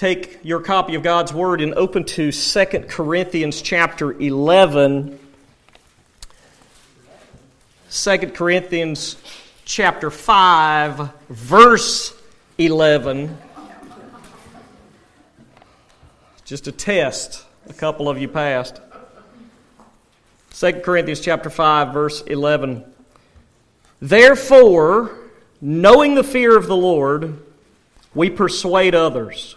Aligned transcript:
take 0.00 0.38
your 0.42 0.60
copy 0.60 0.94
of 0.94 1.02
God's 1.02 1.30
Word 1.30 1.60
and 1.60 1.74
open 1.74 2.04
to 2.04 2.32
2 2.32 2.64
Corinthians 2.88 3.60
chapter 3.60 4.18
11. 4.18 5.18
2 7.90 8.18
Corinthians 8.28 9.18
chapter 9.66 10.10
5, 10.10 11.10
verse 11.28 12.14
11. 12.56 13.36
Just 16.46 16.66
a 16.66 16.72
test. 16.72 17.44
A 17.68 17.74
couple 17.74 18.08
of 18.08 18.18
you 18.18 18.26
passed. 18.26 18.80
2 20.54 20.80
Corinthians 20.80 21.20
chapter 21.20 21.50
5, 21.50 21.92
verse 21.92 22.22
11. 22.22 22.86
Therefore, 24.00 25.10
knowing 25.60 26.14
the 26.14 26.24
fear 26.24 26.56
of 26.56 26.68
the 26.68 26.76
Lord, 26.76 27.38
we 28.14 28.30
persuade 28.30 28.94
others. 28.94 29.56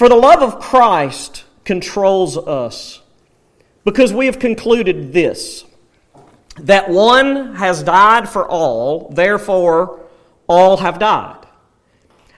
For 0.00 0.08
the 0.08 0.16
love 0.16 0.42
of 0.42 0.60
Christ 0.60 1.44
controls 1.62 2.38
us, 2.38 3.02
because 3.84 4.14
we 4.14 4.24
have 4.24 4.38
concluded 4.38 5.12
this 5.12 5.66
that 6.56 6.88
one 6.88 7.56
has 7.56 7.82
died 7.82 8.26
for 8.26 8.48
all, 8.48 9.10
therefore 9.10 10.00
all 10.46 10.78
have 10.78 10.98
died. 10.98 11.44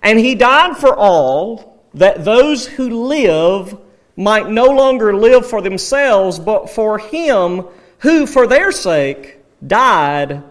And 0.03 0.19
he 0.19 0.35
died 0.35 0.77
for 0.77 0.97
all, 0.97 1.87
that 1.95 2.25
those 2.25 2.67
who 2.67 3.07
live 3.07 3.79
might 4.17 4.49
no 4.49 4.67
longer 4.67 5.15
live 5.15 5.47
for 5.47 5.63
themselves, 5.63 6.41
but 6.41 6.69
for 6.69 6.99
him 6.99 7.67
who, 7.99 8.27
for 8.27 8.49
their 8.49 8.73
sake, 8.73 9.39
died 9.65 10.43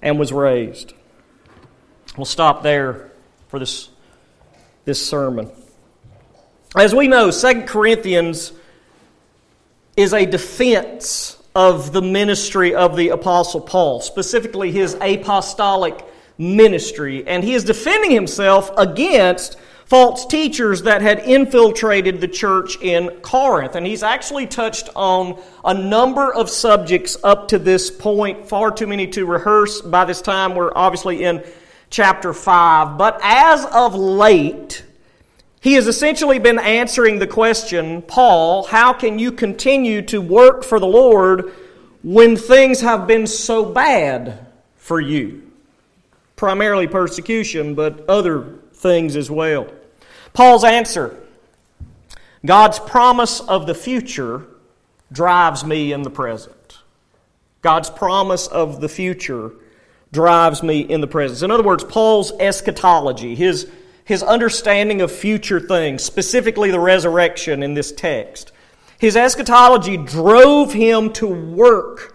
and 0.00 0.20
was 0.20 0.32
raised. 0.32 0.92
We'll 2.16 2.26
stop 2.26 2.62
there 2.62 3.10
for 3.48 3.58
this, 3.58 3.88
this 4.84 5.04
sermon. 5.04 5.50
As 6.76 6.92
we 6.92 7.06
know, 7.06 7.30
Second 7.30 7.68
Corinthians 7.68 8.52
is 9.96 10.12
a 10.12 10.26
defense 10.26 11.40
of 11.54 11.92
the 11.92 12.02
ministry 12.02 12.74
of 12.74 12.96
the 12.96 13.10
Apostle 13.10 13.60
Paul, 13.60 14.00
specifically 14.00 14.72
his 14.72 14.96
apostolic 15.00 16.04
ministry. 16.36 17.24
And 17.28 17.44
he 17.44 17.54
is 17.54 17.62
defending 17.62 18.10
himself 18.10 18.72
against 18.76 19.56
false 19.86 20.26
teachers 20.26 20.82
that 20.82 21.00
had 21.00 21.20
infiltrated 21.20 22.20
the 22.20 22.26
church 22.26 22.76
in 22.82 23.10
Corinth. 23.22 23.76
And 23.76 23.86
he's 23.86 24.02
actually 24.02 24.48
touched 24.48 24.88
on 24.96 25.40
a 25.64 25.74
number 25.74 26.34
of 26.34 26.50
subjects 26.50 27.16
up 27.22 27.46
to 27.48 27.58
this 27.60 27.88
point, 27.88 28.48
far 28.48 28.72
too 28.72 28.88
many 28.88 29.06
to 29.08 29.26
rehearse 29.26 29.80
by 29.80 30.04
this 30.04 30.20
time. 30.20 30.56
We're 30.56 30.72
obviously 30.74 31.22
in 31.22 31.44
chapter 31.88 32.32
5. 32.32 32.98
But 32.98 33.20
as 33.22 33.64
of 33.66 33.94
late, 33.94 34.82
he 35.64 35.72
has 35.72 35.86
essentially 35.86 36.38
been 36.38 36.58
answering 36.58 37.18
the 37.18 37.26
question 37.26 38.02
Paul, 38.02 38.64
how 38.64 38.92
can 38.92 39.18
you 39.18 39.32
continue 39.32 40.02
to 40.02 40.20
work 40.20 40.62
for 40.62 40.78
the 40.78 40.86
Lord 40.86 41.54
when 42.02 42.36
things 42.36 42.82
have 42.82 43.06
been 43.06 43.26
so 43.26 43.64
bad 43.64 44.46
for 44.76 45.00
you? 45.00 45.50
Primarily 46.36 46.86
persecution, 46.86 47.74
but 47.74 48.06
other 48.10 48.58
things 48.74 49.16
as 49.16 49.30
well. 49.30 49.66
Paul's 50.34 50.64
answer 50.64 51.16
God's 52.44 52.78
promise 52.78 53.40
of 53.40 53.66
the 53.66 53.74
future 53.74 54.44
drives 55.12 55.64
me 55.64 55.94
in 55.94 56.02
the 56.02 56.10
present. 56.10 56.80
God's 57.62 57.88
promise 57.88 58.48
of 58.48 58.82
the 58.82 58.88
future 58.90 59.52
drives 60.12 60.62
me 60.62 60.80
in 60.80 61.00
the 61.00 61.06
present. 61.06 61.42
In 61.42 61.50
other 61.50 61.62
words, 61.62 61.84
Paul's 61.84 62.32
eschatology, 62.38 63.34
his 63.34 63.66
his 64.04 64.22
understanding 64.22 65.00
of 65.00 65.10
future 65.10 65.60
things, 65.60 66.02
specifically 66.02 66.70
the 66.70 66.80
resurrection 66.80 67.62
in 67.62 67.74
this 67.74 67.90
text. 67.90 68.52
His 68.98 69.16
eschatology 69.16 69.96
drove 69.96 70.72
him 70.72 71.12
to 71.14 71.26
work 71.26 72.14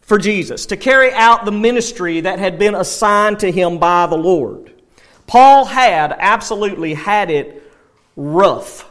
for 0.00 0.18
Jesus, 0.18 0.66
to 0.66 0.76
carry 0.76 1.12
out 1.12 1.44
the 1.44 1.52
ministry 1.52 2.20
that 2.22 2.40
had 2.40 2.58
been 2.58 2.74
assigned 2.74 3.38
to 3.40 3.50
him 3.52 3.78
by 3.78 4.06
the 4.06 4.16
Lord. 4.16 4.72
Paul 5.28 5.64
had 5.64 6.12
absolutely 6.18 6.94
had 6.94 7.30
it 7.30 7.62
rough, 8.16 8.90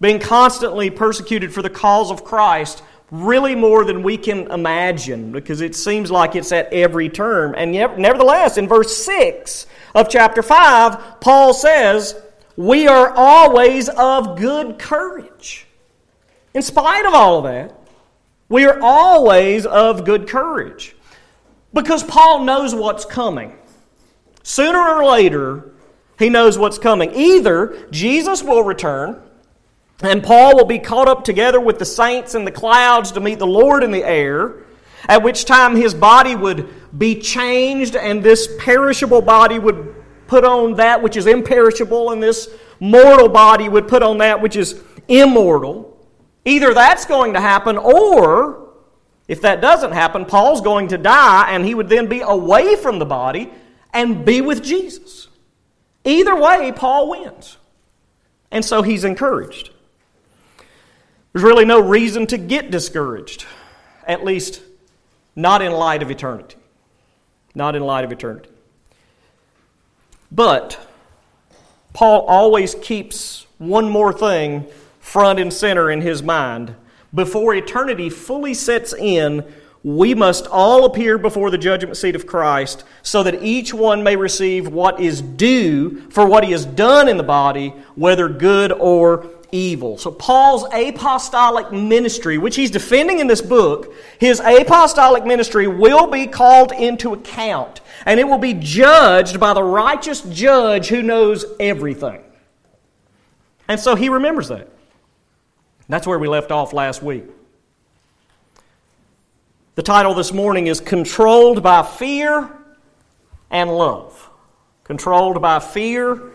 being 0.00 0.20
constantly 0.20 0.90
persecuted 0.90 1.52
for 1.52 1.62
the 1.62 1.70
cause 1.70 2.12
of 2.12 2.24
Christ, 2.24 2.84
really 3.10 3.54
more 3.54 3.84
than 3.84 4.02
we 4.02 4.16
can 4.16 4.50
imagine, 4.50 5.32
because 5.32 5.60
it 5.60 5.74
seems 5.74 6.10
like 6.10 6.34
it's 6.34 6.52
at 6.52 6.72
every 6.72 7.08
turn. 7.08 7.54
And 7.54 7.74
yet, 7.74 7.98
nevertheless, 7.98 8.58
in 8.58 8.66
verse 8.68 8.96
6, 9.04 9.66
of 9.94 10.08
chapter 10.08 10.42
5, 10.42 11.20
Paul 11.20 11.54
says, 11.54 12.20
We 12.56 12.86
are 12.86 13.10
always 13.10 13.88
of 13.88 14.36
good 14.36 14.78
courage. 14.78 15.66
In 16.52 16.62
spite 16.62 17.06
of 17.06 17.14
all 17.14 17.38
of 17.38 17.44
that, 17.44 17.78
we 18.48 18.64
are 18.64 18.78
always 18.80 19.66
of 19.66 20.04
good 20.04 20.28
courage. 20.28 20.96
Because 21.72 22.02
Paul 22.02 22.44
knows 22.44 22.74
what's 22.74 23.04
coming. 23.04 23.56
Sooner 24.42 24.78
or 24.78 25.04
later, 25.04 25.72
he 26.18 26.28
knows 26.28 26.58
what's 26.58 26.78
coming. 26.78 27.12
Either 27.14 27.88
Jesus 27.90 28.42
will 28.42 28.62
return, 28.62 29.20
and 30.06 30.22
Paul 30.22 30.56
will 30.56 30.64
be 30.64 30.78
caught 30.78 31.08
up 31.08 31.24
together 31.24 31.60
with 31.60 31.78
the 31.78 31.84
saints 31.84 32.34
in 32.34 32.44
the 32.44 32.50
clouds 32.50 33.12
to 33.12 33.20
meet 33.20 33.38
the 33.38 33.46
Lord 33.46 33.82
in 33.82 33.90
the 33.90 34.04
air, 34.04 34.64
at 35.08 35.22
which 35.22 35.44
time 35.44 35.76
his 35.76 35.94
body 35.94 36.34
would 36.34 36.68
be 36.96 37.20
changed, 37.20 37.96
and 37.96 38.22
this 38.22 38.48
perishable 38.58 39.22
body 39.22 39.58
would 39.58 39.94
put 40.26 40.44
on 40.44 40.74
that 40.74 41.02
which 41.02 41.16
is 41.16 41.26
imperishable, 41.26 42.10
and 42.10 42.22
this 42.22 42.48
mortal 42.80 43.28
body 43.28 43.68
would 43.68 43.88
put 43.88 44.02
on 44.02 44.18
that 44.18 44.40
which 44.40 44.56
is 44.56 44.82
immortal. 45.08 45.90
Either 46.44 46.74
that's 46.74 47.04
going 47.04 47.34
to 47.34 47.40
happen, 47.40 47.78
or 47.78 48.72
if 49.28 49.42
that 49.42 49.60
doesn't 49.60 49.92
happen, 49.92 50.24
Paul's 50.24 50.60
going 50.60 50.88
to 50.88 50.98
die, 50.98 51.50
and 51.50 51.64
he 51.64 51.74
would 51.74 51.88
then 51.88 52.06
be 52.06 52.20
away 52.20 52.76
from 52.76 52.98
the 52.98 53.06
body 53.06 53.50
and 53.92 54.24
be 54.24 54.40
with 54.40 54.62
Jesus. 54.62 55.28
Either 56.04 56.36
way, 56.36 56.72
Paul 56.72 57.10
wins. 57.10 57.56
And 58.50 58.64
so 58.64 58.82
he's 58.82 59.04
encouraged. 59.04 59.70
There's 61.34 61.42
really 61.42 61.64
no 61.64 61.80
reason 61.80 62.28
to 62.28 62.38
get 62.38 62.70
discouraged, 62.70 63.44
at 64.06 64.24
least 64.24 64.62
not 65.34 65.62
in 65.62 65.72
light 65.72 66.00
of 66.00 66.12
eternity. 66.12 66.54
Not 67.56 67.74
in 67.74 67.82
light 67.82 68.04
of 68.04 68.12
eternity. 68.12 68.50
But 70.30 70.78
Paul 71.92 72.20
always 72.20 72.76
keeps 72.76 73.48
one 73.58 73.90
more 73.90 74.12
thing 74.12 74.66
front 75.00 75.40
and 75.40 75.52
center 75.52 75.90
in 75.90 76.02
his 76.02 76.22
mind. 76.22 76.76
Before 77.12 77.52
eternity 77.52 78.10
fully 78.10 78.54
sets 78.54 78.94
in, 78.94 79.44
we 79.82 80.14
must 80.14 80.46
all 80.46 80.84
appear 80.84 81.18
before 81.18 81.50
the 81.50 81.58
judgment 81.58 81.96
seat 81.96 82.14
of 82.14 82.28
Christ 82.28 82.84
so 83.02 83.24
that 83.24 83.42
each 83.42 83.74
one 83.74 84.04
may 84.04 84.14
receive 84.14 84.68
what 84.68 85.00
is 85.00 85.20
due 85.20 86.08
for 86.10 86.26
what 86.26 86.44
he 86.44 86.52
has 86.52 86.64
done 86.64 87.08
in 87.08 87.16
the 87.16 87.24
body, 87.24 87.74
whether 87.96 88.28
good 88.28 88.70
or 88.70 89.28
evil. 89.54 89.96
So, 89.96 90.10
Paul's 90.10 90.66
apostolic 90.72 91.72
ministry, 91.72 92.36
which 92.36 92.56
he's 92.56 92.70
defending 92.70 93.20
in 93.20 93.26
this 93.28 93.40
book, 93.40 93.94
his 94.18 94.40
apostolic 94.40 95.24
ministry 95.24 95.66
will 95.66 96.08
be 96.08 96.26
called 96.26 96.72
into 96.72 97.14
account 97.14 97.80
and 98.04 98.18
it 98.18 98.24
will 98.24 98.38
be 98.38 98.54
judged 98.54 99.38
by 99.38 99.54
the 99.54 99.62
righteous 99.62 100.22
judge 100.22 100.88
who 100.88 101.02
knows 101.02 101.46
everything. 101.60 102.22
And 103.68 103.80
so 103.80 103.94
he 103.94 104.08
remembers 104.08 104.48
that. 104.48 104.68
That's 105.88 106.06
where 106.06 106.18
we 106.18 106.28
left 106.28 106.50
off 106.50 106.72
last 106.72 107.02
week. 107.02 107.24
The 109.76 109.82
title 109.82 110.14
this 110.14 110.32
morning 110.32 110.66
is 110.66 110.80
Controlled 110.80 111.62
by 111.62 111.82
Fear 111.82 112.50
and 113.50 113.70
Love. 113.70 114.30
Controlled 114.84 115.40
by 115.40 115.58
Fear 115.60 116.32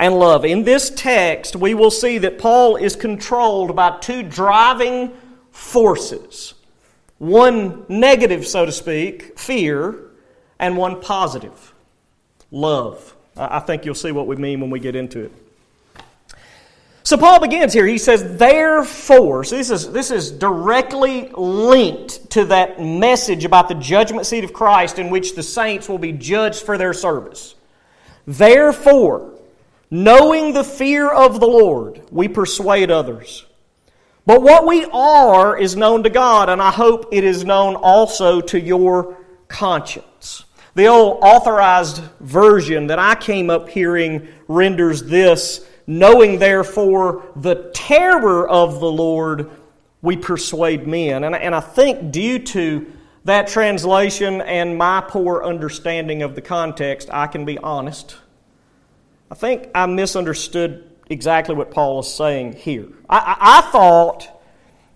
and 0.00 0.18
Love. 0.18 0.44
In 0.46 0.64
this 0.64 0.90
text, 0.90 1.54
we 1.54 1.74
will 1.74 1.90
see 1.90 2.18
that 2.18 2.38
Paul 2.38 2.76
is 2.76 2.96
controlled 2.96 3.76
by 3.76 3.98
two 4.00 4.22
driving 4.24 5.12
forces 5.52 6.54
one 7.18 7.84
negative, 7.90 8.46
so 8.46 8.64
to 8.64 8.72
speak, 8.72 9.38
fear, 9.38 10.06
and 10.58 10.74
one 10.74 11.02
positive 11.02 11.74
love. 12.50 13.14
I 13.36 13.60
think 13.60 13.84
you'll 13.84 13.94
see 13.94 14.10
what 14.10 14.26
we 14.26 14.36
mean 14.36 14.58
when 14.60 14.70
we 14.70 14.80
get 14.80 14.96
into 14.96 15.24
it. 15.24 15.32
So 17.02 17.18
Paul 17.18 17.38
begins 17.40 17.74
here. 17.74 17.86
He 17.86 17.98
says, 17.98 18.38
therefore. 18.38 19.44
So 19.44 19.56
this 19.58 19.68
is, 19.68 19.92
this 19.92 20.10
is 20.10 20.30
directly 20.30 21.28
linked 21.34 22.30
to 22.30 22.46
that 22.46 22.80
message 22.80 23.44
about 23.44 23.68
the 23.68 23.74
judgment 23.74 24.24
seat 24.24 24.44
of 24.44 24.54
Christ 24.54 24.98
in 24.98 25.10
which 25.10 25.34
the 25.34 25.42
saints 25.42 25.90
will 25.90 25.98
be 25.98 26.12
judged 26.12 26.62
for 26.62 26.78
their 26.78 26.94
service. 26.94 27.54
Therefore, 28.26 29.34
knowing 29.90 30.52
the 30.52 30.64
fear 30.64 31.08
of 31.08 31.40
the 31.40 31.46
Lord, 31.46 32.02
we 32.10 32.28
persuade 32.28 32.90
others. 32.90 33.44
But 34.26 34.42
what 34.42 34.66
we 34.66 34.84
are 34.86 35.58
is 35.58 35.76
known 35.76 36.02
to 36.04 36.10
God, 36.10 36.48
and 36.48 36.62
I 36.62 36.70
hope 36.70 37.08
it 37.12 37.24
is 37.24 37.44
known 37.44 37.74
also 37.74 38.40
to 38.40 38.60
your 38.60 39.16
conscience. 39.48 40.44
The 40.74 40.86
old 40.86 41.18
authorized 41.22 42.02
version 42.20 42.86
that 42.88 42.98
I 42.98 43.16
came 43.16 43.50
up 43.50 43.68
hearing 43.68 44.28
renders 44.46 45.02
this 45.02 45.66
knowing 45.90 46.38
therefore 46.38 47.24
the 47.34 47.70
terror 47.74 48.48
of 48.48 48.78
the 48.78 48.90
Lord, 48.90 49.50
we 50.02 50.16
persuade 50.16 50.86
men. 50.86 51.24
And, 51.24 51.34
and 51.34 51.52
I 51.52 51.60
think 51.60 52.12
due 52.12 52.38
to 52.38 52.92
that 53.24 53.48
translation 53.48 54.40
and 54.40 54.78
my 54.78 55.00
poor 55.00 55.42
understanding 55.42 56.22
of 56.22 56.36
the 56.36 56.42
context, 56.42 57.08
I 57.12 57.26
can 57.26 57.44
be 57.44 57.58
honest. 57.58 58.16
I 59.30 59.34
think 59.36 59.68
I 59.74 59.86
misunderstood 59.86 60.90
exactly 61.08 61.54
what 61.54 61.70
Paul 61.70 62.00
is 62.00 62.12
saying 62.12 62.54
here. 62.54 62.88
I, 63.08 63.18
I, 63.18 63.58
I 63.58 63.70
thought 63.70 64.28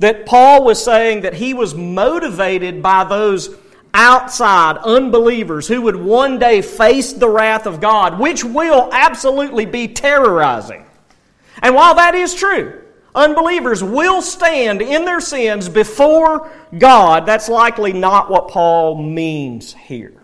that 0.00 0.26
Paul 0.26 0.64
was 0.64 0.82
saying 0.82 1.22
that 1.22 1.34
he 1.34 1.54
was 1.54 1.74
motivated 1.74 2.82
by 2.82 3.04
those 3.04 3.56
outside 3.92 4.76
unbelievers 4.78 5.68
who 5.68 5.82
would 5.82 5.94
one 5.94 6.38
day 6.38 6.62
face 6.62 7.12
the 7.12 7.28
wrath 7.28 7.66
of 7.66 7.80
God, 7.80 8.18
which 8.18 8.42
will 8.42 8.90
absolutely 8.92 9.66
be 9.66 9.86
terrorizing. 9.86 10.84
And 11.62 11.76
while 11.76 11.94
that 11.94 12.16
is 12.16 12.34
true, 12.34 12.82
unbelievers 13.14 13.84
will 13.84 14.20
stand 14.20 14.82
in 14.82 15.04
their 15.04 15.20
sins 15.20 15.68
before 15.68 16.50
God. 16.76 17.24
That's 17.24 17.48
likely 17.48 17.92
not 17.92 18.28
what 18.28 18.48
Paul 18.48 19.00
means 19.00 19.72
here. 19.74 20.23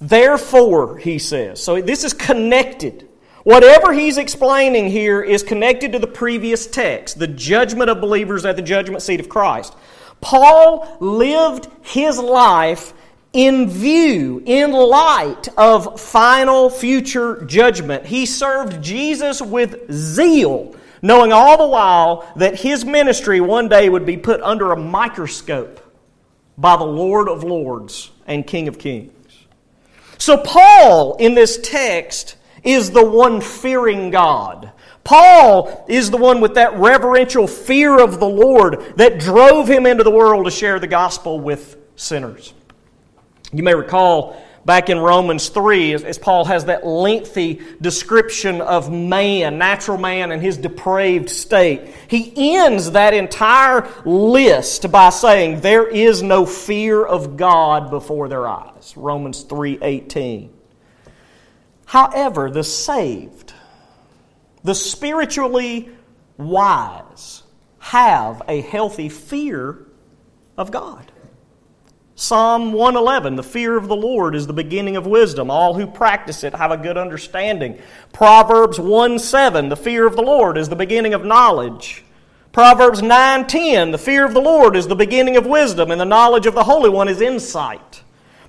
Therefore, 0.00 0.98
he 0.98 1.18
says, 1.18 1.62
so 1.62 1.80
this 1.80 2.04
is 2.04 2.12
connected. 2.12 3.08
Whatever 3.44 3.92
he's 3.92 4.18
explaining 4.18 4.90
here 4.90 5.22
is 5.22 5.42
connected 5.42 5.92
to 5.92 5.98
the 5.98 6.06
previous 6.06 6.66
text, 6.66 7.18
the 7.18 7.28
judgment 7.28 7.88
of 7.88 8.00
believers 8.00 8.44
at 8.44 8.56
the 8.56 8.62
judgment 8.62 9.02
seat 9.02 9.20
of 9.20 9.28
Christ. 9.28 9.74
Paul 10.20 10.96
lived 11.00 11.68
his 11.82 12.18
life 12.18 12.92
in 13.32 13.68
view, 13.68 14.42
in 14.44 14.72
light 14.72 15.48
of 15.56 16.00
final 16.00 16.70
future 16.70 17.44
judgment. 17.44 18.06
He 18.06 18.26
served 18.26 18.82
Jesus 18.82 19.40
with 19.40 19.92
zeal, 19.92 20.74
knowing 21.02 21.32
all 21.32 21.58
the 21.58 21.66
while 21.66 22.32
that 22.36 22.60
his 22.60 22.84
ministry 22.84 23.40
one 23.40 23.68
day 23.68 23.88
would 23.88 24.06
be 24.06 24.16
put 24.16 24.40
under 24.40 24.72
a 24.72 24.76
microscope 24.76 25.80
by 26.58 26.76
the 26.76 26.84
Lord 26.84 27.28
of 27.28 27.44
Lords 27.44 28.10
and 28.26 28.46
King 28.46 28.68
of 28.68 28.78
Kings. 28.78 29.12
So, 30.18 30.38
Paul 30.38 31.16
in 31.16 31.34
this 31.34 31.58
text 31.58 32.36
is 32.62 32.90
the 32.90 33.04
one 33.04 33.40
fearing 33.40 34.10
God. 34.10 34.72
Paul 35.04 35.84
is 35.88 36.10
the 36.10 36.16
one 36.16 36.40
with 36.40 36.54
that 36.54 36.74
reverential 36.74 37.46
fear 37.46 38.00
of 38.00 38.18
the 38.18 38.28
Lord 38.28 38.94
that 38.96 39.20
drove 39.20 39.68
him 39.68 39.86
into 39.86 40.02
the 40.02 40.10
world 40.10 40.46
to 40.46 40.50
share 40.50 40.80
the 40.80 40.88
gospel 40.88 41.38
with 41.38 41.76
sinners. 41.94 42.52
You 43.52 43.62
may 43.62 43.74
recall 43.74 44.42
back 44.66 44.90
in 44.90 44.98
Romans 44.98 45.48
3, 45.48 45.94
as, 45.94 46.18
Paul 46.18 46.44
has 46.44 46.64
that 46.64 46.84
lengthy 46.84 47.62
description 47.80 48.60
of 48.60 48.92
man, 48.92 49.58
natural 49.58 49.96
man, 49.96 50.32
and 50.32 50.42
his 50.42 50.58
depraved 50.58 51.30
state. 51.30 51.94
He 52.08 52.54
ends 52.56 52.90
that 52.90 53.14
entire 53.14 53.88
list 54.04 54.90
by 54.90 55.10
saying, 55.10 55.60
There 55.60 55.86
is 55.86 56.20
no 56.22 56.44
fear 56.44 57.04
of 57.04 57.36
God 57.36 57.90
before 57.90 58.28
their 58.28 58.46
eyes. 58.48 58.94
Romans 58.96 59.44
3 59.44 59.78
18. 59.80 60.52
However, 61.86 62.50
the 62.50 62.64
saved, 62.64 63.54
the 64.64 64.74
spiritually 64.74 65.88
wise, 66.36 67.44
have 67.78 68.42
a 68.48 68.60
healthy 68.62 69.08
fear 69.08 69.86
of 70.58 70.72
God. 70.72 71.12
Psalm 72.18 72.72
111, 72.72 73.36
the 73.36 73.42
fear 73.42 73.76
of 73.76 73.88
the 73.88 73.94
Lord 73.94 74.34
is 74.34 74.46
the 74.46 74.54
beginning 74.54 74.96
of 74.96 75.06
wisdom. 75.06 75.50
All 75.50 75.74
who 75.74 75.86
practice 75.86 76.44
it 76.44 76.54
have 76.54 76.70
a 76.70 76.76
good 76.78 76.96
understanding. 76.96 77.78
Proverbs 78.14 78.80
1 78.80 79.18
7, 79.18 79.68
the 79.68 79.76
fear 79.76 80.06
of 80.06 80.16
the 80.16 80.22
Lord 80.22 80.56
is 80.56 80.70
the 80.70 80.76
beginning 80.76 81.12
of 81.12 81.26
knowledge. 81.26 82.04
Proverbs 82.52 83.02
9:10, 83.02 83.92
the 83.92 83.98
fear 83.98 84.24
of 84.24 84.32
the 84.32 84.40
Lord 84.40 84.76
is 84.76 84.88
the 84.88 84.96
beginning 84.96 85.36
of 85.36 85.44
wisdom, 85.44 85.90
and 85.90 86.00
the 86.00 86.06
knowledge 86.06 86.46
of 86.46 86.54
the 86.54 86.64
Holy 86.64 86.88
One 86.88 87.06
is 87.06 87.20
insight. 87.20 88.00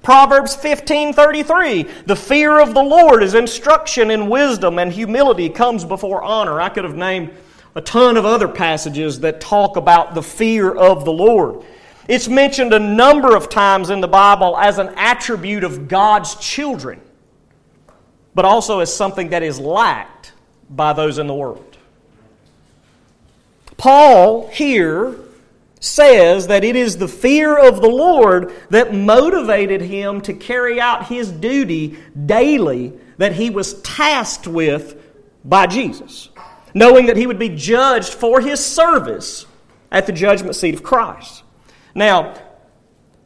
Proverbs 0.02 0.56
15:33, 0.56 1.90
the 2.06 2.16
fear 2.16 2.62
of 2.62 2.74
the 2.74 2.82
Lord 2.82 3.22
is 3.22 3.34
instruction 3.34 4.10
in 4.10 4.30
wisdom, 4.30 4.80
and 4.80 4.94
humility 4.94 5.50
comes 5.50 5.84
before 5.84 6.24
honor. 6.24 6.62
I 6.62 6.70
could 6.70 6.86
have 6.86 6.96
named 6.96 7.32
a 7.76 7.82
ton 7.82 8.16
of 8.16 8.26
other 8.26 8.48
passages 8.48 9.20
that 9.20 9.42
talk 9.42 9.76
about 9.76 10.16
the 10.16 10.24
fear 10.24 10.72
of 10.72 11.04
the 11.04 11.12
Lord. 11.12 11.66
It's 12.08 12.28
mentioned 12.28 12.74
a 12.74 12.80
number 12.80 13.36
of 13.36 13.50
times 13.50 13.90
in 13.90 14.00
the 14.00 14.08
Bible 14.08 14.58
as 14.58 14.78
an 14.78 14.94
attribute 14.96 15.64
of 15.64 15.88
God's 15.88 16.36
children, 16.36 17.02
but 18.34 18.46
also 18.46 18.80
as 18.80 18.94
something 18.94 19.30
that 19.30 19.44
is 19.44 19.60
lacked 19.60 20.32
by 20.70 20.94
those 20.94 21.18
in 21.18 21.28
the 21.28 21.34
world. 21.34 21.78
Paul 23.76 24.48
here 24.48 25.16
says 25.80 26.48
that 26.48 26.64
it 26.64 26.76
is 26.76 26.98
the 26.98 27.08
fear 27.08 27.58
of 27.58 27.82
the 27.82 27.90
Lord 27.90 28.54
that 28.70 28.94
motivated 28.94 29.82
him 29.82 30.22
to 30.22 30.34
carry 30.34 30.80
out 30.80 31.08
his 31.08 31.32
duty 31.32 31.98
daily 32.26 32.94
that 33.18 33.34
he 33.34 33.50
was 33.50 33.82
tasked 33.82 34.48
with 34.48 35.02
by 35.44 35.68
Jesus, 35.68 36.30
knowing 36.74 37.06
that 37.08 37.18
he 37.18 37.28
would 37.28 37.40
be 37.40 37.50
judged 37.50 38.14
for 38.14 38.42
his 38.42 38.64
service 38.64 39.46
at 39.92 40.06
the 40.06 40.12
judgment 40.12 40.56
seat 40.56 40.74
of 40.74 40.84
Christ. 40.84 41.44
Now, 41.98 42.36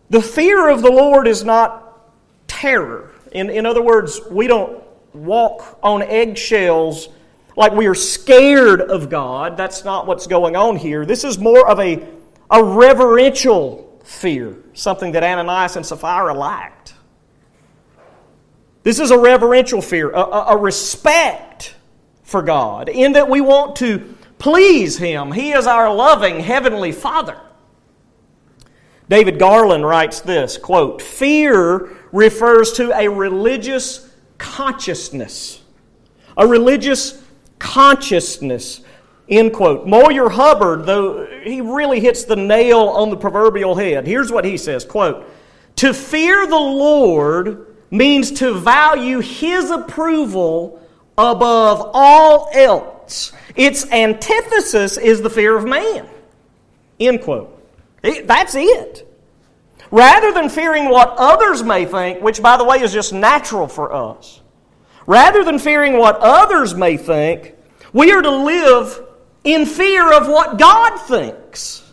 the 0.09 0.21
fear 0.21 0.69
of 0.69 0.81
the 0.81 0.89
Lord 0.89 1.27
is 1.27 1.43
not 1.43 2.07
terror. 2.47 3.11
In, 3.33 3.49
in 3.49 3.65
other 3.65 3.81
words, 3.81 4.21
we 4.31 4.47
don't 4.47 4.81
walk 5.13 5.77
on 5.83 6.01
eggshells 6.01 7.09
like 7.57 7.73
we 7.73 7.85
are 7.87 7.93
scared 7.93 8.79
of 8.79 9.09
God. 9.09 9.57
That's 9.57 9.83
not 9.83 10.07
what's 10.07 10.25
going 10.25 10.55
on 10.55 10.77
here. 10.77 11.05
This 11.05 11.25
is 11.25 11.37
more 11.37 11.69
of 11.69 11.81
a, 11.81 12.07
a 12.49 12.63
reverential 12.63 13.99
fear, 14.05 14.55
something 14.73 15.11
that 15.11 15.23
Ananias 15.23 15.75
and 15.75 15.85
Sapphira 15.85 16.33
lacked. 16.33 16.93
This 18.83 19.01
is 19.01 19.11
a 19.11 19.19
reverential 19.19 19.81
fear, 19.81 20.11
a, 20.11 20.21
a, 20.21 20.45
a 20.51 20.57
respect 20.57 21.75
for 22.23 22.41
God, 22.41 22.87
in 22.87 23.11
that 23.13 23.29
we 23.29 23.41
want 23.41 23.75
to 23.77 24.15
please 24.39 24.97
Him. 24.97 25.33
He 25.33 25.51
is 25.51 25.67
our 25.67 25.93
loving 25.93 26.39
Heavenly 26.39 26.93
Father. 26.93 27.37
David 29.11 29.39
Garland 29.39 29.85
writes 29.85 30.21
this 30.21 30.57
quote, 30.57 31.01
Fear 31.01 31.97
refers 32.13 32.71
to 32.73 32.97
a 32.97 33.09
religious 33.09 34.09
consciousness. 34.37 35.61
A 36.37 36.47
religious 36.47 37.21
consciousness. 37.59 38.79
End 39.27 39.51
quote. 39.51 39.85
Moyer 39.85 40.29
Hubbard, 40.29 40.85
though 40.85 41.25
he 41.43 41.59
really 41.59 41.99
hits 41.99 42.23
the 42.23 42.37
nail 42.37 42.79
on 42.79 43.09
the 43.09 43.17
proverbial 43.17 43.75
head. 43.75 44.07
Here's 44.07 44.31
what 44.31 44.45
he 44.45 44.55
says 44.55 44.85
quote, 44.85 45.29
To 45.75 45.93
fear 45.93 46.47
the 46.47 46.55
Lord 46.55 47.67
means 47.89 48.31
to 48.39 48.53
value 48.53 49.19
his 49.19 49.71
approval 49.71 50.81
above 51.17 51.91
all 51.93 52.49
else. 52.53 53.33
Its 53.57 53.91
antithesis 53.91 54.97
is 54.97 55.21
the 55.21 55.29
fear 55.29 55.57
of 55.57 55.65
man. 55.65 56.07
End 56.97 57.21
quote. 57.21 57.60
That's 58.01 58.55
it. 58.55 59.07
Rather 59.91 60.31
than 60.31 60.49
fearing 60.49 60.89
what 60.89 61.13
others 61.17 61.63
may 61.63 61.85
think, 61.85 62.21
which, 62.21 62.41
by 62.41 62.57
the 62.57 62.63
way, 62.63 62.81
is 62.81 62.93
just 62.93 63.13
natural 63.13 63.67
for 63.67 63.93
us, 63.93 64.41
rather 65.05 65.43
than 65.43 65.59
fearing 65.59 65.97
what 65.97 66.17
others 66.19 66.73
may 66.73 66.97
think, 66.97 67.55
we 67.91 68.11
are 68.11 68.21
to 68.21 68.31
live 68.31 69.03
in 69.43 69.65
fear 69.65 70.13
of 70.13 70.27
what 70.27 70.57
God 70.57 70.97
thinks. 70.97 71.83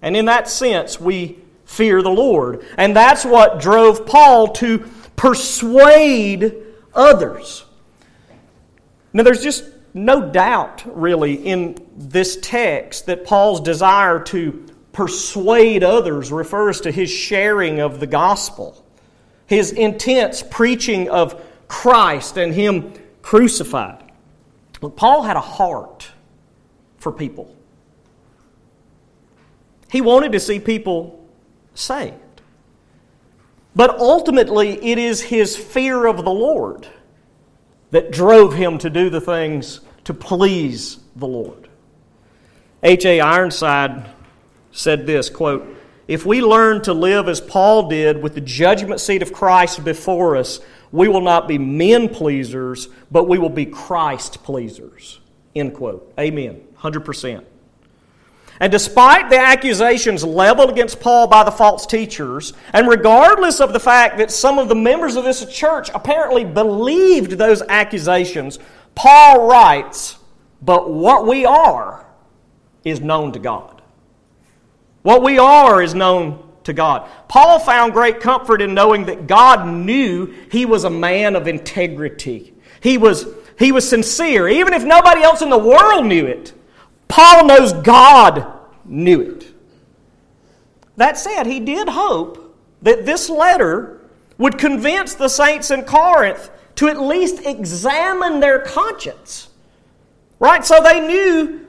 And 0.00 0.16
in 0.16 0.24
that 0.24 0.48
sense, 0.48 0.98
we 1.00 1.38
fear 1.64 2.02
the 2.02 2.10
Lord. 2.10 2.66
And 2.76 2.96
that's 2.96 3.24
what 3.24 3.60
drove 3.60 4.06
Paul 4.06 4.48
to 4.54 4.88
persuade 5.14 6.54
others. 6.94 7.64
Now, 9.12 9.22
there's 9.22 9.42
just 9.42 9.64
no 9.92 10.30
doubt, 10.30 10.82
really, 10.86 11.34
in 11.34 11.76
this 11.94 12.38
text 12.40 13.06
that 13.06 13.24
Paul's 13.24 13.60
desire 13.60 14.18
to 14.24 14.66
persuade 14.92 15.82
others 15.82 16.30
refers 16.30 16.80
to 16.82 16.90
his 16.90 17.10
sharing 17.10 17.80
of 17.80 18.00
the 18.00 18.06
gospel, 18.06 18.84
his 19.46 19.72
intense 19.72 20.42
preaching 20.42 21.08
of 21.08 21.42
Christ 21.72 22.36
and 22.36 22.52
Him 22.52 22.92
crucified. 23.22 24.12
Look, 24.82 24.94
Paul 24.94 25.22
had 25.22 25.36
a 25.38 25.40
heart 25.40 26.10
for 26.98 27.10
people. 27.10 27.56
He 29.90 30.02
wanted 30.02 30.32
to 30.32 30.40
see 30.40 30.60
people 30.60 31.26
saved. 31.74 32.42
But 33.74 33.98
ultimately, 33.98 34.84
it 34.84 34.98
is 34.98 35.22
his 35.22 35.56
fear 35.56 36.04
of 36.04 36.24
the 36.24 36.30
Lord 36.30 36.86
that 37.90 38.12
drove 38.12 38.52
him 38.52 38.76
to 38.78 38.90
do 38.90 39.08
the 39.08 39.20
things 39.20 39.80
to 40.04 40.12
please 40.12 40.98
the 41.16 41.26
Lord. 41.26 41.68
H.A. 42.82 43.22
Ironside 43.22 44.10
said 44.72 45.06
this 45.06 45.30
quote, 45.30 45.76
If 46.08 46.26
we 46.26 46.42
learn 46.42 46.82
to 46.82 46.92
live 46.92 47.28
as 47.28 47.40
Paul 47.40 47.88
did 47.88 48.22
with 48.22 48.34
the 48.34 48.40
judgment 48.40 49.00
seat 49.00 49.22
of 49.22 49.32
Christ 49.32 49.84
before 49.84 50.36
us, 50.36 50.60
we 50.90 51.08
will 51.08 51.20
not 51.20 51.48
be 51.48 51.58
men 51.58 52.08
pleasers, 52.08 52.88
but 53.10 53.28
we 53.28 53.38
will 53.38 53.48
be 53.48 53.66
Christ 53.66 54.42
pleasers. 54.42 55.20
End 55.54 55.74
quote. 55.74 56.12
Amen. 56.18 56.62
100%. 56.78 57.44
And 58.60 58.70
despite 58.70 59.28
the 59.28 59.38
accusations 59.38 60.22
leveled 60.22 60.70
against 60.70 61.00
Paul 61.00 61.26
by 61.26 61.42
the 61.42 61.50
false 61.50 61.86
teachers, 61.86 62.52
and 62.72 62.86
regardless 62.86 63.60
of 63.60 63.72
the 63.72 63.80
fact 63.80 64.18
that 64.18 64.30
some 64.30 64.58
of 64.58 64.68
the 64.68 64.74
members 64.74 65.16
of 65.16 65.24
this 65.24 65.44
church 65.46 65.90
apparently 65.94 66.44
believed 66.44 67.32
those 67.32 67.62
accusations, 67.62 68.58
Paul 68.94 69.48
writes, 69.48 70.16
But 70.60 70.90
what 70.90 71.26
we 71.26 71.44
are 71.44 72.06
is 72.84 73.00
known 73.00 73.32
to 73.32 73.38
God. 73.38 73.71
What 75.02 75.22
we 75.22 75.38
are 75.38 75.82
is 75.82 75.94
known 75.94 76.48
to 76.64 76.72
God. 76.72 77.08
Paul 77.28 77.58
found 77.58 77.92
great 77.92 78.20
comfort 78.20 78.62
in 78.62 78.74
knowing 78.74 79.04
that 79.06 79.26
God 79.26 79.66
knew 79.66 80.26
he 80.50 80.64
was 80.64 80.84
a 80.84 80.90
man 80.90 81.34
of 81.34 81.48
integrity. 81.48 82.54
He 82.80 82.98
was, 82.98 83.26
he 83.58 83.72
was 83.72 83.88
sincere. 83.88 84.48
Even 84.48 84.72
if 84.72 84.84
nobody 84.84 85.22
else 85.22 85.42
in 85.42 85.50
the 85.50 85.58
world 85.58 86.06
knew 86.06 86.26
it, 86.26 86.52
Paul 87.08 87.46
knows 87.46 87.72
God 87.72 88.46
knew 88.84 89.20
it. 89.20 89.52
That 90.96 91.18
said, 91.18 91.46
he 91.46 91.60
did 91.60 91.88
hope 91.88 92.56
that 92.82 93.06
this 93.06 93.28
letter 93.28 94.00
would 94.38 94.58
convince 94.58 95.14
the 95.14 95.28
saints 95.28 95.70
in 95.70 95.84
Corinth 95.84 96.50
to 96.76 96.88
at 96.88 97.00
least 97.00 97.44
examine 97.44 98.40
their 98.40 98.60
conscience. 98.60 99.48
Right? 100.38 100.64
So 100.64 100.82
they 100.82 101.00
knew 101.06 101.61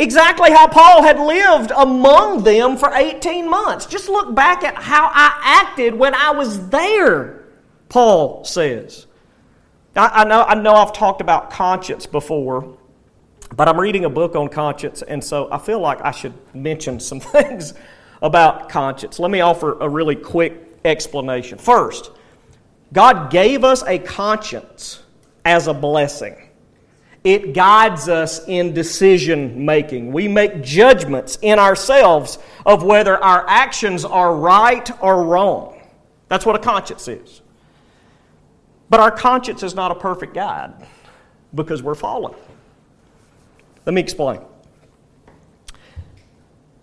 exactly 0.00 0.50
how 0.50 0.66
Paul 0.66 1.02
had 1.02 1.20
lived 1.20 1.70
among 1.76 2.42
them 2.42 2.76
for 2.76 2.92
18 2.92 3.48
months. 3.48 3.86
Just 3.86 4.08
look 4.08 4.34
back 4.34 4.64
at 4.64 4.74
how 4.74 5.10
I 5.12 5.38
acted 5.42 5.94
when 5.94 6.14
I 6.14 6.30
was 6.30 6.68
there, 6.70 7.44
Paul 7.88 8.44
says. 8.44 9.06
I, 9.94 10.22
I, 10.22 10.24
know, 10.24 10.42
I 10.42 10.54
know 10.54 10.74
I've 10.74 10.92
talked 10.92 11.20
about 11.20 11.50
conscience 11.50 12.06
before, 12.06 12.76
but 13.54 13.68
I'm 13.68 13.78
reading 13.78 14.04
a 14.04 14.10
book 14.10 14.34
on 14.36 14.48
conscience, 14.48 15.02
and 15.02 15.22
so 15.22 15.48
I 15.52 15.58
feel 15.58 15.80
like 15.80 16.00
I 16.02 16.10
should 16.10 16.34
mention 16.54 16.98
some 16.98 17.20
things 17.20 17.74
about 18.22 18.68
conscience. 18.68 19.18
Let 19.18 19.30
me 19.30 19.40
offer 19.40 19.78
a 19.80 19.88
really 19.88 20.16
quick 20.16 20.78
explanation. 20.84 21.58
First, 21.58 22.10
God 22.92 23.30
gave 23.30 23.64
us 23.64 23.82
a 23.84 23.98
conscience 23.98 25.02
as 25.44 25.66
a 25.66 25.74
blessing. 25.74 26.49
It 27.22 27.52
guides 27.52 28.08
us 28.08 28.46
in 28.48 28.72
decision 28.72 29.64
making. 29.64 30.12
We 30.12 30.26
make 30.26 30.62
judgments 30.62 31.38
in 31.42 31.58
ourselves 31.58 32.38
of 32.64 32.82
whether 32.82 33.22
our 33.22 33.46
actions 33.46 34.04
are 34.04 34.34
right 34.34 34.90
or 35.02 35.24
wrong. 35.24 35.80
That's 36.28 36.46
what 36.46 36.56
a 36.56 36.58
conscience 36.58 37.08
is. 37.08 37.42
But 38.88 39.00
our 39.00 39.10
conscience 39.10 39.62
is 39.62 39.74
not 39.74 39.90
a 39.90 39.94
perfect 39.94 40.34
guide 40.34 40.72
because 41.54 41.82
we're 41.82 41.94
fallen. 41.94 42.34
Let 43.84 43.94
me 43.94 44.00
explain. 44.00 44.40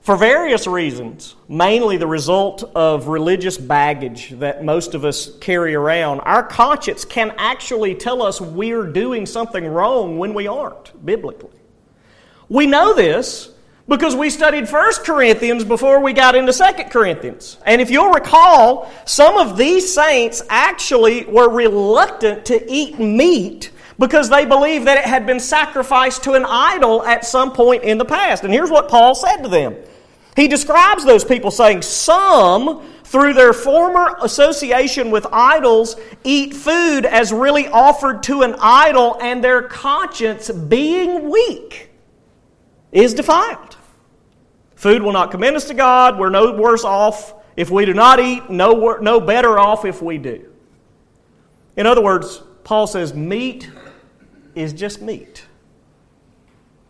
For 0.07 0.15
various 0.15 0.67
reasons, 0.67 1.35
mainly 1.49 1.97
the 1.97 2.07
result 2.07 2.63
of 2.73 3.07
religious 3.09 3.57
baggage 3.57 4.29
that 4.39 4.63
most 4.63 4.95
of 4.95 5.03
us 5.03 5.37
carry 5.39 5.75
around, 5.75 6.21
our 6.21 6.43
conscience 6.43 7.03
can 7.03 7.33
actually 7.37 7.93
tell 7.93 8.21
us 8.21 8.39
we're 8.39 8.85
doing 8.85 9.25
something 9.25 9.67
wrong 9.67 10.17
when 10.17 10.33
we 10.33 10.47
aren't, 10.47 11.05
biblically. 11.05 11.59
We 12.47 12.67
know 12.67 12.93
this 12.93 13.49
because 13.89 14.15
we 14.15 14.29
studied 14.29 14.71
1 14.71 14.93
Corinthians 15.03 15.65
before 15.65 15.99
we 15.99 16.13
got 16.13 16.35
into 16.35 16.53
2 16.53 16.85
Corinthians. 16.85 17.57
And 17.65 17.81
if 17.81 17.91
you'll 17.91 18.11
recall, 18.11 18.89
some 19.03 19.35
of 19.35 19.57
these 19.57 19.93
saints 19.93 20.41
actually 20.47 21.25
were 21.25 21.49
reluctant 21.49 22.45
to 22.45 22.71
eat 22.71 22.97
meat 22.97 23.71
because 23.99 24.29
they 24.29 24.45
believed 24.45 24.87
that 24.87 24.99
it 24.99 25.03
had 25.03 25.25
been 25.25 25.41
sacrificed 25.41 26.23
to 26.23 26.31
an 26.35 26.45
idol 26.45 27.03
at 27.03 27.25
some 27.25 27.51
point 27.51 27.83
in 27.83 27.97
the 27.97 28.05
past. 28.05 28.45
And 28.45 28.53
here's 28.53 28.71
what 28.71 28.87
Paul 28.87 29.13
said 29.13 29.43
to 29.43 29.49
them 29.49 29.75
he 30.37 30.47
describes 30.47 31.03
those 31.03 31.23
people 31.23 31.49
saying, 31.49 31.81
Some, 31.81 32.87
through 33.03 33.33
their 33.33 33.53
former 33.53 34.15
association 34.21 35.09
with 35.09 35.25
idols, 35.31 35.95
eat 36.23 36.53
food 36.53 37.07
as 37.07 37.33
really 37.33 37.67
offered 37.67 38.21
to 38.23 38.43
an 38.43 38.55
idol, 38.59 39.17
and 39.19 39.43
their 39.43 39.63
conscience, 39.63 40.51
being 40.51 41.31
weak, 41.31 41.89
is 42.91 43.15
defiled. 43.15 43.77
Food 44.75 45.01
will 45.01 45.11
not 45.11 45.31
commend 45.31 45.55
us 45.55 45.65
to 45.69 45.73
God. 45.73 46.19
We're 46.19 46.29
no 46.29 46.53
worse 46.53 46.83
off 46.83 47.33
if 47.55 47.71
we 47.71 47.85
do 47.85 47.95
not 47.95 48.19
eat, 48.19 48.47
no, 48.47 48.97
no 49.01 49.19
better 49.19 49.57
off 49.57 49.85
if 49.85 50.03
we 50.03 50.19
do. 50.19 50.53
In 51.75 51.87
other 51.87 52.01
words, 52.01 52.43
Paul 52.63 52.85
says 52.85 53.11
meat 53.15 53.71
is 54.53 54.71
just 54.71 55.01
meat. 55.01 55.47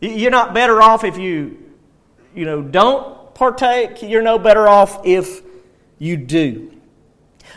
You're 0.01 0.31
not 0.31 0.53
better 0.53 0.81
off 0.81 1.05
if 1.05 1.17
you, 1.17 1.57
you 2.35 2.43
know, 2.43 2.61
don't 2.61 3.16
partake, 3.37 4.01
you're 4.01 4.23
no 4.23 4.39
better 4.39 4.67
off 4.67 5.05
if 5.05 5.43
you 5.99 6.17
do. 6.17 6.71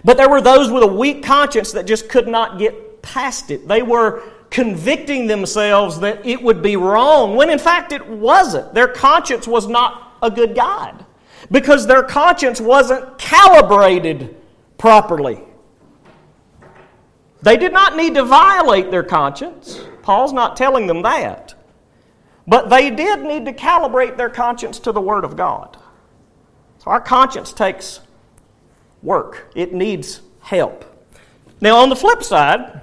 But 0.05 0.19
there 0.19 0.29
were 0.29 0.43
those 0.43 0.71
with 0.71 0.83
a 0.83 0.87
weak 0.87 1.25
conscience 1.25 1.73
that 1.73 1.87
just 1.87 2.11
could 2.11 2.29
not 2.29 2.59
get 2.59 3.01
past 3.01 3.51
it. 3.51 3.67
They 3.67 3.81
were 3.81 4.23
convicting 4.51 5.27
themselves 5.27 5.99
that 6.01 6.27
it 6.27 6.43
would 6.43 6.61
be 6.63 6.77
wrong, 6.77 7.35
when 7.35 7.49
in 7.49 7.59
fact 7.59 7.93
it 7.93 8.07
wasn't. 8.07 8.75
Their 8.75 8.89
conscience 8.89 9.49
was 9.49 9.69
not 9.69 10.19
a 10.23 10.31
good 10.31 10.55
guide 10.55 11.07
because 11.51 11.87
their 11.87 12.03
conscience 12.03 12.61
wasn't 12.61 13.17
calibrated 13.17 14.37
properly. 14.77 15.41
They 17.41 17.57
did 17.57 17.73
not 17.73 17.97
need 17.97 18.17
to 18.17 18.25
violate 18.25 18.91
their 18.91 19.03
conscience. 19.03 19.81
Paul's 20.03 20.35
not 20.35 20.57
telling 20.57 20.87
them 20.87 21.01
that. 21.03 21.55
But 22.51 22.69
they 22.69 22.91
did 22.91 23.23
need 23.23 23.45
to 23.45 23.53
calibrate 23.53 24.17
their 24.17 24.29
conscience 24.29 24.81
to 24.81 24.91
the 24.91 25.01
Word 25.01 25.25
of 25.25 25.37
God. 25.37 25.77
So 26.79 26.91
our 26.91 27.01
conscience 27.01 27.53
takes 27.53 28.01
work, 29.05 29.53
it 29.55 29.73
needs 29.73 30.21
help. 30.41 30.85
Now, 31.61 31.77
on 31.77 31.91
the 31.91 31.95
flip 31.95 32.25
side, 32.25 32.81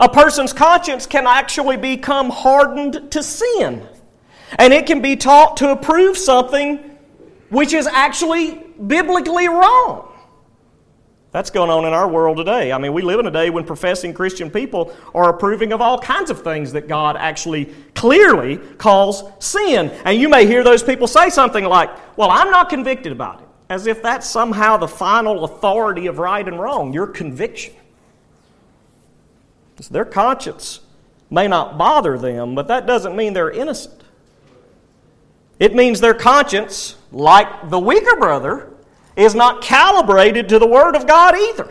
a 0.00 0.08
person's 0.08 0.52
conscience 0.52 1.06
can 1.06 1.28
actually 1.28 1.76
become 1.76 2.28
hardened 2.28 3.12
to 3.12 3.22
sin. 3.22 3.86
And 4.58 4.72
it 4.72 4.84
can 4.84 5.00
be 5.00 5.14
taught 5.14 5.58
to 5.58 5.70
approve 5.70 6.18
something 6.18 6.78
which 7.50 7.72
is 7.72 7.86
actually 7.86 8.64
biblically 8.84 9.48
wrong. 9.48 10.09
That's 11.32 11.50
going 11.50 11.70
on 11.70 11.84
in 11.84 11.92
our 11.92 12.08
world 12.08 12.38
today. 12.38 12.72
I 12.72 12.78
mean, 12.78 12.92
we 12.92 13.02
live 13.02 13.20
in 13.20 13.26
a 13.26 13.30
day 13.30 13.50
when 13.50 13.64
professing 13.64 14.12
Christian 14.12 14.50
people 14.50 14.92
are 15.14 15.30
approving 15.30 15.72
of 15.72 15.80
all 15.80 15.98
kinds 15.98 16.28
of 16.28 16.42
things 16.42 16.72
that 16.72 16.88
God 16.88 17.16
actually 17.16 17.66
clearly 17.94 18.56
calls 18.56 19.22
sin. 19.38 19.90
And 20.04 20.20
you 20.20 20.28
may 20.28 20.46
hear 20.46 20.64
those 20.64 20.82
people 20.82 21.06
say 21.06 21.30
something 21.30 21.64
like, 21.64 21.90
Well, 22.16 22.30
I'm 22.30 22.50
not 22.50 22.68
convicted 22.68 23.12
about 23.12 23.40
it, 23.42 23.46
as 23.68 23.86
if 23.86 24.02
that's 24.02 24.28
somehow 24.28 24.76
the 24.76 24.88
final 24.88 25.44
authority 25.44 26.08
of 26.08 26.18
right 26.18 26.46
and 26.46 26.58
wrong, 26.58 26.92
your 26.92 27.06
conviction. 27.06 27.74
So 29.78 29.94
their 29.94 30.04
conscience 30.04 30.80
may 31.30 31.46
not 31.46 31.78
bother 31.78 32.18
them, 32.18 32.56
but 32.56 32.66
that 32.68 32.86
doesn't 32.86 33.14
mean 33.14 33.34
they're 33.34 33.52
innocent. 33.52 34.02
It 35.60 35.74
means 35.74 36.00
their 36.00 36.14
conscience, 36.14 36.96
like 37.12 37.70
the 37.70 37.78
weaker 37.78 38.16
brother, 38.16 38.69
is 39.16 39.34
not 39.34 39.62
calibrated 39.62 40.48
to 40.48 40.58
the 40.58 40.66
Word 40.66 40.96
of 40.96 41.06
God 41.06 41.34
either. 41.36 41.70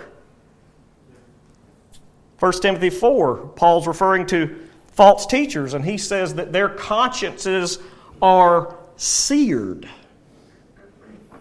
1 2.40 2.52
Timothy 2.62 2.90
4, 2.90 3.38
Paul's 3.56 3.88
referring 3.88 4.26
to 4.28 4.68
false 4.94 5.26
teachers, 5.26 5.74
and 5.74 5.84
he 5.84 5.98
says 5.98 6.36
that 6.36 6.52
their 6.52 6.70
consciences 6.70 7.80
are 8.22 8.78
seared. 8.96 9.90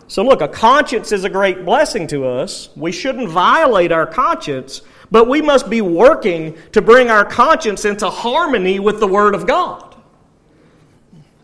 So, 0.08 0.22
look, 0.22 0.40
a 0.40 0.48
conscience 0.48 1.12
is 1.12 1.24
a 1.24 1.28
great 1.28 1.64
blessing 1.64 2.06
to 2.08 2.26
us. 2.26 2.70
We 2.74 2.92
shouldn't 2.92 3.28
violate 3.28 3.92
our 3.92 4.06
conscience, 4.06 4.82
but 5.10 5.28
we 5.28 5.42
must 5.42 5.68
be 5.68 5.82
working 5.82 6.56
to 6.72 6.80
bring 6.80 7.10
our 7.10 7.24
conscience 7.24 7.84
into 7.84 8.08
harmony 8.08 8.80
with 8.80 9.00
the 9.00 9.06
Word 9.06 9.34
of 9.34 9.46
God. 9.46 9.96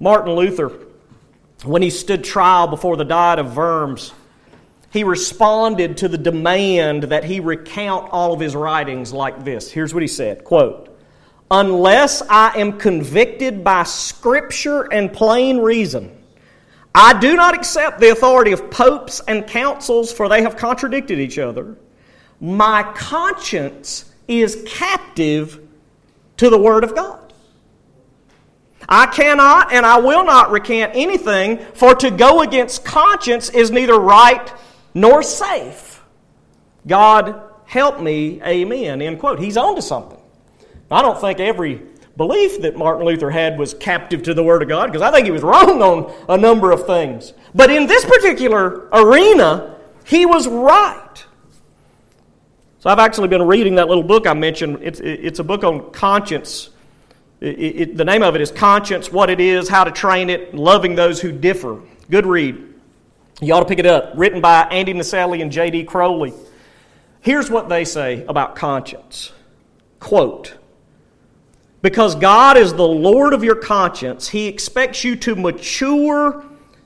Martin 0.00 0.32
Luther, 0.32 0.72
when 1.64 1.82
he 1.82 1.90
stood 1.90 2.24
trial 2.24 2.66
before 2.66 2.96
the 2.96 3.04
Diet 3.04 3.38
of 3.38 3.56
Worms, 3.56 4.12
he 4.94 5.02
responded 5.02 5.96
to 5.96 6.08
the 6.08 6.16
demand 6.16 7.02
that 7.02 7.24
he 7.24 7.40
recount 7.40 8.08
all 8.12 8.32
of 8.32 8.38
his 8.38 8.54
writings 8.54 9.12
like 9.12 9.44
this. 9.44 9.68
Here's 9.68 9.92
what 9.92 10.04
he 10.04 10.06
said 10.06 10.44
quote, 10.44 10.96
unless 11.50 12.22
I 12.22 12.56
am 12.60 12.78
convicted 12.78 13.64
by 13.64 13.82
Scripture 13.82 14.82
and 14.82 15.12
plain 15.12 15.58
reason. 15.58 16.16
I 16.94 17.18
do 17.18 17.34
not 17.34 17.54
accept 17.56 17.98
the 17.98 18.12
authority 18.12 18.52
of 18.52 18.70
popes 18.70 19.20
and 19.26 19.44
councils, 19.48 20.12
for 20.12 20.28
they 20.28 20.42
have 20.42 20.56
contradicted 20.56 21.18
each 21.18 21.40
other. 21.40 21.76
My 22.40 22.84
conscience 22.94 24.12
is 24.28 24.64
captive 24.64 25.60
to 26.36 26.48
the 26.48 26.58
Word 26.58 26.84
of 26.84 26.94
God. 26.94 27.32
I 28.88 29.06
cannot 29.06 29.72
and 29.72 29.84
I 29.84 29.98
will 29.98 30.24
not 30.24 30.52
recant 30.52 30.92
anything, 30.94 31.58
for 31.74 31.96
to 31.96 32.12
go 32.12 32.42
against 32.42 32.84
conscience 32.84 33.50
is 33.50 33.72
neither 33.72 33.98
right 33.98 34.52
nor 34.94 35.22
safe. 35.22 36.02
God 36.86 37.40
help 37.66 38.00
me, 38.00 38.40
amen. 38.42 39.02
End 39.02 39.18
quote. 39.18 39.38
He's 39.40 39.56
on 39.56 39.74
to 39.76 39.82
something. 39.82 40.18
I 40.90 41.02
don't 41.02 41.20
think 41.20 41.40
every 41.40 41.82
belief 42.16 42.62
that 42.62 42.76
Martin 42.76 43.04
Luther 43.04 43.30
had 43.30 43.58
was 43.58 43.74
captive 43.74 44.22
to 44.24 44.34
the 44.34 44.44
Word 44.44 44.62
of 44.62 44.68
God, 44.68 44.86
because 44.86 45.02
I 45.02 45.10
think 45.10 45.24
he 45.24 45.32
was 45.32 45.42
wrong 45.42 45.82
on 45.82 46.14
a 46.28 46.36
number 46.36 46.70
of 46.70 46.86
things. 46.86 47.32
But 47.54 47.70
in 47.70 47.86
this 47.86 48.04
particular 48.04 48.88
arena, 48.92 49.76
he 50.04 50.24
was 50.24 50.46
right. 50.46 51.24
So 52.78 52.90
I've 52.90 52.98
actually 52.98 53.28
been 53.28 53.42
reading 53.42 53.76
that 53.76 53.88
little 53.88 54.02
book 54.02 54.26
I 54.26 54.34
mentioned. 54.34 54.78
It's, 54.82 55.00
it's 55.00 55.38
a 55.38 55.44
book 55.44 55.64
on 55.64 55.90
conscience. 55.90 56.70
It, 57.40 57.58
it, 57.58 57.96
the 57.96 58.04
name 58.04 58.22
of 58.22 58.34
it 58.34 58.42
is 58.42 58.50
Conscience, 58.52 59.10
What 59.10 59.30
It 59.30 59.40
Is, 59.40 59.68
How 59.68 59.84
to 59.84 59.90
Train 59.90 60.30
It, 60.30 60.54
Loving 60.54 60.94
Those 60.94 61.20
Who 61.20 61.32
Differ. 61.32 61.80
Good 62.10 62.26
read. 62.26 62.73
You 63.40 63.54
ought 63.54 63.60
to 63.60 63.66
pick 63.66 63.78
it 63.78 63.86
up. 63.86 64.12
Written 64.14 64.40
by 64.40 64.62
Andy 64.70 64.94
Naselli 64.94 65.42
and 65.42 65.50
J.D. 65.50 65.84
Crowley. 65.84 66.32
Here's 67.20 67.50
what 67.50 67.68
they 67.68 67.84
say 67.84 68.24
about 68.26 68.54
conscience. 68.54 69.32
Quote, 69.98 70.56
because 71.84 72.14
God 72.14 72.56
is 72.56 72.72
the 72.72 72.86
Lord 72.86 73.34
of 73.34 73.44
your 73.44 73.56
conscience, 73.56 74.28
He 74.28 74.46
expects 74.46 75.04
you 75.04 75.16
to 75.16 75.36
mature. 75.36 76.42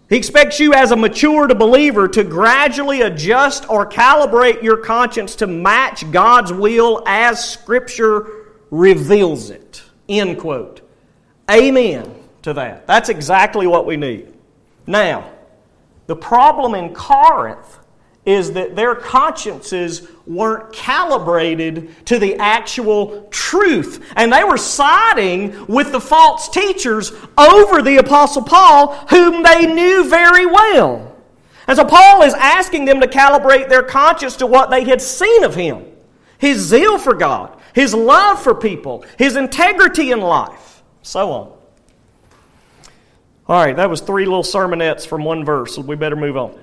He 0.09 0.17
expects 0.17 0.59
you, 0.59 0.75
as 0.75 0.91
a 0.91 0.97
matured 0.97 1.57
believer, 1.59 2.09
to 2.09 2.25
gradually 2.25 3.03
adjust 3.03 3.69
or 3.71 3.89
calibrate 3.89 4.63
your 4.63 4.79
conscience 4.79 5.37
to 5.37 5.47
match 5.47 6.11
God's 6.11 6.53
will 6.53 7.05
as 7.07 7.49
Scripture 7.49 8.55
reveals 8.71 9.51
it. 9.51 9.83
End 10.09 10.39
quote. 10.39 10.81
Amen 11.51 12.15
to 12.43 12.53
that. 12.55 12.87
That's 12.87 13.09
exactly 13.09 13.67
what 13.67 13.87
we 13.87 13.97
need. 13.97 14.35
Now, 14.87 15.31
the 16.09 16.17
problem 16.17 16.75
in 16.75 16.95
Corinth 16.95 17.79
is 18.25 18.53
that 18.53 18.75
their 18.75 18.95
consciences 18.95 20.09
weren't 20.27 20.73
calibrated 20.73 22.05
to 22.07 22.19
the 22.19 22.35
actual 22.37 23.29
truth. 23.31 24.05
And 24.17 24.33
they 24.33 24.43
were 24.43 24.57
siding 24.57 25.67
with 25.67 25.93
the 25.93 26.01
false 26.01 26.49
teachers 26.49 27.13
over 27.37 27.83
the 27.83 27.99
Apostle 27.99 28.43
Paul, 28.43 28.95
whom 29.11 29.43
they 29.43 29.67
knew 29.67 30.09
very 30.09 30.47
well. 30.47 31.15
And 31.67 31.77
so 31.77 31.85
Paul 31.85 32.23
is 32.23 32.35
asking 32.35 32.87
them 32.87 33.01
to 33.01 33.07
calibrate 33.07 33.69
their 33.69 33.83
conscience 33.83 34.37
to 34.37 34.47
what 34.47 34.71
they 34.71 34.85
had 34.85 35.01
seen 35.01 35.45
of 35.45 35.55
him 35.55 35.85
his 36.39 36.61
zeal 36.61 36.99
for 36.99 37.15
God, 37.15 37.59
his 37.75 37.93
love 37.93 38.41
for 38.41 38.55
people, 38.55 39.05
his 39.19 39.35
integrity 39.35 40.13
in 40.13 40.21
life, 40.21 40.83
so 41.03 41.33
on. 41.33 41.58
All 43.49 43.57
right, 43.57 43.75
that 43.77 43.89
was 43.89 44.03
three 44.03 44.27
little 44.27 44.43
sermonettes 44.43 45.07
from 45.07 45.25
one 45.25 45.43
verse, 45.43 45.77
so 45.77 45.81
we 45.81 45.97
better 45.97 46.17
move 46.17 46.37
on. 46.37 46.59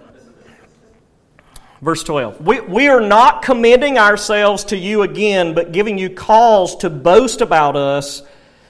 Verse 1.82 2.04
12. 2.04 2.46
We, 2.46 2.60
we 2.62 2.88
are 2.90 3.02
not 3.02 3.42
commending 3.42 3.98
ourselves 3.98 4.66
to 4.66 4.78
you 4.78 5.02
again, 5.02 5.56
but 5.56 5.72
giving 5.72 5.98
you 5.98 6.12
cause 6.12 6.76
to 6.78 6.92
boast 6.92 7.42
about 7.42 7.76
us, 7.76 8.22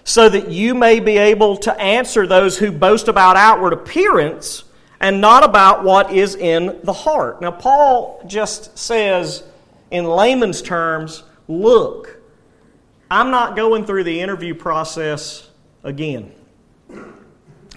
so 0.05 0.29
that 0.29 0.49
you 0.49 0.73
may 0.75 1.01
be 1.01 1.17
able 1.17 1.57
to 1.57 1.77
answer 1.77 2.25
those 2.25 2.57
who 2.57 2.71
boast 2.71 3.09
about 3.09 3.35
outward 3.35 3.73
appearance 3.73 4.63
and 5.01 5.19
not 5.19 5.43
about 5.43 5.83
what 5.83 6.13
is 6.13 6.35
in 6.35 6.79
the 6.83 6.93
heart. 6.93 7.41
Now, 7.41 7.51
Paul 7.51 8.23
just 8.27 8.77
says, 8.77 9.43
in 9.91 10.05
layman's 10.05 10.61
terms, 10.61 11.23
look, 11.49 12.21
I'm 13.11 13.29
not 13.29 13.57
going 13.57 13.85
through 13.85 14.05
the 14.05 14.21
interview 14.21 14.55
process 14.55 15.49
again. 15.83 16.31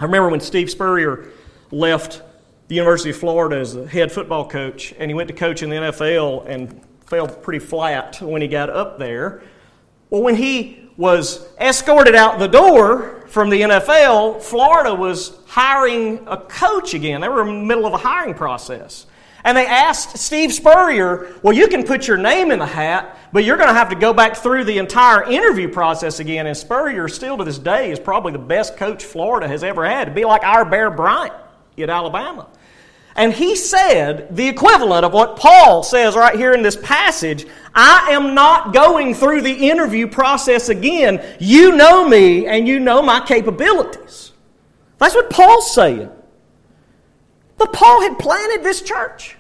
I 0.01 0.05
remember 0.05 0.29
when 0.29 0.41
Steve 0.41 0.71
Spurrier 0.71 1.27
left 1.73 2.23
the 2.69 2.77
University 2.77 3.11
of 3.11 3.17
Florida 3.17 3.57
as 3.57 3.75
the 3.75 3.87
head 3.87 4.13
football 4.13 4.49
coach, 4.49 4.95
and 4.97 5.11
he 5.11 5.15
went 5.15 5.27
to 5.29 5.35
coach 5.35 5.63
in 5.63 5.71
the 5.71 5.77
NFL 5.77 6.47
and 6.47 6.81
fell 7.07 7.27
pretty 7.27 7.59
flat 7.59 8.21
when 8.23 8.41
he 8.41 8.47
got 8.47 8.71
up 8.71 8.99
there. 8.99 9.43
Well, 10.11 10.23
when 10.23 10.37
he 10.37 10.89
was 10.97 11.49
escorted 11.59 12.15
out 12.15 12.39
the 12.39 12.47
door 12.47 13.25
from 13.27 13.51
the 13.51 13.61
NFL, 13.61 14.41
Florida 14.41 14.95
was 14.95 15.39
hiring 15.47 16.25
a 16.29 16.37
coach 16.37 16.95
again. 16.95 17.21
They 17.21 17.29
were 17.29 17.43
in 17.43 17.61
the 17.61 17.67
middle 17.67 17.87
of 17.87 17.93
a 17.93 17.99
hiring 17.99 18.35
process. 18.35 19.07
And 19.49 19.57
they 19.57 19.65
asked 19.65 20.19
Steve 20.19 20.53
Spurrier, 20.53 21.35
Well, 21.43 21.57
you 21.57 21.69
can 21.69 21.83
put 21.83 22.07
your 22.07 22.19
name 22.19 22.51
in 22.51 22.59
the 22.59 22.67
hat, 22.67 23.17
but 23.33 23.45
you're 23.45 23.57
going 23.57 23.71
to 23.71 23.75
have 23.75 23.89
to 23.89 23.95
go 23.95 24.13
back 24.13 24.37
through 24.37 24.65
the 24.65 24.77
entire 24.77 25.23
interview 25.23 25.71
process 25.71 26.21
again. 26.21 26.47
And 26.47 26.55
Spurrier, 26.55 27.09
still 27.09 27.39
to 27.39 27.45
this 27.45 27.59
day, 27.59 27.91
is 27.91 27.99
probably 27.99 28.33
the 28.33 28.39
best 28.39 28.77
coach 28.77 29.07
Florida 29.07 29.49
has 29.49 29.65
ever 29.65 29.87
had. 29.87 30.05
to 30.05 30.11
be 30.11 30.27
like 30.27 30.43
our 30.43 30.67
Bear 30.67 30.91
Bryant 30.91 31.33
at 31.79 31.89
Alabama. 31.89 32.47
And 33.17 33.33
he 33.33 33.57
said 33.57 34.37
the 34.37 34.47
equivalent 34.47 35.07
of 35.07 35.15
what 35.15 35.39
Paul 35.39 35.83
says 35.83 36.15
right 36.15 36.37
here 36.37 36.53
in 36.53 36.63
this 36.63 36.77
passage 36.77 37.47
I 37.75 38.11
am 38.11 38.35
not 38.35 38.75
going 38.75 39.15
through 39.15 39.41
the 39.41 39.71
interview 39.71 40.09
process 40.09 40.69
again. 40.69 41.25
You 41.41 41.75
know 41.75 42.07
me 42.07 42.47
and 42.47 42.69
you 42.69 42.81
know 42.81 43.01
my 43.01 43.21
capabilities. 43.21 44.33
That's 44.99 45.15
what 45.15 45.31
Paul's 45.31 45.73
saying. 45.73 46.11
But 47.57 47.73
Paul 47.73 48.03
had 48.03 48.19
planted 48.19 48.63
this 48.63 48.83
church. 48.83 49.37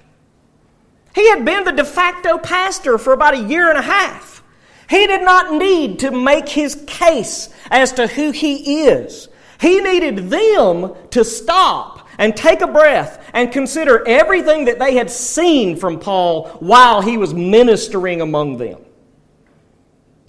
He 1.18 1.28
had 1.31 1.44
been 1.44 1.64
the 1.64 1.72
de 1.72 1.85
facto 1.85 2.38
pastor 2.38 2.96
for 2.96 3.12
about 3.12 3.35
a 3.35 3.42
year 3.42 3.68
and 3.70 3.76
a 3.76 3.83
half. 3.83 4.40
He 4.88 5.04
did 5.09 5.22
not 5.22 5.52
need 5.52 5.98
to 5.98 6.12
make 6.12 6.48
his 6.48 6.85
case 6.87 7.48
as 7.72 7.90
to 7.94 8.07
who 8.07 8.31
he 8.31 8.85
is. 8.85 9.28
He 9.61 9.81
needed 9.81 10.31
them 10.31 10.94
to 11.11 11.24
stop 11.24 12.07
and 12.18 12.37
take 12.37 12.61
a 12.61 12.68
breath 12.68 13.28
and 13.35 13.50
consider 13.50 14.07
everything 14.07 14.66
that 14.66 14.78
they 14.78 14.94
had 14.94 15.11
seen 15.11 15.74
from 15.74 15.98
Paul 15.98 16.50
while 16.61 17.02
he 17.02 17.16
was 17.16 17.35
ministering 17.35 18.20
among 18.20 18.59
them. 18.59 18.78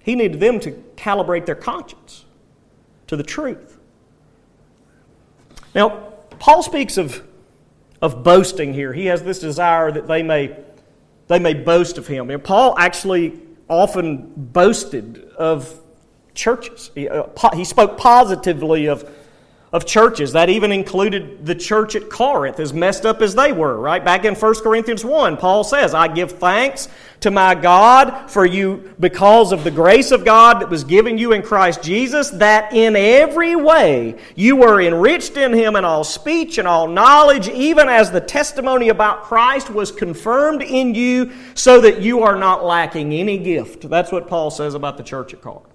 He 0.01 0.15
needed 0.15 0.39
them 0.39 0.59
to 0.61 0.71
calibrate 0.95 1.45
their 1.45 1.53
conscience 1.53 2.25
to 3.05 3.15
the 3.15 3.21
truth. 3.21 3.77
Now, 5.75 6.13
Paul 6.39 6.63
speaks 6.63 6.97
of, 6.97 7.23
of 8.01 8.23
boasting 8.23 8.73
here. 8.73 8.91
He 8.91 9.05
has 9.05 9.21
this 9.21 9.37
desire 9.37 9.91
that 9.91 10.07
they 10.07 10.23
may, 10.23 10.57
they 11.29 11.39
may 11.39 11.53
boast 11.53 11.97
of 11.97 12.07
him. 12.07 12.29
And 12.29 12.43
Paul 12.43 12.75
actually 12.77 13.39
often 13.69 14.33
boasted 14.35 15.23
of 15.37 15.79
churches. 16.33 16.91
He, 16.95 17.07
uh, 17.07 17.23
he 17.53 17.63
spoke 17.63 17.97
positively 17.97 18.87
of 18.87 19.09
of 19.71 19.85
churches. 19.85 20.33
That 20.33 20.49
even 20.49 20.71
included 20.71 21.45
the 21.45 21.55
church 21.55 21.95
at 21.95 22.09
Corinth, 22.09 22.59
as 22.59 22.73
messed 22.73 23.05
up 23.05 23.21
as 23.21 23.35
they 23.35 23.51
were, 23.51 23.77
right? 23.77 24.03
Back 24.03 24.25
in 24.25 24.35
1 24.35 24.55
Corinthians 24.55 25.05
1, 25.05 25.37
Paul 25.37 25.63
says, 25.63 25.93
I 25.93 26.07
give 26.07 26.31
thanks 26.33 26.87
to 27.19 27.31
my 27.31 27.53
God 27.53 28.31
for 28.31 28.45
you 28.45 28.93
because 28.99 29.51
of 29.51 29.63
the 29.63 29.71
grace 29.71 30.11
of 30.11 30.25
God 30.25 30.61
that 30.61 30.69
was 30.69 30.83
given 30.83 31.17
you 31.17 31.33
in 31.33 31.41
Christ 31.41 31.83
Jesus, 31.83 32.29
that 32.31 32.73
in 32.73 32.95
every 32.95 33.55
way 33.55 34.17
you 34.35 34.55
were 34.55 34.81
enriched 34.81 35.37
in 35.37 35.53
him 35.53 35.75
in 35.75 35.85
all 35.85 36.03
speech 36.03 36.57
and 36.57 36.67
all 36.67 36.87
knowledge, 36.87 37.47
even 37.49 37.89
as 37.89 38.11
the 38.11 38.21
testimony 38.21 38.89
about 38.89 39.23
Christ 39.23 39.69
was 39.69 39.91
confirmed 39.91 40.61
in 40.61 40.95
you, 40.95 41.31
so 41.53 41.81
that 41.81 42.01
you 42.01 42.23
are 42.23 42.37
not 42.37 42.63
lacking 42.63 43.13
any 43.13 43.37
gift. 43.37 43.87
That's 43.89 44.11
what 44.11 44.27
Paul 44.27 44.49
says 44.49 44.73
about 44.73 44.97
the 44.97 45.03
church 45.03 45.33
at 45.33 45.41
Corinth. 45.41 45.67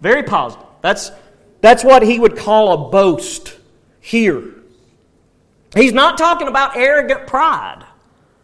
Very 0.00 0.22
positive. 0.22 0.66
That's 0.82 1.10
that's 1.60 1.84
what 1.84 2.02
he 2.02 2.18
would 2.18 2.36
call 2.36 2.72
a 2.72 2.90
boast 2.90 3.56
here. 4.00 4.54
He's 5.74 5.92
not 5.92 6.16
talking 6.16 6.48
about 6.48 6.76
arrogant 6.76 7.26
pride. 7.26 7.84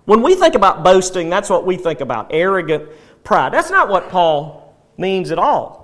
When 0.05 0.23
we 0.23 0.35
think 0.35 0.55
about 0.55 0.83
boasting, 0.83 1.31
that's 1.31 1.49
what 1.49 1.65
we 1.65 1.77
think 1.77 2.01
about 2.01 2.29
arrogant 2.31 2.89
pride. 3.25 3.53
That's 3.53 3.71
not 3.71 3.89
what 3.89 4.11
Paul 4.11 4.75
means 4.97 5.31
at 5.31 5.39
all. 5.39 5.83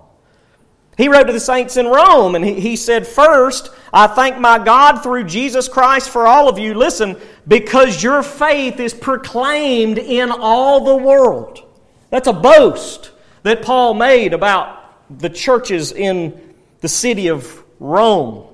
He 0.96 1.08
wrote 1.08 1.28
to 1.28 1.32
the 1.32 1.38
saints 1.38 1.76
in 1.76 1.86
Rome 1.86 2.34
and 2.34 2.44
he, 2.44 2.58
he 2.58 2.74
said, 2.74 3.06
First, 3.06 3.70
I 3.92 4.08
thank 4.08 4.38
my 4.38 4.58
God 4.58 5.00
through 5.02 5.24
Jesus 5.24 5.68
Christ 5.68 6.10
for 6.10 6.26
all 6.26 6.48
of 6.48 6.58
you. 6.58 6.74
Listen, 6.74 7.16
because 7.46 8.02
your 8.02 8.22
faith 8.24 8.80
is 8.80 8.92
proclaimed 8.92 9.98
in 9.98 10.32
all 10.32 10.84
the 10.84 10.96
world. 10.96 11.64
That's 12.10 12.26
a 12.26 12.32
boast 12.32 13.12
that 13.44 13.62
Paul 13.62 13.94
made 13.94 14.34
about 14.34 15.18
the 15.20 15.30
churches 15.30 15.92
in 15.92 16.47
the 16.80 16.88
city 16.88 17.28
of 17.28 17.62
Rome. 17.80 18.46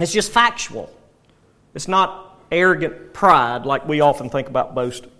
It's 0.00 0.12
just 0.12 0.32
factual. 0.32 0.90
It's 1.74 1.88
not 1.88 2.40
arrogant 2.50 3.12
pride 3.12 3.66
like 3.66 3.86
we 3.86 4.00
often 4.00 4.30
think 4.30 4.48
about 4.48 4.74
boasting. 4.74 5.10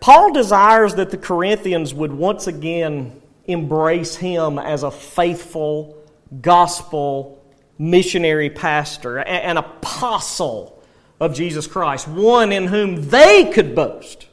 Paul 0.00 0.32
desires 0.32 0.96
that 0.96 1.10
the 1.10 1.16
Corinthians 1.16 1.94
would 1.94 2.12
once 2.12 2.46
again 2.46 3.20
embrace 3.44 4.16
him 4.16 4.58
as 4.58 4.82
a 4.82 4.90
faithful 4.90 5.96
gospel 6.40 7.42
missionary 7.78 8.50
pastor, 8.50 9.18
an 9.18 9.56
apostle 9.56 10.82
of 11.20 11.34
Jesus 11.34 11.66
Christ, 11.66 12.08
one 12.08 12.52
in 12.52 12.66
whom 12.66 13.08
they 13.10 13.50
could 13.52 13.74
boast. 13.74 14.26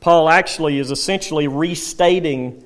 Paul 0.00 0.28
actually 0.28 0.78
is 0.78 0.90
essentially 0.90 1.48
restating 1.48 2.64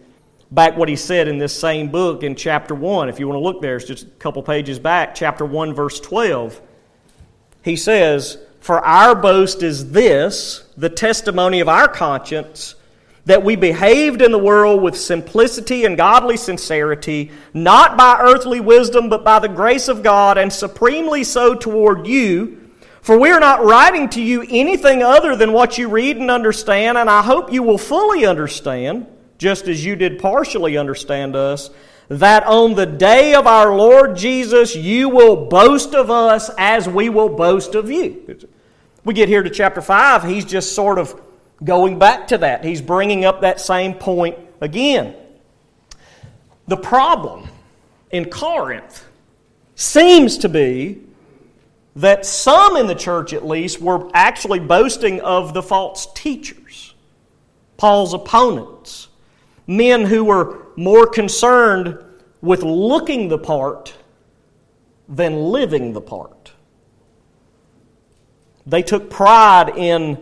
back 0.50 0.76
what 0.76 0.88
he 0.88 0.96
said 0.96 1.28
in 1.28 1.38
this 1.38 1.58
same 1.58 1.88
book 1.88 2.22
in 2.22 2.34
chapter 2.34 2.74
1. 2.74 3.08
If 3.08 3.20
you 3.20 3.28
want 3.28 3.36
to 3.36 3.42
look 3.42 3.60
there, 3.60 3.76
it's 3.76 3.84
just 3.84 4.06
a 4.06 4.10
couple 4.18 4.42
pages 4.42 4.78
back, 4.78 5.14
chapter 5.14 5.44
1, 5.44 5.74
verse 5.74 6.00
12. 6.00 6.60
He 7.62 7.76
says, 7.76 8.38
For 8.60 8.84
our 8.84 9.14
boast 9.14 9.62
is 9.62 9.90
this, 9.90 10.64
the 10.76 10.88
testimony 10.88 11.60
of 11.60 11.68
our 11.68 11.88
conscience 11.88 12.74
that 13.26 13.44
we 13.44 13.56
behaved 13.56 14.22
in 14.22 14.32
the 14.32 14.38
world 14.38 14.82
with 14.82 14.96
simplicity 14.96 15.84
and 15.84 15.98
godly 15.98 16.38
sincerity, 16.38 17.30
not 17.52 17.94
by 17.98 18.16
earthly 18.20 18.58
wisdom, 18.58 19.10
but 19.10 19.22
by 19.22 19.38
the 19.38 19.48
grace 19.48 19.88
of 19.88 20.02
God, 20.02 20.38
and 20.38 20.50
supremely 20.50 21.22
so 21.24 21.54
toward 21.54 22.06
you. 22.06 22.70
For 23.02 23.18
we 23.18 23.30
are 23.30 23.40
not 23.40 23.62
writing 23.62 24.08
to 24.10 24.22
you 24.22 24.46
anything 24.48 25.02
other 25.02 25.36
than 25.36 25.52
what 25.52 25.76
you 25.76 25.90
read 25.90 26.16
and 26.16 26.30
understand, 26.30 26.96
and 26.96 27.10
I 27.10 27.20
hope 27.20 27.52
you 27.52 27.62
will 27.62 27.76
fully 27.76 28.24
understand, 28.24 29.06
just 29.38 29.68
as 29.68 29.84
you 29.84 29.96
did 29.96 30.18
partially 30.18 30.76
understand 30.76 31.34
us, 31.34 31.70
that 32.08 32.44
on 32.44 32.74
the 32.74 32.86
day 32.86 33.34
of 33.34 33.46
our 33.46 33.74
Lord 33.74 34.16
Jesus 34.16 34.74
you 34.74 35.08
will 35.08 35.46
boast 35.46 35.94
of 35.94 36.10
us 36.10 36.50
as 36.58 36.88
we 36.88 37.08
will 37.08 37.28
boast 37.28 37.74
of 37.74 37.90
you. 37.90 38.38
We 39.04 39.14
get 39.14 39.28
here 39.28 39.42
to 39.42 39.50
chapter 39.50 39.80
5, 39.80 40.24
he's 40.24 40.44
just 40.44 40.74
sort 40.74 40.98
of 40.98 41.20
Going 41.62 41.98
back 41.98 42.28
to 42.28 42.38
that, 42.38 42.64
he's 42.64 42.80
bringing 42.80 43.24
up 43.24 43.40
that 43.40 43.60
same 43.60 43.94
point 43.94 44.38
again. 44.60 45.14
The 46.68 46.76
problem 46.76 47.48
in 48.10 48.30
Corinth 48.30 49.04
seems 49.74 50.38
to 50.38 50.48
be 50.48 51.02
that 51.96 52.24
some 52.24 52.76
in 52.76 52.86
the 52.86 52.94
church, 52.94 53.32
at 53.32 53.44
least, 53.44 53.80
were 53.80 54.08
actually 54.14 54.60
boasting 54.60 55.20
of 55.20 55.52
the 55.52 55.62
false 55.62 56.06
teachers, 56.14 56.94
Paul's 57.76 58.14
opponents, 58.14 59.07
men 59.68 60.06
who 60.06 60.24
were 60.24 60.66
more 60.74 61.06
concerned 61.06 61.96
with 62.40 62.62
looking 62.64 63.28
the 63.28 63.38
part 63.38 63.94
than 65.08 65.36
living 65.36 65.92
the 65.92 66.00
part. 66.00 66.52
They 68.66 68.82
took 68.82 69.10
pride 69.10 69.76
in 69.76 70.18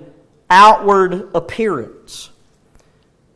outward 0.51 1.31
appearance. 1.35 2.31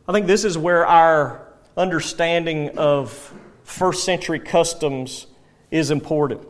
I 0.07 0.13
think 0.13 0.27
this 0.27 0.43
is 0.45 0.57
where 0.57 0.85
our 0.85 1.47
understanding 1.77 2.77
of 2.77 3.33
first 3.63 4.03
century 4.03 4.39
customs 4.39 5.27
is 5.69 5.91
important. 5.91 6.45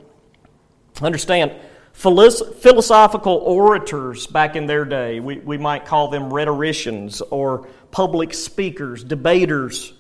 Understand, 1.01 1.53
philosophical 1.93 3.35
orators 3.37 4.25
back 4.27 4.55
in 4.55 4.65
their 4.65 4.85
day, 4.85 5.19
we, 5.19 5.37
we 5.37 5.57
might 5.57 5.85
call 5.85 6.07
them 6.07 6.33
rhetoricians 6.33 7.21
or 7.21 7.67
public 7.91 8.33
speakers, 8.33 9.03
debaters. 9.03 9.93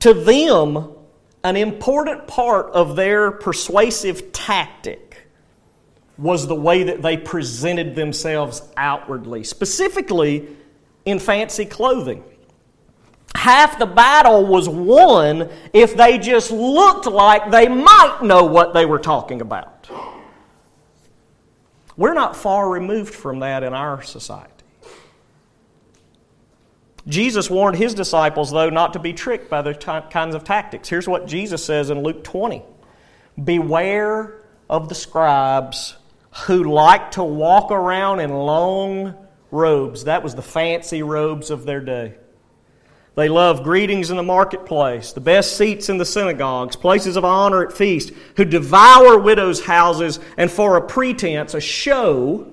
To 0.00 0.14
them, 0.14 0.92
an 1.44 1.56
important 1.56 2.26
part 2.26 2.70
of 2.72 2.96
their 2.96 3.30
persuasive 3.30 4.32
tactic 4.32 5.28
was 6.16 6.46
the 6.46 6.54
way 6.54 6.82
that 6.84 7.00
they 7.00 7.16
presented 7.16 7.94
themselves 7.94 8.62
outwardly, 8.76 9.44
specifically 9.44 10.48
in 11.04 11.18
fancy 11.18 11.64
clothing. 11.64 12.24
Half 13.36 13.78
the 13.78 13.86
battle 13.86 14.44
was 14.46 14.68
won 14.68 15.48
if 15.72 15.96
they 15.96 16.18
just 16.18 16.50
looked 16.50 17.06
like 17.06 17.50
they 17.52 17.68
might 17.68 18.18
know 18.22 18.44
what 18.44 18.74
they 18.74 18.84
were 18.84 18.98
talking 18.98 19.40
about. 19.40 19.88
We're 21.96 22.14
not 22.14 22.36
far 22.36 22.68
removed 22.68 23.14
from 23.14 23.40
that 23.40 23.62
in 23.62 23.74
our 23.74 24.02
society. 24.02 24.57
Jesus 27.08 27.48
warned 27.48 27.76
his 27.76 27.94
disciples, 27.94 28.50
though, 28.50 28.68
not 28.68 28.92
to 28.92 28.98
be 28.98 29.14
tricked 29.14 29.48
by 29.48 29.62
those 29.62 29.78
kinds 29.78 30.34
of 30.34 30.44
tactics. 30.44 30.88
Here's 30.88 31.08
what 31.08 31.26
Jesus 31.26 31.64
says 31.64 31.90
in 31.90 32.02
Luke 32.02 32.22
20 32.22 32.62
Beware 33.42 34.44
of 34.68 34.88
the 34.88 34.94
scribes 34.94 35.96
who 36.46 36.64
like 36.64 37.12
to 37.12 37.24
walk 37.24 37.70
around 37.70 38.20
in 38.20 38.30
long 38.30 39.14
robes. 39.50 40.04
That 40.04 40.22
was 40.22 40.34
the 40.34 40.42
fancy 40.42 41.02
robes 41.02 41.50
of 41.50 41.64
their 41.64 41.80
day. 41.80 42.14
They 43.14 43.28
love 43.28 43.64
greetings 43.64 44.10
in 44.10 44.16
the 44.16 44.22
marketplace, 44.22 45.12
the 45.12 45.20
best 45.20 45.56
seats 45.56 45.88
in 45.88 45.98
the 45.98 46.04
synagogues, 46.04 46.76
places 46.76 47.16
of 47.16 47.24
honor 47.24 47.64
at 47.66 47.72
feast, 47.72 48.12
who 48.36 48.44
devour 48.44 49.18
widows' 49.18 49.64
houses, 49.64 50.20
and 50.36 50.48
for 50.48 50.76
a 50.76 50.82
pretense, 50.82 51.54
a 51.54 51.60
show, 51.60 52.48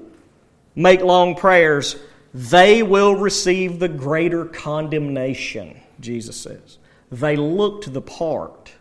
make 0.74 1.02
long 1.02 1.36
prayers. 1.36 1.98
They 2.36 2.84
will 2.84 3.16
receive 3.16 3.80
the 3.80 3.88
greater 3.88 4.44
condemnation, 4.44 5.80
Jesus 6.02 6.36
says. 6.36 6.80
They 7.10 7.38
looked 7.38 7.94
the 7.94 8.02
part, 8.02 8.74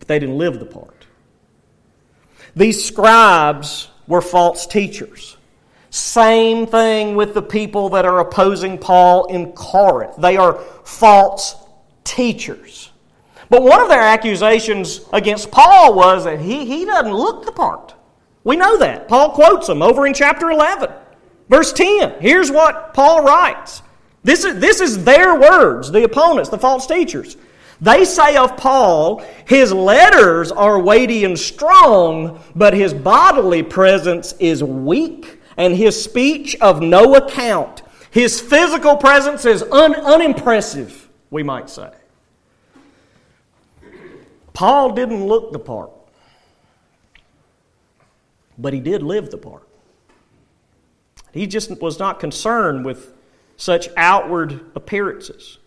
but 0.00 0.08
they 0.08 0.18
didn't 0.18 0.36
live 0.36 0.58
the 0.58 0.66
part. 0.66 1.06
These 2.56 2.84
scribes 2.84 3.88
were 4.08 4.20
false 4.20 4.66
teachers. 4.66 5.36
Same 5.90 6.66
thing 6.66 7.14
with 7.14 7.34
the 7.34 7.42
people 7.42 7.88
that 7.90 8.04
are 8.04 8.18
opposing 8.18 8.78
Paul 8.78 9.26
in 9.26 9.52
Corinth. 9.52 10.16
They 10.18 10.36
are 10.36 10.54
false 10.84 11.54
teachers. 12.02 12.90
But 13.48 13.62
one 13.62 13.80
of 13.80 13.90
their 13.90 14.02
accusations 14.02 15.02
against 15.12 15.52
Paul 15.52 15.94
was 15.94 16.24
that 16.24 16.40
he, 16.40 16.64
he 16.64 16.84
doesn't 16.84 17.14
look 17.14 17.46
the 17.46 17.52
part. 17.52 17.94
We 18.42 18.56
know 18.56 18.76
that. 18.78 19.06
Paul 19.06 19.30
quotes 19.30 19.68
them 19.68 19.82
over 19.82 20.04
in 20.04 20.14
chapter 20.14 20.50
11, 20.50 20.90
verse 21.48 21.72
10. 21.72 22.20
Here's 22.20 22.50
what 22.50 22.94
Paul 22.94 23.24
writes. 23.24 23.82
This 24.24 24.44
is, 24.44 24.60
this 24.60 24.80
is 24.80 25.04
their 25.04 25.38
words, 25.38 25.90
the 25.90 26.04
opponents, 26.04 26.48
the 26.48 26.58
false 26.58 26.86
teachers. 26.86 27.36
They 27.80 28.04
say 28.04 28.36
of 28.36 28.56
Paul, 28.56 29.24
his 29.46 29.72
letters 29.72 30.52
are 30.52 30.78
weighty 30.78 31.24
and 31.24 31.36
strong, 31.36 32.40
but 32.54 32.74
his 32.74 32.94
bodily 32.94 33.64
presence 33.64 34.34
is 34.38 34.62
weak, 34.62 35.40
and 35.56 35.74
his 35.74 36.00
speech 36.00 36.54
of 36.60 36.80
no 36.80 37.16
account. 37.16 37.82
His 38.12 38.40
physical 38.40 38.96
presence 38.96 39.44
is 39.44 39.62
un- 39.64 39.96
unimpressive, 39.96 41.08
we 41.30 41.42
might 41.42 41.68
say. 41.68 41.90
Paul 44.52 44.92
didn't 44.92 45.26
look 45.26 45.50
the 45.50 45.58
part, 45.58 45.90
but 48.56 48.72
he 48.72 48.78
did 48.78 49.02
live 49.02 49.30
the 49.30 49.38
part. 49.38 49.66
He 51.32 51.46
just 51.46 51.70
was 51.80 51.98
not 51.98 52.20
concerned 52.20 52.84
with 52.84 53.12
such 53.56 53.88
outward 53.96 54.60
appearances. 54.74 55.58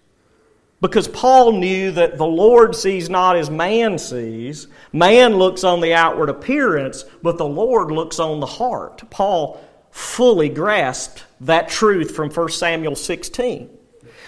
Because 0.81 1.07
Paul 1.07 1.53
knew 1.53 1.91
that 1.91 2.17
the 2.17 2.25
Lord 2.25 2.75
sees 2.75 3.09
not 3.09 3.35
as 3.35 3.49
man 3.49 3.97
sees. 3.97 4.67
Man 4.93 5.35
looks 5.35 5.63
on 5.63 5.81
the 5.81 5.93
outward 5.93 6.29
appearance, 6.29 7.05
but 7.23 7.37
the 7.37 7.45
Lord 7.45 7.91
looks 7.91 8.19
on 8.19 8.39
the 8.39 8.45
heart. 8.45 9.09
Paul 9.09 9.63
fully 9.89 10.49
grasped 10.49 11.23
that 11.41 11.69
truth 11.69 12.15
from 12.15 12.29
1 12.29 12.49
Samuel 12.49 12.95
16. 12.95 13.69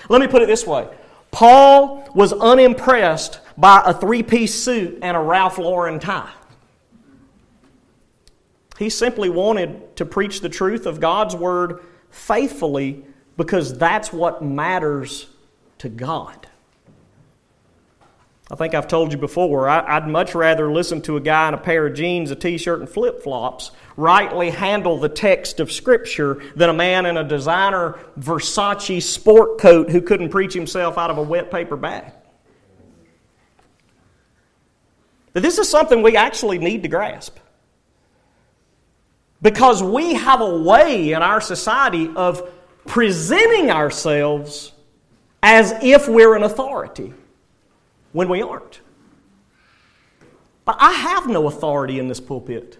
Let 0.09 0.21
me 0.21 0.27
put 0.27 0.41
it 0.41 0.47
this 0.47 0.65
way 0.65 0.87
Paul 1.31 2.09
was 2.15 2.33
unimpressed 2.33 3.41
by 3.57 3.83
a 3.85 3.93
three 3.93 4.23
piece 4.23 4.55
suit 4.55 4.99
and 5.01 5.17
a 5.17 5.19
Ralph 5.19 5.57
Lauren 5.57 5.99
tie. 5.99 6.31
He 8.77 8.89
simply 8.89 9.29
wanted 9.29 9.95
to 9.97 10.05
preach 10.05 10.41
the 10.41 10.49
truth 10.49 10.85
of 10.85 10.99
God's 10.99 11.35
word 11.35 11.83
faithfully 12.09 13.03
because 13.35 13.77
that's 13.77 14.13
what 14.13 14.43
matters 14.43 15.27
to 15.79 15.89
God. 15.89 16.47
I 18.49 18.55
think 18.55 18.73
I've 18.73 18.87
told 18.87 19.11
you 19.11 19.17
before, 19.17 19.67
I, 19.67 19.99
would 19.99 20.07
much 20.07 20.33
rather 20.33 20.71
listen 20.71 21.01
to 21.01 21.17
a 21.17 21.19
guy 21.19 21.49
in 21.49 21.53
a 21.53 21.57
pair 21.57 21.85
of 21.87 21.95
jeans, 21.95 22.31
a 22.31 22.35
t 22.35 22.57
shirt, 22.57 22.79
and 22.79 22.87
flip 22.87 23.21
flops 23.21 23.71
rightly 23.97 24.51
handle 24.51 24.97
the 24.97 25.09
text 25.09 25.59
of 25.59 25.69
Scripture 25.69 26.41
than 26.55 26.69
a 26.69 26.73
man 26.73 27.05
in 27.05 27.17
a 27.17 27.25
designer 27.25 27.99
Versace 28.17 29.01
sport 29.01 29.57
coat 29.57 29.89
who 29.89 30.01
couldn't 30.01 30.29
preach 30.29 30.53
himself 30.53 30.97
out 30.97 31.09
of 31.09 31.17
a 31.17 31.21
wet 31.21 31.51
paper 31.51 31.75
bag. 31.75 32.13
But 35.33 35.43
this 35.43 35.57
is 35.57 35.67
something 35.67 36.01
we 36.01 36.15
actually 36.15 36.57
need 36.57 36.83
to 36.83 36.89
grasp. 36.89 37.37
Because 39.41 39.83
we 39.83 40.15
have 40.15 40.41
a 40.41 40.57
way 40.57 41.11
in 41.13 41.21
our 41.21 41.41
society 41.41 42.09
of 42.15 42.49
presenting 42.85 43.69
ourselves 43.69 44.71
as 45.43 45.73
if 45.81 46.07
we're 46.07 46.35
an 46.35 46.43
authority 46.43 47.13
when 48.13 48.29
we 48.29 48.41
aren't. 48.41 48.81
But 50.65 50.77
I 50.79 50.91
have 50.91 51.27
no 51.27 51.47
authority 51.47 51.99
in 51.99 52.07
this 52.07 52.19
pulpit. 52.19 52.77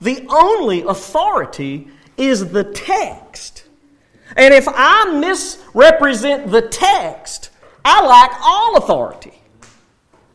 The 0.00 0.26
only 0.28 0.82
authority 0.82 1.88
is 2.16 2.50
the 2.50 2.64
text. 2.64 3.64
And 4.36 4.52
if 4.52 4.66
I 4.68 5.18
misrepresent 5.18 6.50
the 6.50 6.62
text, 6.62 7.50
I 7.84 8.04
lack 8.06 8.38
all 8.42 8.76
authority. 8.76 9.34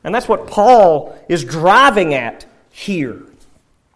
And 0.04 0.14
that's 0.14 0.28
what 0.28 0.48
Paul 0.48 1.18
is 1.30 1.44
driving 1.44 2.14
at 2.14 2.46
here. 2.72 3.24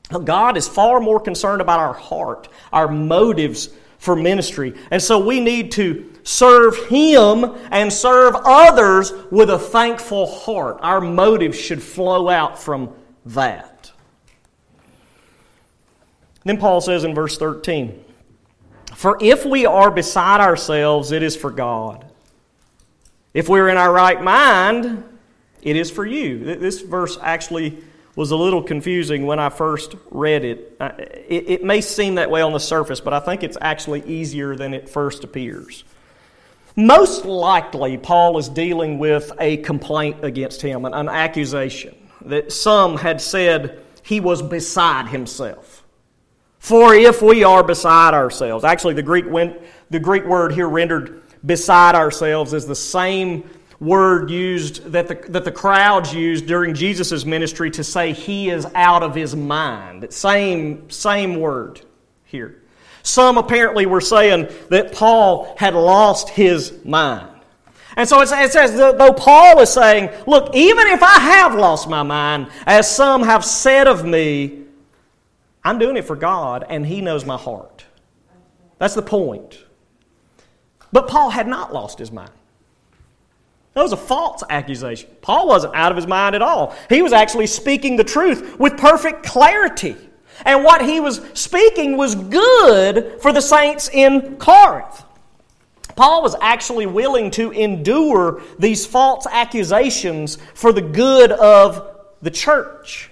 God 0.10 0.58
is 0.58 0.68
far 0.68 1.00
more 1.00 1.20
concerned 1.20 1.62
about 1.62 1.80
our 1.80 1.94
heart, 1.94 2.50
our 2.72 2.88
motives 2.88 3.70
for 3.98 4.16
ministry. 4.16 4.74
And 4.92 5.02
so 5.02 5.18
we 5.18 5.40
need 5.40 5.72
to 5.74 6.14
serve 6.24 6.88
Him 6.88 7.46
and 7.72 7.92
serve 7.92 8.36
others 8.44 9.14
with 9.32 9.50
a 9.50 9.58
thankful 9.58 10.28
heart. 10.28 10.80
Our 10.82 11.00
motives 11.00 11.58
should 11.58 11.82
flow 11.82 12.30
out 12.30 12.62
from 12.62 12.94
that. 13.28 13.92
Then 16.44 16.58
Paul 16.58 16.82
says 16.82 17.06
in 17.06 17.16
verse 17.16 17.38
13 17.38 18.04
For 18.94 19.18
if 19.22 19.46
we 19.46 19.66
are 19.66 19.90
beside 19.90 20.42
ourselves, 20.42 21.12
it 21.12 21.24
is 21.24 21.36
for 21.36 21.52
God. 21.52 22.06
If 23.34 23.50
we're 23.50 23.70
in 23.70 23.78
our 23.78 23.92
right 23.92 24.22
mind, 24.22 25.04
it 25.62 25.76
is 25.76 25.90
for 25.90 26.06
you. 26.06 26.58
This 26.58 26.82
verse 26.82 27.18
actually 27.22 27.82
was 28.16 28.32
a 28.32 28.36
little 28.36 28.62
confusing 28.62 29.26
when 29.26 29.40
I 29.40 29.50
first 29.50 29.96
read 30.12 30.46
it. 30.46 30.78
It. 30.80 31.50
It 31.50 31.64
may 31.64 31.82
seem 31.82 32.16
that 32.16 32.30
way 32.30 32.42
on 32.42 32.54
the 32.54 32.60
surface, 32.60 33.00
but 33.00 33.14
I 33.14 33.20
think 33.20 33.44
it's 33.44 33.58
actually 33.60 34.04
easier 34.04 34.56
than 34.56 34.74
it 34.74 34.90
first 34.90 35.24
appears. 35.24 35.84
Most 36.76 37.26
likely, 37.26 37.98
Paul 37.98 38.38
is 38.38 38.50
dealing 38.50 38.98
with 38.98 39.32
a 39.40 39.58
complaint 39.58 40.24
against 40.24 40.62
him, 40.62 40.86
an, 40.86 40.94
an 40.94 41.08
accusation 41.08 41.96
that 42.26 42.52
some 42.52 42.98
had 42.98 43.22
said 43.22 43.84
he 44.04 44.20
was 44.20 44.42
beside 44.42 45.08
himself. 45.08 45.84
For 46.60 46.94
if 46.94 47.22
we 47.22 47.44
are 47.44 47.64
beside 47.64 48.14
ourselves, 48.14 48.64
actually, 48.64 48.94
the 48.94 49.04
Greek, 49.04 49.26
the 49.90 50.00
Greek 50.00 50.26
word 50.26 50.54
here 50.54 50.70
rendered 50.70 51.22
beside 51.46 51.94
ourselves 51.94 52.54
is 52.54 52.66
the 52.66 52.76
same 52.76 53.50
word 53.80 54.30
used 54.30 54.92
that 54.92 55.08
the, 55.08 55.16
that 55.32 55.46
the 55.46 55.52
crowds 55.52 56.14
used 56.14 56.46
during 56.46 56.74
Jesus' 56.74 57.26
ministry 57.26 57.72
to 57.72 57.84
say 57.84 58.14
he 58.14 58.50
is 58.50 58.66
out 58.76 59.04
of 59.04 59.16
his 59.16 59.36
mind. 59.36 60.12
Same, 60.14 60.90
same 60.90 61.40
word 61.40 61.82
here. 62.26 62.62
Some 63.04 63.38
apparently 63.38 63.86
were 63.86 64.02
saying 64.02 64.48
that 64.70 64.94
Paul 64.94 65.56
had 65.58 65.74
lost 65.74 66.30
his 66.30 66.74
mind. 66.86 67.30
And 67.96 68.10
so 68.10 68.22
it 68.22 68.28
says, 68.28 68.76
though 68.76 69.14
Paul 69.14 69.60
is 69.60 69.70
saying, 69.70 70.10
look, 70.26 70.56
even 70.56 70.88
if 70.88 71.04
I 71.04 71.20
have 71.20 71.54
lost 71.54 71.88
my 71.88 72.02
mind, 72.02 72.50
as 72.66 72.90
some 72.90 73.22
have 73.24 73.46
said 73.46 73.88
of 73.88 74.04
me, 74.04 74.64
I'm 75.64 75.78
doing 75.78 75.98
it 75.98 76.06
for 76.06 76.16
God, 76.16 76.66
and 76.70 76.86
He 76.86 77.02
knows 77.02 77.24
my 77.26 77.38
heart. 77.38 77.86
That's 78.80 78.96
the 78.96 79.02
point. 79.02 79.60
But 80.92 81.08
Paul 81.08 81.30
had 81.30 81.48
not 81.48 81.74
lost 81.74 82.00
his 82.00 82.12
mind. 82.12 82.32
That 83.74 83.82
was 83.82 83.92
a 83.92 83.98
false 83.98 84.44
accusation. 84.50 85.10
Paul 85.22 85.48
wasn't 85.48 85.76
out 85.76 85.92
of 85.92 85.96
his 85.96 86.06
mind 86.06 86.36
at 86.36 86.42
all. 86.42 86.76
He 86.90 87.02
was 87.02 87.14
actually 87.14 87.48
speaking 87.48 87.96
the 87.96 88.04
truth 88.04 88.60
with 88.60 88.78
perfect 88.78 89.24
clarity. 89.24 89.96
And 90.46 90.64
what 90.64 90.84
he 90.84 91.00
was 91.00 91.22
speaking 91.34 91.98
was 91.98 92.16
good 92.16 93.22
for 93.22 93.32
the 93.32 93.42
saints 93.42 93.90
in 93.90 94.38
Corinth. 94.38 95.04
Paul 95.96 96.24
was 96.24 96.36
actually 96.42 96.86
willing 96.86 97.32
to 97.32 97.52
endure 97.52 98.42
these 98.58 98.86
false 98.86 99.28
accusations 99.28 100.38
for 100.54 100.74
the 100.74 100.82
good 100.82 101.32
of 101.32 101.98
the 102.22 102.32
church. 102.32 103.10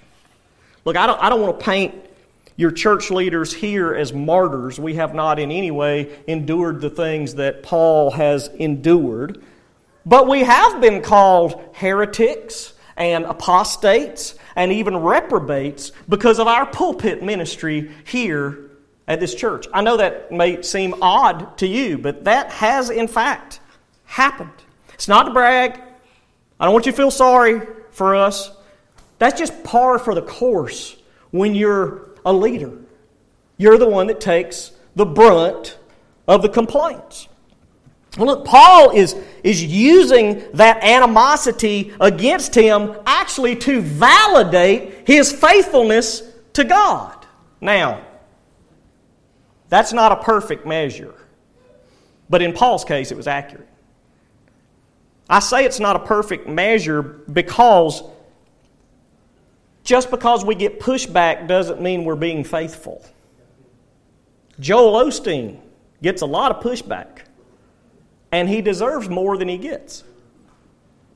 Look, 0.83 0.97
I 0.97 1.05
don't, 1.05 1.21
I 1.21 1.29
don't 1.29 1.41
want 1.41 1.59
to 1.59 1.65
paint 1.65 1.95
your 2.55 2.71
church 2.71 3.11
leaders 3.11 3.53
here 3.53 3.93
as 3.93 4.13
martyrs. 4.13 4.79
We 4.79 4.95
have 4.95 5.13
not 5.13 5.39
in 5.39 5.51
any 5.51 5.71
way 5.71 6.19
endured 6.27 6.81
the 6.81 6.89
things 6.89 7.35
that 7.35 7.63
Paul 7.63 8.11
has 8.11 8.47
endured. 8.47 9.43
But 10.05 10.27
we 10.27 10.43
have 10.43 10.81
been 10.81 11.01
called 11.01 11.61
heretics 11.73 12.73
and 12.97 13.25
apostates 13.25 14.35
and 14.55 14.71
even 14.71 14.97
reprobates 14.97 15.91
because 16.09 16.39
of 16.39 16.47
our 16.47 16.65
pulpit 16.65 17.23
ministry 17.23 17.91
here 18.05 18.71
at 19.07 19.19
this 19.19 19.35
church. 19.35 19.67
I 19.73 19.81
know 19.81 19.97
that 19.97 20.31
may 20.31 20.61
seem 20.61 20.95
odd 21.01 21.57
to 21.59 21.67
you, 21.67 21.97
but 21.97 22.23
that 22.25 22.51
has 22.51 22.89
in 22.89 23.07
fact 23.07 23.59
happened. 24.05 24.51
It's 24.93 25.07
not 25.07 25.23
to 25.23 25.31
brag. 25.31 25.79
I 26.59 26.65
don't 26.65 26.73
want 26.73 26.85
you 26.85 26.91
to 26.91 26.97
feel 26.97 27.11
sorry 27.11 27.61
for 27.91 28.15
us. 28.15 28.51
That's 29.19 29.37
just 29.39 29.63
par 29.63 29.99
for 29.99 30.15
the 30.15 30.21
course 30.21 30.97
when 31.31 31.55
you're 31.55 32.09
a 32.25 32.33
leader. 32.33 32.71
You're 33.57 33.77
the 33.77 33.89
one 33.89 34.07
that 34.07 34.19
takes 34.19 34.71
the 34.95 35.05
brunt 35.05 35.77
of 36.27 36.41
the 36.41 36.49
complaints. 36.49 37.27
Well, 38.17 38.27
look, 38.27 38.45
Paul 38.45 38.91
is, 38.91 39.15
is 39.43 39.63
using 39.63 40.43
that 40.53 40.83
animosity 40.83 41.93
against 41.99 42.53
him 42.53 42.97
actually 43.05 43.55
to 43.57 43.81
validate 43.81 45.07
his 45.07 45.31
faithfulness 45.31 46.23
to 46.53 46.65
God. 46.65 47.25
Now, 47.61 48.05
that's 49.69 49.93
not 49.93 50.11
a 50.11 50.17
perfect 50.17 50.65
measure, 50.65 51.13
but 52.29 52.41
in 52.41 52.51
Paul's 52.51 52.83
case, 52.83 53.11
it 53.11 53.17
was 53.17 53.27
accurate. 53.27 53.69
I 55.29 55.39
say 55.39 55.63
it's 55.63 55.79
not 55.79 55.95
a 55.95 55.99
perfect 55.99 56.49
measure 56.49 57.01
because 57.01 58.03
just 59.85 60.11
because 60.11 60.43
we 60.43 60.55
get 60.55 60.81
pushback 60.81 61.47
doesn't 61.47 61.81
mean 61.81 62.03
we're 62.03 62.15
being 62.17 62.43
faithful. 62.43 63.05
Joel 64.59 65.05
Osteen 65.05 65.61
gets 66.03 66.21
a 66.21 66.25
lot 66.25 66.51
of 66.51 66.61
pushback 66.61 67.19
and 68.31 68.47
he 68.47 68.61
deserves 68.61 69.09
more 69.09 69.37
than 69.37 69.47
he 69.47 69.57
gets 69.57 70.03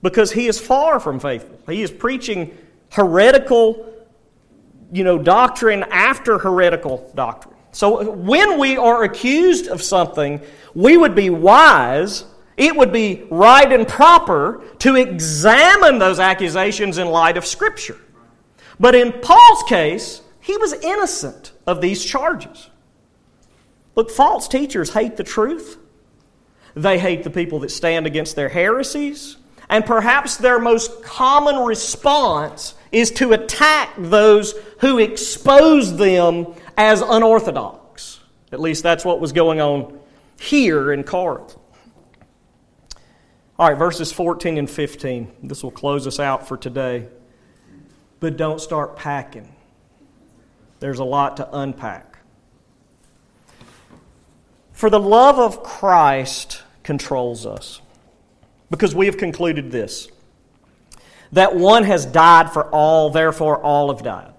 because 0.01 0.31
he 0.31 0.47
is 0.47 0.59
far 0.59 0.99
from 0.99 1.19
faithful. 1.19 1.59
He 1.67 1.81
is 1.81 1.91
preaching 1.91 2.55
heretical, 2.91 3.91
you 4.91 5.03
know, 5.03 5.17
doctrine 5.17 5.83
after 5.89 6.37
heretical 6.37 7.11
doctrine. 7.15 7.55
So 7.71 8.11
when 8.11 8.59
we 8.59 8.77
are 8.77 9.03
accused 9.03 9.67
of 9.67 9.81
something, 9.81 10.41
we 10.73 10.95
would 10.95 11.15
be 11.15 11.29
wise, 11.29 12.25
it 12.55 12.75
would 12.75 12.93
be 12.93 13.27
right 13.29 13.69
and 13.71 13.87
proper 13.87 14.63
to 14.79 14.95
examine 14.95 15.99
those 15.99 16.19
accusations 16.19 16.97
in 16.97 17.07
light 17.07 17.35
of 17.35 17.45
Scripture. 17.45 17.97
But 18.79 18.95
in 18.95 19.11
Paul's 19.11 19.63
case, 19.63 20.21
he 20.39 20.55
was 20.57 20.73
innocent 20.73 21.51
of 21.65 21.81
these 21.81 22.03
charges. 22.05 22.69
Look, 23.95 24.11
false 24.11 24.47
teachers 24.47 24.93
hate 24.93 25.17
the 25.17 25.23
truth. 25.23 25.77
They 26.75 26.99
hate 26.99 27.23
the 27.23 27.29
people 27.29 27.59
that 27.59 27.71
stand 27.71 28.05
against 28.05 28.35
their 28.35 28.49
heresies. 28.49 29.37
And 29.69 29.85
perhaps 29.85 30.37
their 30.37 30.59
most 30.59 31.03
common 31.03 31.57
response 31.57 32.75
is 32.91 33.11
to 33.11 33.33
attack 33.33 33.93
those 33.97 34.53
who 34.81 34.99
expose 34.99 35.97
them 35.97 36.53
as 36.77 37.01
unorthodox. 37.01 38.19
At 38.51 38.59
least 38.59 38.83
that's 38.83 39.03
what 39.03 39.19
was 39.19 39.31
going 39.31 39.59
on 39.59 39.97
here 40.39 40.91
in 40.91 41.03
Corinth. 41.03 41.55
All 43.57 43.69
right, 43.69 43.77
verses 43.77 44.11
14 44.11 44.57
and 44.57 44.69
15. 44.69 45.31
This 45.43 45.63
will 45.63 45.71
close 45.71 46.05
us 46.05 46.19
out 46.19 46.47
for 46.47 46.57
today. 46.57 47.07
But 48.19 48.37
don't 48.37 48.59
start 48.59 48.97
packing. 48.97 49.55
There's 50.79 50.99
a 50.99 51.05
lot 51.05 51.37
to 51.37 51.49
unpack. 51.57 52.17
For 54.73 54.89
the 54.89 54.99
love 54.99 55.39
of 55.39 55.63
Christ 55.63 56.63
controls 56.85 57.45
us. 57.45 57.81
Because 58.69 58.95
we 58.95 59.07
have 59.07 59.17
concluded 59.17 59.71
this 59.71 60.07
that 61.31 61.55
one 61.55 61.83
has 61.83 62.05
died 62.05 62.53
for 62.53 62.69
all, 62.69 63.09
therefore 63.09 63.61
all 63.61 63.93
have 63.93 64.03
died. 64.03 64.31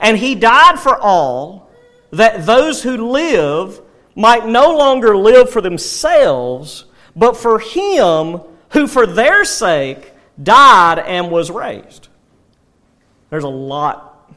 And 0.00 0.16
he 0.16 0.34
died 0.34 0.78
for 0.78 0.96
all, 0.96 1.70
that 2.12 2.46
those 2.46 2.82
who 2.82 3.10
live 3.10 3.82
might 4.14 4.46
no 4.46 4.76
longer 4.76 5.14
live 5.16 5.50
for 5.50 5.60
themselves, 5.60 6.86
but 7.14 7.36
for 7.36 7.58
him 7.58 8.40
who 8.70 8.86
for 8.86 9.06
their 9.06 9.44
sake 9.44 10.12
died 10.42 11.00
and 11.00 11.30
was 11.30 11.50
raised. 11.50 12.08
There's 13.28 13.44
a 13.44 13.48
lot. 13.48 14.32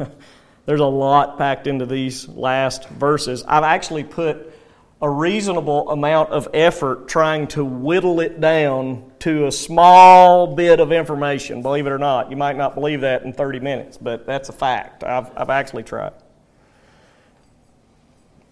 There's 0.66 0.80
a 0.80 0.84
lot 0.84 1.38
packed 1.38 1.66
into 1.66 1.86
these 1.86 2.28
last 2.28 2.88
verses. 2.90 3.42
I've 3.48 3.64
actually 3.64 4.04
put 4.04 4.49
a 5.02 5.08
reasonable 5.08 5.90
amount 5.90 6.30
of 6.30 6.48
effort 6.52 7.08
trying 7.08 7.46
to 7.48 7.64
whittle 7.64 8.20
it 8.20 8.40
down 8.40 9.10
to 9.20 9.46
a 9.46 9.52
small 9.52 10.54
bit 10.54 10.78
of 10.78 10.92
information, 10.92 11.62
believe 11.62 11.86
it 11.86 11.90
or 11.90 11.98
not. 11.98 12.30
You 12.30 12.36
might 12.36 12.56
not 12.56 12.74
believe 12.74 13.00
that 13.00 13.22
in 13.22 13.32
30 13.32 13.60
minutes, 13.60 13.96
but 13.96 14.26
that's 14.26 14.50
a 14.50 14.52
fact. 14.52 15.02
I've, 15.02 15.30
I've 15.36 15.50
actually 15.50 15.84
tried. 15.84 16.12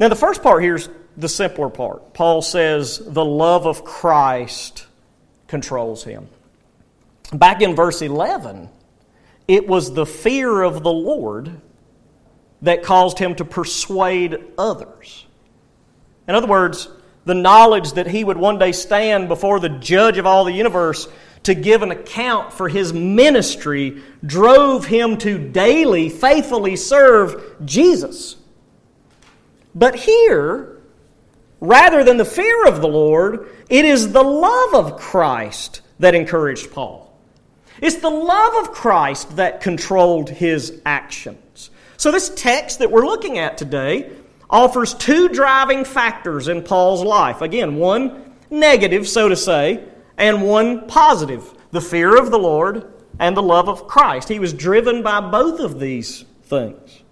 Now, 0.00 0.08
the 0.08 0.16
first 0.16 0.42
part 0.42 0.62
here 0.62 0.76
is 0.76 0.88
the 1.16 1.28
simpler 1.28 1.68
part. 1.68 2.14
Paul 2.14 2.40
says, 2.40 2.98
the 2.98 3.24
love 3.24 3.66
of 3.66 3.84
Christ 3.84 4.86
controls 5.48 6.04
him. 6.04 6.28
Back 7.32 7.60
in 7.60 7.74
verse 7.74 8.00
11, 8.00 8.70
it 9.48 9.66
was 9.66 9.92
the 9.92 10.06
fear 10.06 10.62
of 10.62 10.82
the 10.82 10.92
Lord 10.92 11.60
that 12.62 12.82
caused 12.82 13.18
him 13.18 13.34
to 13.34 13.44
persuade 13.44 14.38
others. 14.56 15.26
In 16.28 16.34
other 16.34 16.46
words, 16.46 16.88
the 17.24 17.34
knowledge 17.34 17.92
that 17.92 18.06
he 18.06 18.22
would 18.22 18.36
one 18.36 18.58
day 18.58 18.72
stand 18.72 19.28
before 19.28 19.58
the 19.58 19.68
judge 19.68 20.18
of 20.18 20.26
all 20.26 20.44
the 20.44 20.52
universe 20.52 21.08
to 21.44 21.54
give 21.54 21.82
an 21.82 21.90
account 21.90 22.52
for 22.52 22.68
his 22.68 22.92
ministry 22.92 24.02
drove 24.24 24.86
him 24.86 25.16
to 25.18 25.38
daily, 25.38 26.08
faithfully 26.10 26.76
serve 26.76 27.56
Jesus. 27.64 28.36
But 29.74 29.94
here, 29.94 30.80
rather 31.60 32.04
than 32.04 32.16
the 32.16 32.24
fear 32.24 32.66
of 32.66 32.80
the 32.80 32.88
Lord, 32.88 33.48
it 33.68 33.84
is 33.84 34.12
the 34.12 34.22
love 34.22 34.74
of 34.74 34.98
Christ 34.98 35.82
that 35.98 36.14
encouraged 36.14 36.72
Paul. 36.72 37.04
It's 37.80 37.96
the 37.96 38.10
love 38.10 38.64
of 38.64 38.72
Christ 38.72 39.36
that 39.36 39.60
controlled 39.60 40.28
his 40.28 40.80
actions. 40.84 41.70
So, 41.96 42.10
this 42.10 42.30
text 42.30 42.80
that 42.80 42.90
we're 42.90 43.06
looking 43.06 43.38
at 43.38 43.58
today 43.58 44.10
offers 44.50 44.94
two 44.94 45.28
driving 45.28 45.84
factors 45.84 46.48
in 46.48 46.62
Paul's 46.62 47.02
life. 47.02 47.42
Again, 47.42 47.76
one 47.76 48.34
negative, 48.50 49.08
so 49.08 49.28
to 49.28 49.36
say, 49.36 49.84
and 50.16 50.42
one 50.42 50.86
positive 50.88 51.54
the 51.70 51.80
fear 51.80 52.16
of 52.16 52.30
the 52.30 52.38
Lord 52.38 52.90
and 53.18 53.36
the 53.36 53.42
love 53.42 53.68
of 53.68 53.86
Christ. 53.86 54.28
He 54.28 54.38
was 54.38 54.54
driven 54.54 55.02
by 55.02 55.20
both 55.20 55.60
of 55.60 55.78
these 55.78 56.24
things. 56.44 57.02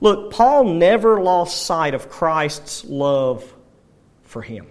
Look, 0.00 0.30
Paul 0.30 0.64
never 0.64 1.22
lost 1.22 1.64
sight 1.64 1.94
of 1.94 2.10
Christ's 2.10 2.84
love 2.84 3.54
for 4.24 4.42
him. 4.42 4.66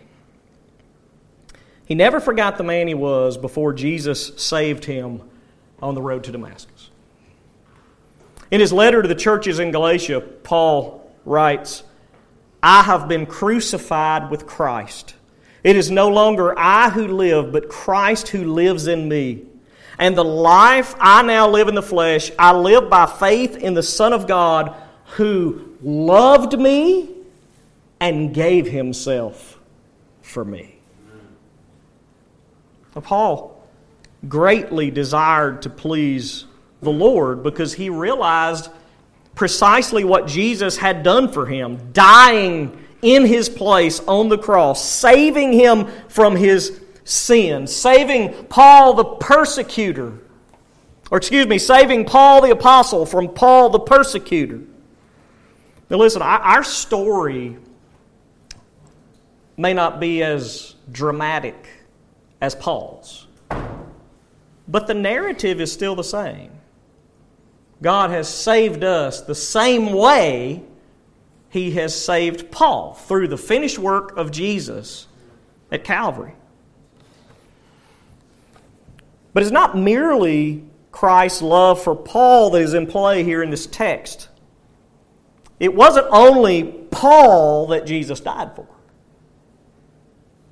He 1.85 1.95
never 1.95 2.19
forgot 2.19 2.57
the 2.57 2.63
man 2.63 2.87
he 2.87 2.93
was 2.93 3.37
before 3.37 3.73
Jesus 3.73 4.31
saved 4.37 4.85
him 4.85 5.21
on 5.81 5.95
the 5.95 6.01
road 6.01 6.23
to 6.25 6.31
Damascus. 6.31 6.91
In 8.51 8.59
his 8.59 8.71
letter 8.71 9.01
to 9.01 9.07
the 9.07 9.15
churches 9.15 9.57
in 9.57 9.71
Galatia, 9.71 10.21
Paul 10.21 11.02
writes, 11.25 11.83
I 12.61 12.83
have 12.83 13.07
been 13.07 13.25
crucified 13.25 14.31
with 14.31 14.47
Christ. 14.47 15.15
It 15.63 15.75
is 15.75 15.91
no 15.91 16.09
longer 16.09 16.57
I 16.57 16.89
who 16.89 17.07
live, 17.07 17.51
but 17.51 17.69
Christ 17.69 18.29
who 18.29 18.45
lives 18.53 18.87
in 18.87 19.07
me. 19.07 19.43
And 19.97 20.17
the 20.17 20.23
life 20.23 20.95
I 20.99 21.21
now 21.21 21.47
live 21.49 21.67
in 21.67 21.75
the 21.75 21.81
flesh, 21.81 22.31
I 22.37 22.53
live 22.53 22.89
by 22.89 23.05
faith 23.05 23.57
in 23.57 23.73
the 23.73 23.83
Son 23.83 24.11
of 24.11 24.27
God 24.27 24.75
who 25.15 25.77
loved 25.81 26.57
me 26.59 27.09
and 27.99 28.33
gave 28.33 28.67
himself 28.67 29.59
for 30.21 30.43
me. 30.43 30.75
Now, 32.95 33.01
Paul 33.01 33.63
greatly 34.27 34.91
desired 34.91 35.61
to 35.63 35.69
please 35.69 36.45
the 36.81 36.91
Lord 36.91 37.43
because 37.43 37.73
he 37.73 37.89
realized 37.89 38.69
precisely 39.35 40.03
what 40.03 40.27
Jesus 40.27 40.77
had 40.77 41.03
done 41.03 41.31
for 41.31 41.45
him, 41.45 41.91
dying 41.91 42.79
in 43.01 43.25
his 43.25 43.49
place 43.49 43.99
on 44.01 44.29
the 44.29 44.37
cross, 44.37 44.83
saving 44.83 45.53
him 45.53 45.87
from 46.07 46.35
his 46.35 46.81
sin, 47.03 47.67
saving 47.67 48.45
Paul 48.45 48.93
the 48.93 49.03
persecutor, 49.03 50.13
or 51.11 51.17
excuse 51.17 51.47
me, 51.47 51.57
saving 51.57 52.05
Paul 52.05 52.41
the 52.41 52.51
apostle 52.51 53.05
from 53.05 53.29
Paul 53.29 53.69
the 53.69 53.79
persecutor. 53.79 54.61
Now, 55.89 55.97
listen, 55.97 56.21
our 56.21 56.63
story 56.63 57.57
may 59.57 59.73
not 59.73 59.99
be 59.99 60.23
as 60.23 60.75
dramatic 60.91 61.67
as 62.41 62.55
Paul's, 62.55 63.27
but 64.67 64.87
the 64.87 64.93
narrative 64.93 65.61
is 65.61 65.71
still 65.71 65.95
the 65.95 66.03
same. 66.03 66.51
God 67.83 68.11
has 68.11 68.29
saved 68.29 68.83
us 68.85 69.21
the 69.21 69.35
same 69.35 69.91
way 69.91 70.63
he 71.49 71.71
has 71.71 71.93
saved 71.93 72.49
Paul 72.49 72.93
through 72.93 73.27
the 73.27 73.37
finished 73.37 73.77
work 73.77 74.17
of 74.17 74.31
Jesus 74.31 75.07
at 75.69 75.83
Calvary. 75.83 76.33
But 79.33 79.43
it's 79.43 79.51
not 79.51 79.77
merely 79.77 80.63
Christ's 80.93 81.41
love 81.41 81.83
for 81.83 81.93
Paul 81.93 82.51
that 82.51 82.61
is 82.61 82.73
in 82.73 82.87
play 82.87 83.23
here 83.23 83.43
in 83.43 83.49
this 83.49 83.67
text. 83.67 84.29
It 85.59 85.75
wasn't 85.75 86.07
only 86.09 86.63
Paul 86.63 87.67
that 87.67 87.85
Jesus 87.85 88.21
died 88.21 88.55
for. 88.55 88.67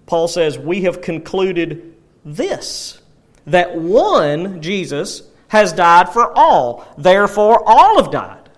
Paul 0.06 0.28
says, 0.28 0.60
We 0.60 0.82
have 0.82 1.02
concluded 1.02 1.96
this 2.26 3.02
that 3.46 3.76
one, 3.76 4.62
Jesus, 4.62 5.24
has 5.52 5.74
died 5.74 6.08
for 6.08 6.32
all. 6.34 6.88
Therefore, 6.98 7.62
all 7.68 8.02
have 8.02 8.10
died. 8.10 8.50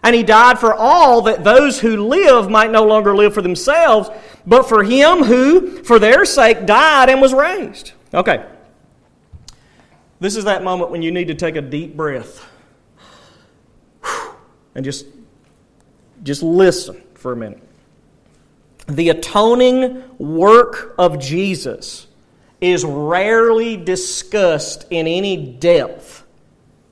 And 0.00 0.14
he 0.14 0.22
died 0.22 0.60
for 0.60 0.72
all 0.72 1.22
that 1.22 1.42
those 1.42 1.80
who 1.80 2.06
live 2.06 2.48
might 2.48 2.70
no 2.70 2.84
longer 2.84 3.16
live 3.16 3.34
for 3.34 3.42
themselves, 3.42 4.08
but 4.46 4.68
for 4.68 4.84
him 4.84 5.24
who, 5.24 5.82
for 5.82 5.98
their 5.98 6.24
sake, 6.24 6.66
died 6.66 7.08
and 7.10 7.20
was 7.20 7.34
raised. 7.34 7.94
Okay. 8.14 8.46
This 10.20 10.36
is 10.36 10.44
that 10.44 10.62
moment 10.62 10.92
when 10.92 11.02
you 11.02 11.10
need 11.10 11.26
to 11.26 11.34
take 11.34 11.56
a 11.56 11.60
deep 11.60 11.96
breath 11.96 12.48
and 14.76 14.84
just, 14.84 15.06
just 16.22 16.44
listen 16.44 17.02
for 17.14 17.32
a 17.32 17.36
minute. 17.36 17.60
The 18.86 19.08
atoning 19.08 20.16
work 20.16 20.94
of 20.96 21.18
Jesus 21.18 22.06
is 22.60 22.84
rarely 22.84 23.76
discussed 23.76 24.86
in 24.90 25.08
any 25.08 25.36
depth 25.54 26.19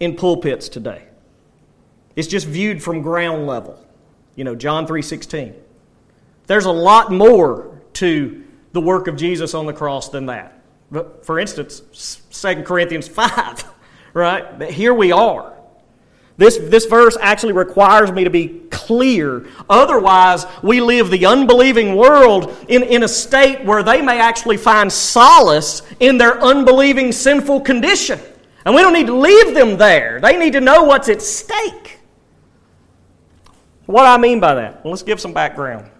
in 0.00 0.16
pulpits 0.16 0.68
today. 0.68 1.04
It's 2.16 2.28
just 2.28 2.46
viewed 2.46 2.82
from 2.82 3.02
ground 3.02 3.46
level. 3.46 3.78
You 4.34 4.44
know, 4.44 4.54
John 4.54 4.86
3:16. 4.86 5.54
There's 6.46 6.64
a 6.64 6.72
lot 6.72 7.12
more 7.12 7.80
to 7.94 8.44
the 8.72 8.80
work 8.80 9.06
of 9.06 9.16
Jesus 9.16 9.54
on 9.54 9.66
the 9.66 9.72
cross 9.72 10.08
than 10.08 10.26
that. 10.26 10.60
But 10.90 11.24
for 11.24 11.38
instance, 11.38 12.22
2 12.30 12.62
Corinthians 12.62 13.08
5, 13.08 13.64
right? 14.14 14.58
But 14.58 14.70
here 14.70 14.94
we 14.94 15.12
are. 15.12 15.52
This, 16.38 16.56
this 16.56 16.86
verse 16.86 17.16
actually 17.20 17.52
requires 17.52 18.12
me 18.12 18.22
to 18.22 18.30
be 18.30 18.60
clear. 18.70 19.46
Otherwise, 19.68 20.46
we 20.62 20.80
live 20.80 21.10
the 21.10 21.26
unbelieving 21.26 21.96
world 21.96 22.56
in, 22.68 22.84
in 22.84 23.02
a 23.02 23.08
state 23.08 23.64
where 23.64 23.82
they 23.82 24.00
may 24.00 24.20
actually 24.20 24.56
find 24.56 24.90
solace 24.90 25.82
in 25.98 26.16
their 26.16 26.40
unbelieving 26.40 27.10
sinful 27.10 27.62
condition. 27.62 28.20
And 28.68 28.74
we 28.74 28.82
don't 28.82 28.92
need 28.92 29.06
to 29.06 29.16
leave 29.16 29.54
them 29.54 29.78
there. 29.78 30.20
They 30.20 30.36
need 30.36 30.52
to 30.52 30.60
know 30.60 30.84
what's 30.84 31.08
at 31.08 31.22
stake. 31.22 32.00
What 33.86 34.04
I 34.04 34.18
mean 34.18 34.40
by 34.40 34.56
that? 34.56 34.84
Well, 34.84 34.90
let's 34.90 35.02
give 35.02 35.18
some 35.18 35.32
background. 35.32 35.90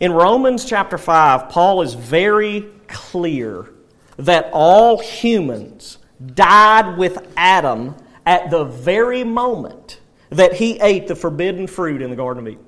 In 0.00 0.10
Romans 0.10 0.64
chapter 0.64 0.98
5, 0.98 1.50
Paul 1.50 1.82
is 1.82 1.94
very 1.94 2.62
clear 2.88 3.70
that 4.16 4.50
all 4.52 4.98
humans 4.98 5.98
died 6.34 6.98
with 6.98 7.32
Adam 7.36 7.94
at 8.26 8.50
the 8.50 8.64
very 8.64 9.22
moment 9.22 10.00
that 10.30 10.54
he 10.54 10.80
ate 10.80 11.06
the 11.06 11.14
forbidden 11.14 11.68
fruit 11.68 12.02
in 12.02 12.10
the 12.10 12.16
Garden 12.16 12.44
of 12.44 12.52
Eden. 12.52 12.65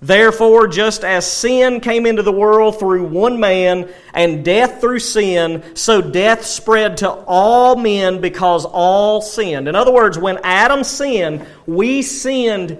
Therefore, 0.00 0.68
just 0.68 1.04
as 1.04 1.30
sin 1.30 1.80
came 1.80 2.06
into 2.06 2.22
the 2.22 2.32
world 2.32 2.78
through 2.78 3.04
one 3.04 3.40
man, 3.40 3.92
and 4.14 4.44
death 4.44 4.80
through 4.80 5.00
sin, 5.00 5.64
so 5.74 6.00
death 6.00 6.44
spread 6.44 6.98
to 6.98 7.10
all 7.10 7.74
men 7.74 8.20
because 8.20 8.64
all 8.64 9.20
sinned. 9.20 9.66
In 9.66 9.74
other 9.74 9.92
words, 9.92 10.16
when 10.16 10.38
Adam 10.44 10.84
sinned, 10.84 11.44
we 11.66 12.02
sinned 12.02 12.78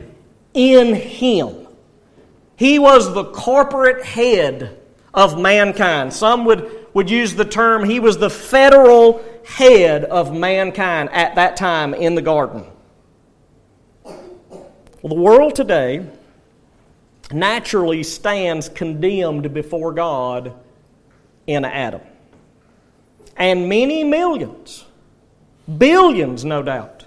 in 0.55 0.95
him. 0.95 1.67
He 2.57 2.79
was 2.79 3.13
the 3.13 3.25
corporate 3.25 4.05
head 4.05 4.79
of 5.13 5.41
mankind. 5.41 6.13
Some 6.13 6.45
would, 6.45 6.87
would 6.95 7.11
use 7.11 7.35
the 7.35 7.45
term 7.45 7.85
he 7.85 7.99
was 7.99 8.19
the 8.19 8.31
federal 8.31 9.25
head 9.45 10.05
of 10.05 10.35
mankind 10.35 11.11
at 11.11 11.35
that 11.35 11.57
time 11.57 11.95
in 11.95 12.15
the 12.15 12.23
garden. 12.23 12.65
Well, 14.05 15.15
the 15.15 15.21
world 15.21 15.55
today 15.55 16.07
naturally 17.33 18.03
stands 18.03 18.68
condemned 18.68 19.53
before 19.53 19.93
God 19.93 20.55
in 21.47 21.64
Adam. 21.64 22.01
And 23.37 23.68
many 23.68 24.05
millions, 24.05 24.85
billions 25.79 26.45
no 26.45 26.62
doubt, 26.62 27.05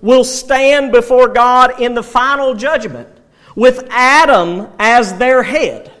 will 0.00 0.24
stand 0.24 0.92
before 0.92 1.28
God 1.28 1.80
in 1.80 1.94
the 1.94 2.02
final 2.02 2.54
judgment 2.54 3.08
with 3.56 3.86
Adam 3.90 4.68
as 4.78 5.16
their 5.18 5.42
head, 5.42 5.92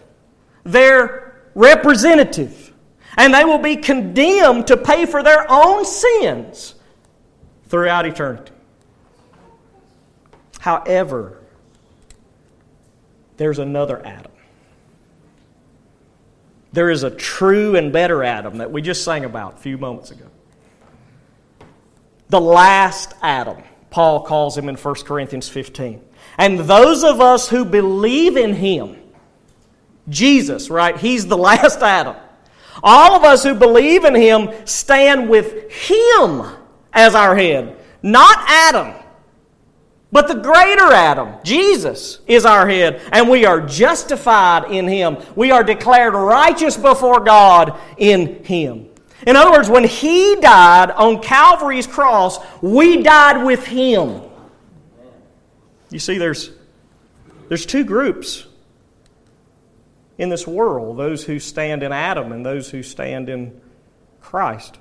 their 0.64 1.42
representative. 1.54 2.72
And 3.16 3.32
they 3.32 3.44
will 3.44 3.58
be 3.58 3.76
condemned 3.76 4.66
to 4.68 4.76
pay 4.76 5.06
for 5.06 5.22
their 5.22 5.46
own 5.50 5.84
sins 5.84 6.74
throughout 7.68 8.06
eternity. 8.06 8.52
However, 10.58 11.43
there's 13.36 13.58
another 13.58 14.04
Adam. 14.04 14.32
There 16.72 16.90
is 16.90 17.04
a 17.04 17.10
true 17.10 17.76
and 17.76 17.92
better 17.92 18.24
Adam 18.24 18.58
that 18.58 18.72
we 18.72 18.82
just 18.82 19.04
sang 19.04 19.24
about 19.24 19.54
a 19.54 19.58
few 19.58 19.78
moments 19.78 20.10
ago. 20.10 20.26
The 22.30 22.40
last 22.40 23.14
Adam. 23.22 23.62
Paul 23.90 24.22
calls 24.22 24.58
him 24.58 24.68
in 24.68 24.74
1 24.74 24.94
Corinthians 25.04 25.48
15. 25.48 26.02
And 26.36 26.58
those 26.58 27.04
of 27.04 27.20
us 27.20 27.48
who 27.48 27.64
believe 27.64 28.36
in 28.36 28.54
him, 28.54 28.96
Jesus, 30.08 30.68
right? 30.68 30.96
He's 30.96 31.28
the 31.28 31.36
last 31.50 31.80
Adam. 31.80 32.16
All 32.82 33.14
of 33.14 33.22
us 33.22 33.44
who 33.44 33.54
believe 33.54 34.04
in 34.04 34.16
him 34.16 34.50
stand 34.64 35.28
with 35.28 35.70
him 35.70 36.42
as 36.92 37.14
our 37.14 37.36
head, 37.36 37.78
not 38.02 38.36
Adam. 38.48 38.94
But 40.14 40.28
the 40.28 40.34
greater 40.36 40.92
Adam, 40.92 41.40
Jesus, 41.42 42.20
is 42.28 42.46
our 42.46 42.68
head, 42.68 43.02
and 43.10 43.28
we 43.28 43.44
are 43.44 43.60
justified 43.60 44.70
in 44.70 44.86
him. 44.86 45.16
We 45.34 45.50
are 45.50 45.64
declared 45.64 46.14
righteous 46.14 46.76
before 46.76 47.18
God 47.18 47.76
in 47.98 48.44
him. 48.44 48.86
In 49.26 49.34
other 49.34 49.50
words, 49.50 49.68
when 49.68 49.82
he 49.82 50.36
died 50.36 50.92
on 50.92 51.20
Calvary's 51.20 51.88
cross, 51.88 52.38
we 52.62 53.02
died 53.02 53.44
with 53.44 53.66
him. 53.66 54.22
You 55.90 55.98
see, 55.98 56.16
there's, 56.16 56.52
there's 57.48 57.66
two 57.66 57.82
groups 57.82 58.46
in 60.18 60.28
this 60.28 60.46
world 60.46 60.96
those 60.96 61.24
who 61.24 61.40
stand 61.40 61.82
in 61.82 61.90
Adam 61.90 62.30
and 62.30 62.46
those 62.46 62.70
who 62.70 62.84
stand 62.84 63.28
in 63.28 63.60
Christ. 64.20 64.78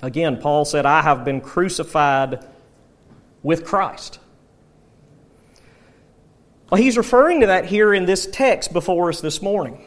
Again, 0.00 0.36
Paul 0.36 0.64
said, 0.64 0.86
I 0.86 1.02
have 1.02 1.24
been 1.24 1.40
crucified 1.40 2.46
with 3.46 3.64
Christ. 3.64 4.18
Well, 6.68 6.82
he's 6.82 6.96
referring 6.96 7.42
to 7.42 7.46
that 7.46 7.66
here 7.66 7.94
in 7.94 8.04
this 8.04 8.26
text 8.26 8.72
before 8.72 9.08
us 9.08 9.20
this 9.20 9.40
morning. 9.40 9.86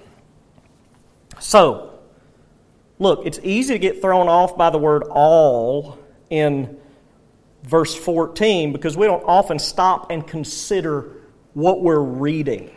So, 1.42 2.00
look, 3.00 3.26
it's 3.26 3.38
easy 3.44 3.74
to 3.74 3.80
get 3.80 4.02
thrown 4.02 4.30
off 4.30 4.56
by 4.56 4.70
the 4.70 4.78
word 4.78 5.04
all 5.04 6.00
in 6.30 6.78
verse 7.64 7.94
14 7.94 8.72
because 8.72 8.96
we 8.96 9.08
don't 9.08 9.26
often 9.26 9.60
stop 9.60 10.10
and 10.10 10.26
consider 10.26 11.18
what 11.54 11.82
we're 11.82 12.00
reading. 12.00 12.72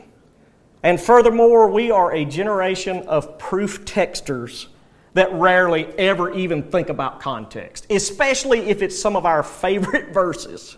And 0.82 1.00
furthermore, 1.00 1.70
we 1.70 1.92
are 1.92 2.12
a 2.12 2.24
generation 2.24 3.06
of 3.06 3.38
proof 3.38 3.84
texters 3.84 4.66
that 5.14 5.32
rarely 5.32 5.86
ever 5.98 6.32
even 6.32 6.62
think 6.62 6.88
about 6.88 7.20
context, 7.20 7.86
especially 7.90 8.60
if 8.60 8.82
it's 8.82 8.98
some 8.98 9.16
of 9.16 9.26
our 9.26 9.42
favorite 9.42 10.08
verses. 10.14 10.76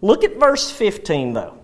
Look 0.00 0.24
at 0.24 0.38
verse 0.38 0.70
15, 0.70 1.32
though. 1.32 1.58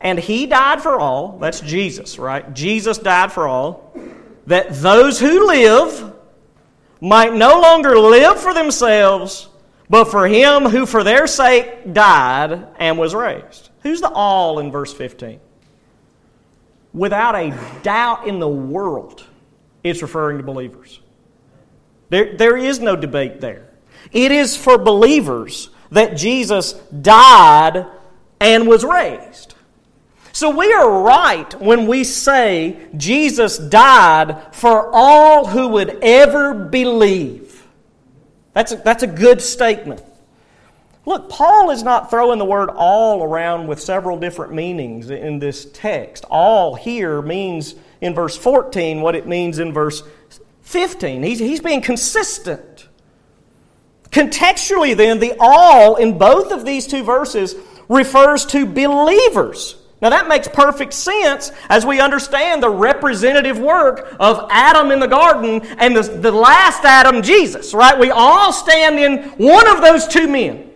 And 0.00 0.18
he 0.18 0.46
died 0.46 0.80
for 0.80 0.98
all, 0.98 1.38
that's 1.38 1.60
Jesus, 1.60 2.18
right? 2.18 2.54
Jesus 2.54 2.98
died 2.98 3.32
for 3.32 3.48
all, 3.48 3.92
that 4.46 4.72
those 4.74 5.18
who 5.18 5.46
live 5.46 6.14
might 7.00 7.34
no 7.34 7.60
longer 7.60 7.98
live 7.98 8.38
for 8.38 8.54
themselves, 8.54 9.48
but 9.90 10.04
for 10.06 10.26
him 10.26 10.64
who 10.64 10.86
for 10.86 11.04
their 11.04 11.26
sake 11.26 11.92
died 11.92 12.66
and 12.78 12.98
was 12.98 13.14
raised. 13.14 13.70
Who's 13.82 14.00
the 14.00 14.10
all 14.10 14.58
in 14.58 14.70
verse 14.70 14.92
15? 14.92 15.40
Without 16.94 17.34
a 17.34 17.56
doubt 17.82 18.26
in 18.26 18.38
the 18.38 18.48
world, 18.48 19.26
it's 19.88 20.02
referring 20.02 20.38
to 20.38 20.44
believers. 20.44 21.00
There, 22.08 22.36
there 22.36 22.56
is 22.56 22.80
no 22.80 22.96
debate 22.96 23.40
there. 23.40 23.68
It 24.12 24.32
is 24.32 24.56
for 24.56 24.78
believers 24.78 25.70
that 25.90 26.16
Jesus 26.16 26.72
died 27.02 27.86
and 28.40 28.66
was 28.66 28.84
raised. 28.84 29.54
So 30.32 30.50
we 30.50 30.72
are 30.72 31.02
right 31.02 31.52
when 31.60 31.86
we 31.86 32.04
say 32.04 32.86
Jesus 32.96 33.58
died 33.58 34.54
for 34.54 34.90
all 34.94 35.46
who 35.46 35.68
would 35.68 35.98
ever 36.02 36.54
believe. 36.54 37.66
That's 38.52 38.72
a, 38.72 38.76
that's 38.76 39.02
a 39.02 39.08
good 39.08 39.42
statement. 39.42 40.02
Look, 41.06 41.30
Paul 41.30 41.70
is 41.70 41.82
not 41.82 42.10
throwing 42.10 42.38
the 42.38 42.44
word 42.44 42.68
all 42.70 43.22
around 43.22 43.66
with 43.66 43.80
several 43.80 44.18
different 44.18 44.52
meanings 44.52 45.10
in 45.10 45.38
this 45.38 45.64
text. 45.72 46.24
All 46.30 46.74
here 46.74 47.22
means 47.22 47.74
in 48.00 48.14
verse 48.14 48.36
14 48.36 49.00
what 49.00 49.14
it 49.14 49.26
means 49.26 49.58
in 49.58 49.72
verse 49.72 50.02
15. 50.62 51.22
He's, 51.22 51.38
he's 51.38 51.60
being 51.60 51.80
consistent. 51.80 52.88
Contextually, 54.10 54.96
then, 54.96 55.18
the 55.18 55.34
all 55.38 55.96
in 55.96 56.18
both 56.18 56.52
of 56.52 56.64
these 56.64 56.86
two 56.86 57.02
verses 57.02 57.54
refers 57.88 58.46
to 58.46 58.66
believers. 58.66 59.76
Now, 60.00 60.10
that 60.10 60.28
makes 60.28 60.46
perfect 60.46 60.92
sense 60.92 61.50
as 61.68 61.84
we 61.84 62.00
understand 62.00 62.62
the 62.62 62.70
representative 62.70 63.58
work 63.58 64.14
of 64.20 64.46
Adam 64.50 64.92
in 64.92 65.00
the 65.00 65.08
garden 65.08 65.60
and 65.78 65.96
the, 65.96 66.02
the 66.02 66.30
last 66.30 66.84
Adam, 66.84 67.20
Jesus, 67.20 67.74
right? 67.74 67.98
We 67.98 68.10
all 68.10 68.52
stand 68.52 68.98
in 68.98 69.24
one 69.44 69.68
of 69.68 69.82
those 69.82 70.06
two 70.06 70.28
men. 70.28 70.70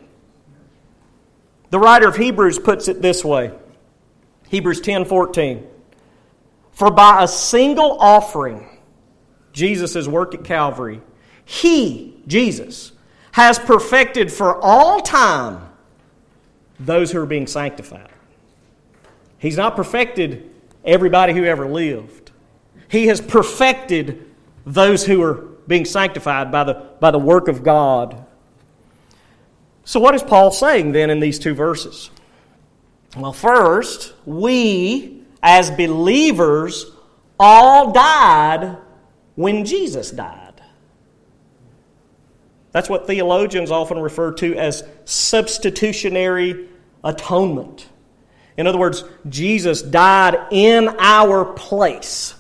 The 1.71 1.79
writer 1.79 2.09
of 2.09 2.17
Hebrews 2.17 2.59
puts 2.59 2.89
it 2.89 3.01
this 3.01 3.25
way 3.25 3.53
Hebrews 4.49 4.81
10 4.81 5.05
14. 5.05 5.69
For 6.83 6.91
by 6.91 7.23
a 7.23 7.29
single 7.29 7.97
offering, 8.01 8.67
Jesus' 9.53 10.09
work 10.09 10.35
at 10.35 10.43
Calvary, 10.43 11.01
He, 11.45 12.21
Jesus, 12.27 12.91
has 13.31 13.57
perfected 13.57 14.33
for 14.33 14.61
all 14.61 15.01
time 15.01 15.69
those 16.81 17.13
who 17.13 17.21
are 17.21 17.27
being 17.27 17.47
sanctified. 17.47 18.09
He's 19.39 19.57
not 19.57 19.77
perfected 19.77 20.51
everybody 20.85 21.35
who 21.35 21.45
ever 21.45 21.69
lived. 21.69 22.33
He 22.89 23.07
has 23.07 23.21
perfected 23.21 24.29
those 24.67 25.07
who 25.07 25.23
are 25.23 25.35
being 25.69 25.85
sanctified 25.85 26.51
by 26.51 26.65
the, 26.65 26.75
by 26.99 27.13
the 27.13 27.19
work 27.21 27.47
of 27.47 27.63
God 27.63 28.27
so, 29.85 29.99
what 29.99 30.15
is 30.15 30.23
Paul 30.23 30.51
saying 30.51 30.93
then 30.93 31.11
in 31.11 31.21
these 31.21 31.39
two 31.39 31.55
verses? 31.55 32.11
Well, 33.17 33.33
first, 33.33 34.15
we 34.25 35.22
as 35.43 35.71
believers 35.71 36.87
all 37.39 37.93
died 37.93 38.77
when 39.35 39.65
Jesus 39.65 40.11
died. 40.11 40.63
That's 42.71 42.89
what 42.89 43.07
theologians 43.07 43.71
often 43.71 43.99
refer 43.99 44.33
to 44.35 44.57
as 44.57 44.85
substitutionary 45.05 46.69
atonement. 47.05 47.89
In 48.57 48.67
other 48.67 48.79
words, 48.79 49.05
Jesus 49.29 49.83
died 49.83 50.37
in 50.51 50.89
our 50.99 51.45
place. 51.45 52.35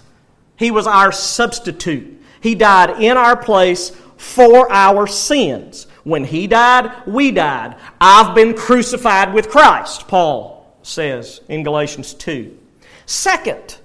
He 0.57 0.70
was 0.70 0.86
our 0.86 1.12
substitute. 1.12 2.22
He 2.40 2.55
died 2.55 3.03
in 3.03 3.16
our 3.16 3.36
place 3.36 3.90
for 4.16 4.70
our 4.72 5.07
sins. 5.07 5.86
When 6.05 6.24
he 6.24 6.46
died, 6.46 6.92
we 7.07 7.30
died. 7.30 7.76
I've 8.00 8.34
been 8.34 8.55
crucified 8.55 9.34
with 9.34 9.48
Christ, 9.48 10.09
Paul 10.09 10.76
says 10.82 11.40
in 11.48 11.62
Galatians 11.62 12.14
2. 12.14 12.59
Second, 13.07 13.78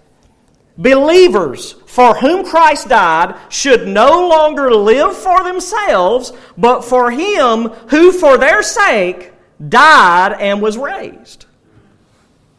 believers 0.78 1.74
for 1.88 2.16
whom 2.16 2.46
Christ 2.46 2.90
died 2.90 3.36
should 3.50 3.88
no 3.88 4.28
longer 4.28 4.74
live 4.74 5.16
for 5.18 5.44
themselves, 5.44 6.32
but 6.58 6.82
for 6.82 7.12
him 7.12 7.70
who 7.90 8.12
for 8.12 8.38
their 8.38 8.62
sake 8.62 9.34
died 9.68 10.34
and 10.40 10.62
was 10.62 10.78
raised. 10.78 11.46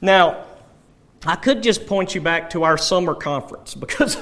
Now, 0.00 0.44
I 1.26 1.36
could 1.36 1.62
just 1.62 1.86
point 1.86 2.14
you 2.14 2.20
back 2.20 2.50
to 2.50 2.64
our 2.64 2.78
summer 2.78 3.14
conference 3.14 3.74
because 3.76 4.16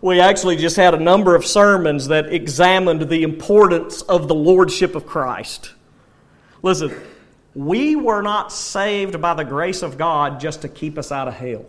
we 0.00 0.20
actually 0.20 0.56
just 0.56 0.76
had 0.76 0.94
a 0.94 1.00
number 1.00 1.34
of 1.34 1.44
sermons 1.44 2.08
that 2.08 2.32
examined 2.32 3.08
the 3.08 3.22
importance 3.22 4.02
of 4.02 4.28
the 4.28 4.34
Lordship 4.34 4.94
of 4.94 5.06
Christ. 5.06 5.74
Listen, 6.62 6.94
we 7.56 7.96
were 7.96 8.20
not 8.20 8.52
saved 8.52 9.18
by 9.18 9.32
the 9.32 9.44
grace 9.44 9.80
of 9.80 9.96
God 9.96 10.40
just 10.40 10.60
to 10.60 10.68
keep 10.68 10.98
us 10.98 11.10
out 11.10 11.26
of 11.26 11.32
hell. 11.32 11.64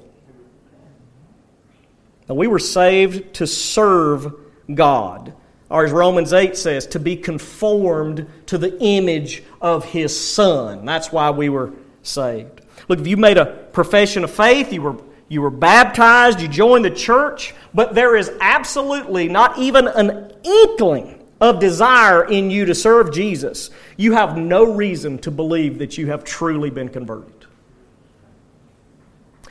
Now, 2.27 2.35
we 2.35 2.47
were 2.47 2.59
saved 2.59 3.35
to 3.35 3.47
serve 3.47 4.33
God. 4.73 5.33
Or 5.69 5.85
as 5.85 5.93
Romans 5.93 6.33
8 6.33 6.57
says, 6.57 6.87
to 6.87 6.99
be 6.99 7.15
conformed 7.15 8.29
to 8.47 8.57
the 8.57 8.77
image 8.81 9.43
of 9.61 9.85
His 9.85 10.17
Son. 10.17 10.85
That's 10.85 11.13
why 11.13 11.29
we 11.29 11.47
were 11.47 11.71
saved. 12.03 12.61
Look, 12.89 12.99
if 12.99 13.07
you 13.07 13.15
made 13.15 13.37
a 13.37 13.45
profession 13.45 14.25
of 14.25 14.31
faith, 14.31 14.73
you 14.73 14.81
were 14.81 14.97
you 15.29 15.41
were 15.41 15.49
baptized, 15.49 16.39
you 16.39 16.47
joined 16.47 16.85
the 16.85 16.89
church, 16.89 17.53
but 17.73 17.93
there 17.93 18.15
is 18.15 18.31
absolutely 18.39 19.27
not 19.27 19.57
even 19.57 19.87
an 19.87 20.31
inkling 20.43 21.16
of 21.39 21.59
desire 21.59 22.25
in 22.25 22.49
you 22.49 22.65
to 22.65 22.75
serve 22.75 23.13
Jesus. 23.13 23.69
You 23.95 24.13
have 24.13 24.37
no 24.37 24.73
reason 24.73 25.17
to 25.19 25.31
believe 25.31 25.79
that 25.79 25.97
you 25.97 26.07
have 26.07 26.23
truly 26.23 26.69
been 26.69 26.89
converted. 26.89 27.45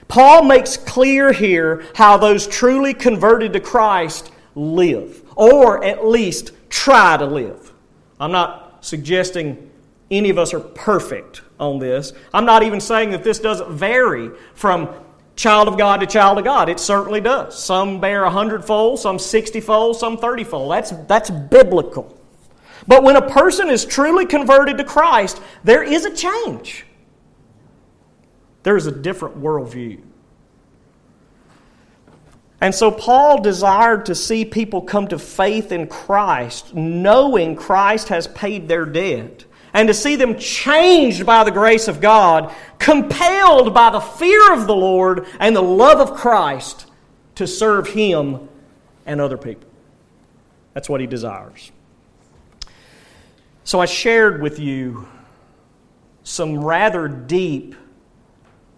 Paul 0.08 0.44
makes 0.44 0.76
clear 0.76 1.32
here 1.32 1.84
how 1.94 2.16
those 2.16 2.46
truly 2.46 2.94
converted 2.94 3.52
to 3.54 3.60
Christ 3.60 4.30
live, 4.54 5.22
or 5.34 5.84
at 5.84 6.06
least 6.06 6.52
try 6.70 7.16
to 7.16 7.26
live. 7.26 7.72
I'm 8.18 8.32
not 8.32 8.84
suggesting 8.84 9.70
any 10.10 10.30
of 10.30 10.38
us 10.38 10.54
are 10.54 10.60
perfect 10.60 11.42
on 11.58 11.78
this. 11.78 12.12
I'm 12.32 12.46
not 12.46 12.62
even 12.62 12.80
saying 12.80 13.10
that 13.10 13.24
this 13.24 13.40
doesn't 13.40 13.70
vary 13.70 14.30
from 14.54 14.88
child 15.36 15.68
of 15.68 15.78
God 15.78 16.00
to 16.00 16.06
child 16.06 16.38
of 16.38 16.44
God. 16.44 16.68
It 16.68 16.80
certainly 16.80 17.20
does. 17.20 17.62
Some 17.62 18.00
bear 18.00 18.24
a 18.24 18.30
hundredfold, 18.30 18.98
some 18.98 19.18
sixtyfold, 19.18 19.96
some 19.96 20.16
thirtyfold. 20.16 20.70
That's, 20.70 20.90
that's 21.06 21.30
biblical. 21.30 22.18
But 22.88 23.02
when 23.02 23.16
a 23.16 23.30
person 23.30 23.68
is 23.68 23.84
truly 23.84 24.26
converted 24.26 24.78
to 24.78 24.84
Christ, 24.84 25.40
there 25.64 25.82
is 25.82 26.04
a 26.04 26.14
change. 26.14 26.86
There 28.62 28.76
is 28.76 28.86
a 28.86 28.92
different 28.92 29.40
worldview. 29.40 30.00
And 32.60 32.74
so 32.74 32.90
Paul 32.90 33.42
desired 33.42 34.06
to 34.06 34.14
see 34.14 34.44
people 34.44 34.82
come 34.82 35.08
to 35.08 35.18
faith 35.18 35.72
in 35.72 35.88
Christ, 35.88 36.74
knowing 36.74 37.54
Christ 37.54 38.08
has 38.08 38.26
paid 38.28 38.66
their 38.66 38.86
debt, 38.86 39.44
and 39.76 39.88
to 39.88 39.94
see 39.94 40.16
them 40.16 40.38
changed 40.38 41.26
by 41.26 41.44
the 41.44 41.50
grace 41.50 41.86
of 41.86 42.00
God, 42.00 42.50
compelled 42.78 43.74
by 43.74 43.90
the 43.90 44.00
fear 44.00 44.54
of 44.54 44.66
the 44.66 44.74
Lord 44.74 45.26
and 45.38 45.54
the 45.54 45.62
love 45.62 46.00
of 46.00 46.16
Christ 46.16 46.90
to 47.34 47.46
serve 47.46 47.88
Him 47.88 48.48
and 49.04 49.20
other 49.20 49.36
people. 49.36 49.68
That's 50.72 50.88
what 50.88 51.02
he 51.02 51.06
desires. 51.06 51.72
So 53.64 53.78
I 53.78 53.84
shared 53.84 54.40
with 54.40 54.58
you 54.58 55.06
some 56.22 56.64
rather 56.64 57.06
deep 57.06 57.74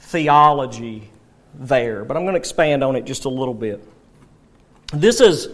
theology 0.00 1.10
there, 1.54 2.04
but 2.04 2.16
I'm 2.16 2.24
going 2.24 2.34
to 2.34 2.40
expand 2.40 2.82
on 2.82 2.96
it 2.96 3.04
just 3.04 3.24
a 3.24 3.28
little 3.28 3.54
bit. 3.54 3.84
This 4.92 5.20
is 5.20 5.48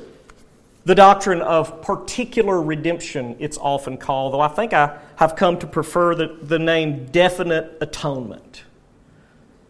the 0.84 0.94
doctrine 0.94 1.40
of 1.40 1.82
particular 1.82 2.60
redemption, 2.60 3.36
it's 3.38 3.56
often 3.56 3.96
called, 3.96 4.34
though 4.34 4.40
I 4.40 4.48
think 4.48 4.72
I 4.72 4.98
have 5.16 5.34
come 5.34 5.58
to 5.60 5.66
prefer 5.66 6.14
the, 6.14 6.38
the 6.42 6.58
name 6.58 7.06
definite 7.06 7.78
atonement, 7.80 8.64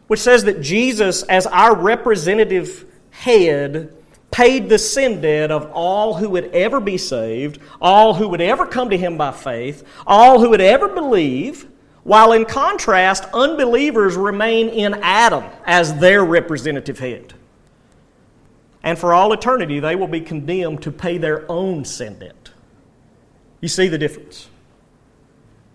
which 0.09 0.21
says 0.21 0.45
that 0.45 0.61
Jesus, 0.61 1.23
as 1.25 1.47
our 1.47 1.77
representative 1.77 2.85
head, 3.11 3.95
paid 4.33 4.69
the 4.69 4.79
sin 4.79 5.21
debt 5.21 5.53
of 5.53 5.71
all 5.73 6.15
who 6.15 6.31
would 6.31 6.47
ever 6.47 6.81
be 6.81 6.99
saved, 6.99 7.61
all 7.81 8.15
who 8.15 8.29
would 8.29 8.41
ever 8.41 8.67
come 8.67 8.91
to 8.91 8.99
him 8.99 9.17
by 9.17 9.31
faith, 9.31 9.87
all 10.09 10.41
who 10.41 10.51
would 10.51 10.61
ever 10.61 10.89
believe, 10.89 11.69
while 12.03 12.33
in 12.33 12.45
contrast, 12.45 13.25
unbelievers 13.33 14.17
remain 14.17 14.69
in 14.69 14.95
Adam 15.03 15.45
as 15.65 15.97
their 16.01 16.25
representative 16.25 16.99
head. 16.99 17.35
And 18.85 18.99
for 18.99 19.15
all 19.15 19.33
eternity, 19.33 19.81
they 19.81 19.97
will 19.97 20.07
be 20.07 20.21
condemned 20.21 20.83
to 20.83 20.93
pay 20.93 21.17
their 21.17 21.51
own 21.51 21.87
sin 21.87 22.19
debt. 22.19 22.51
You 23.61 23.69
see 23.69 23.89
the 23.89 23.97
difference? 23.97 24.49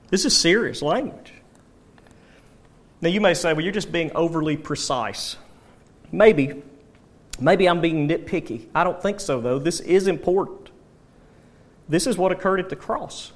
This 0.10 0.26
is 0.26 0.38
serious 0.38 0.84
language. 0.84 1.34
Now, 3.01 3.10
you 3.10 3.20
may 3.20 3.34
say, 3.34 3.53
well, 3.53 3.64
you're 3.64 3.74
just 3.74 3.91
being 3.91 4.12
overly 4.14 4.57
precise. 4.57 5.38
Maybe. 6.12 6.62
Maybe 7.39 7.68
I'm 7.68 7.82
being 7.82 8.07
nitpicky. 8.07 8.68
I 8.76 8.84
don't 8.84 9.01
think 9.01 9.20
so, 9.20 9.41
though. 9.41 9.57
This 9.57 9.80
is 9.80 10.07
important. 10.07 10.70
This 11.88 12.05
is 12.05 12.16
what 12.16 12.32
occurred 12.32 12.60
at 12.60 12.70
the 12.70 12.76
cross. 12.76 13.32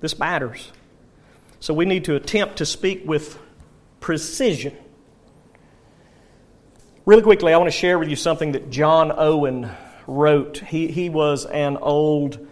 This 0.00 0.18
matters. 0.18 0.72
So 1.60 1.74
we 1.74 1.84
need 1.84 2.06
to 2.06 2.16
attempt 2.16 2.56
to 2.56 2.66
speak 2.66 3.06
with 3.06 3.38
precision. 4.00 4.76
Really 7.10 7.22
quickly, 7.22 7.52
I 7.52 7.56
want 7.56 7.66
to 7.66 7.76
share 7.76 7.98
with 7.98 8.08
you 8.08 8.14
something 8.14 8.52
that 8.52 8.70
John 8.70 9.10
Owen 9.10 9.68
wrote. 10.06 10.58
He, 10.58 10.86
he 10.86 11.10
was 11.10 11.44
an 11.44 11.76
old 11.78 12.46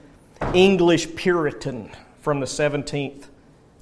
English 0.52 1.14
Puritan 1.14 1.92
from 2.22 2.40
the 2.40 2.46
17th 2.46 3.26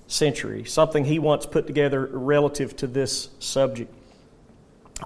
century, 0.07 0.67
something 0.67 1.07
he 1.07 1.19
once 1.19 1.47
put 1.47 1.67
together 1.67 2.05
relative 2.13 2.77
to 2.77 2.87
this 2.87 3.31
subject. 3.39 3.91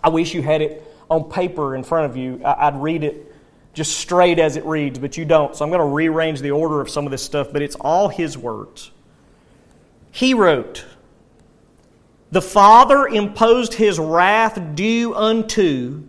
I 0.03 0.09
wish 0.09 0.35
you 0.35 0.43
had 0.43 0.61
it 0.61 0.85
on 1.09 1.31
paper 1.31 1.77
in 1.77 1.85
front 1.85 2.11
of 2.11 2.16
you, 2.16 2.43
I'd 2.45 2.75
read 2.83 3.05
it 3.05 3.33
just 3.73 3.97
straight 3.97 4.41
as 4.41 4.57
it 4.57 4.64
reads, 4.64 4.99
but 4.99 5.16
you 5.16 5.25
don't. 5.25 5.55
So 5.55 5.64
I'm 5.64 5.71
going 5.71 5.79
to 5.79 5.95
rearrange 5.95 6.41
the 6.41 6.51
order 6.51 6.81
of 6.81 6.91
some 6.91 7.05
of 7.05 7.12
this 7.12 7.23
stuff, 7.23 7.53
but 7.53 7.62
it's 7.62 7.77
all 7.77 8.09
his 8.09 8.37
words. 8.37 8.91
He 10.11 10.35
wrote, 10.35 10.85
The 12.33 12.43
Father 12.43 13.09
imposed 13.09 13.74
his 13.74 13.99
wrath 13.99 14.61
due 14.74 15.14
unto, 15.14 16.05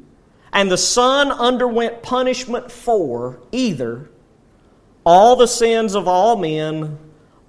and 0.53 0.69
the 0.69 0.77
Son 0.77 1.31
underwent 1.31 2.03
punishment 2.03 2.71
for 2.71 3.39
either 3.51 4.09
all 5.03 5.35
the 5.35 5.47
sins 5.47 5.95
of 5.95 6.07
all 6.07 6.35
men, 6.35 6.97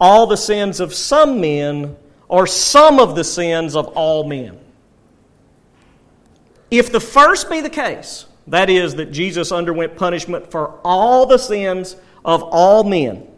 all 0.00 0.26
the 0.26 0.36
sins 0.36 0.80
of 0.80 0.94
some 0.94 1.40
men, 1.40 1.96
or 2.28 2.46
some 2.46 2.98
of 2.98 3.14
the 3.14 3.24
sins 3.24 3.76
of 3.76 3.88
all 3.88 4.24
men. 4.24 4.58
If 6.70 6.90
the 6.90 7.00
first 7.00 7.50
be 7.50 7.60
the 7.60 7.68
case, 7.68 8.24
that 8.46 8.70
is, 8.70 8.94
that 8.94 9.12
Jesus 9.12 9.52
underwent 9.52 9.96
punishment 9.96 10.50
for 10.50 10.80
all 10.82 11.26
the 11.26 11.36
sins 11.36 11.96
of 12.24 12.42
all 12.42 12.84
men, 12.84 13.28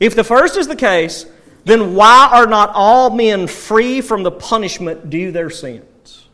if 0.00 0.16
the 0.16 0.24
first 0.24 0.56
is 0.56 0.66
the 0.66 0.76
case, 0.76 1.26
then 1.68 1.94
why 1.94 2.28
are 2.32 2.46
not 2.46 2.70
all 2.74 3.10
men 3.10 3.46
free 3.46 4.00
from 4.00 4.22
the 4.22 4.30
punishment 4.30 5.10
due 5.10 5.32
their 5.32 5.50
sins? 5.50 6.28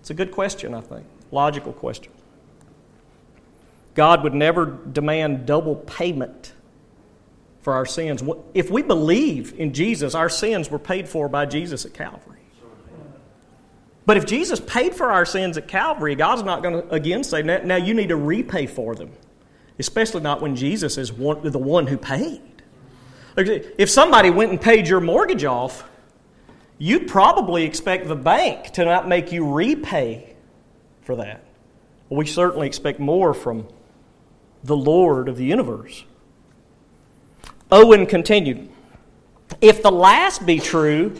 It's 0.00 0.10
a 0.10 0.14
good 0.14 0.30
question, 0.30 0.74
I 0.74 0.80
think. 0.80 1.04
Logical 1.32 1.72
question. 1.72 2.12
God 3.94 4.22
would 4.22 4.34
never 4.34 4.66
demand 4.66 5.46
double 5.46 5.74
payment 5.74 6.52
for 7.62 7.74
our 7.74 7.86
sins. 7.86 8.22
If 8.54 8.70
we 8.70 8.82
believe 8.82 9.58
in 9.58 9.72
Jesus, 9.72 10.14
our 10.14 10.28
sins 10.28 10.70
were 10.70 10.78
paid 10.78 11.08
for 11.08 11.28
by 11.28 11.46
Jesus 11.46 11.84
at 11.84 11.94
Calvary. 11.94 12.38
But 14.04 14.16
if 14.16 14.24
Jesus 14.24 14.60
paid 14.60 14.94
for 14.94 15.10
our 15.10 15.26
sins 15.26 15.56
at 15.58 15.66
Calvary, 15.66 16.14
God's 16.14 16.44
not 16.44 16.62
going 16.62 16.80
to 16.80 16.88
again 16.94 17.24
say, 17.24 17.42
now 17.42 17.74
you 17.74 17.92
need 17.92 18.10
to 18.10 18.16
repay 18.16 18.66
for 18.66 18.94
them. 18.94 19.10
Especially 19.80 20.20
not 20.20 20.40
when 20.40 20.54
Jesus 20.54 20.96
is 20.96 21.12
one, 21.12 21.50
the 21.50 21.58
one 21.58 21.88
who 21.88 21.98
paid. 21.98 22.55
If 23.36 23.90
somebody 23.90 24.30
went 24.30 24.50
and 24.50 24.60
paid 24.60 24.88
your 24.88 25.00
mortgage 25.00 25.44
off, 25.44 25.84
you'd 26.78 27.06
probably 27.08 27.64
expect 27.64 28.08
the 28.08 28.16
bank 28.16 28.72
to 28.72 28.84
not 28.84 29.08
make 29.08 29.32
you 29.32 29.52
repay 29.52 30.34
for 31.02 31.16
that. 31.16 31.44
We 32.08 32.26
certainly 32.26 32.66
expect 32.66 32.98
more 33.00 33.34
from 33.34 33.66
the 34.64 34.76
Lord 34.76 35.28
of 35.28 35.36
the 35.36 35.44
universe. 35.44 36.04
Owen 37.70 38.06
continued 38.06 38.68
If 39.60 39.82
the 39.82 39.90
last 39.90 40.46
be 40.46 40.58
true, 40.58 41.14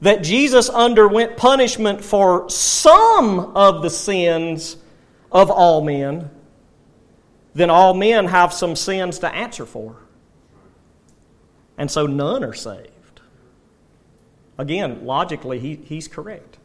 that 0.00 0.22
Jesus 0.24 0.68
underwent 0.68 1.36
punishment 1.36 2.02
for 2.02 2.50
some 2.50 3.38
of 3.56 3.82
the 3.82 3.90
sins 3.90 4.76
of 5.30 5.48
all 5.48 5.80
men, 5.80 6.28
then 7.54 7.70
all 7.70 7.94
men 7.94 8.26
have 8.26 8.52
some 8.52 8.74
sins 8.74 9.20
to 9.20 9.32
answer 9.32 9.64
for. 9.64 9.96
And 11.78 11.90
so 11.90 12.06
none 12.06 12.44
are 12.44 12.54
saved. 12.54 13.20
Again, 14.58 15.04
logically, 15.04 15.58
he, 15.58 15.76
he's 15.76 16.08
correct. 16.08 16.58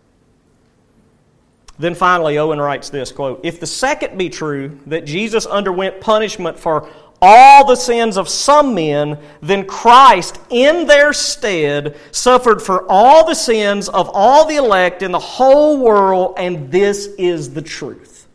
Then 1.79 1.95
finally, 1.95 2.37
Owen 2.37 2.59
writes 2.59 2.89
this 2.89 3.11
quote, 3.11 3.41
If 3.43 3.59
the 3.59 3.67
second 3.67 4.17
be 4.17 4.29
true, 4.29 4.79
that 4.87 5.05
Jesus 5.05 5.45
underwent 5.45 6.01
punishment 6.01 6.59
for 6.59 6.89
all 7.21 7.65
the 7.65 7.75
sins 7.75 8.17
of 8.17 8.29
some 8.29 8.75
men, 8.75 9.19
then 9.41 9.65
Christ 9.65 10.39
in 10.49 10.85
their 10.85 11.13
stead 11.13 11.97
suffered 12.11 12.61
for 12.61 12.89
all 12.89 13.25
the 13.25 13.33
sins 13.33 13.89
of 13.89 14.09
all 14.13 14.45
the 14.45 14.55
elect 14.55 15.01
in 15.01 15.11
the 15.11 15.19
whole 15.19 15.79
world, 15.79 16.35
and 16.37 16.71
this 16.71 17.07
is 17.17 17.53
the 17.53 17.61
truth. 17.61 18.27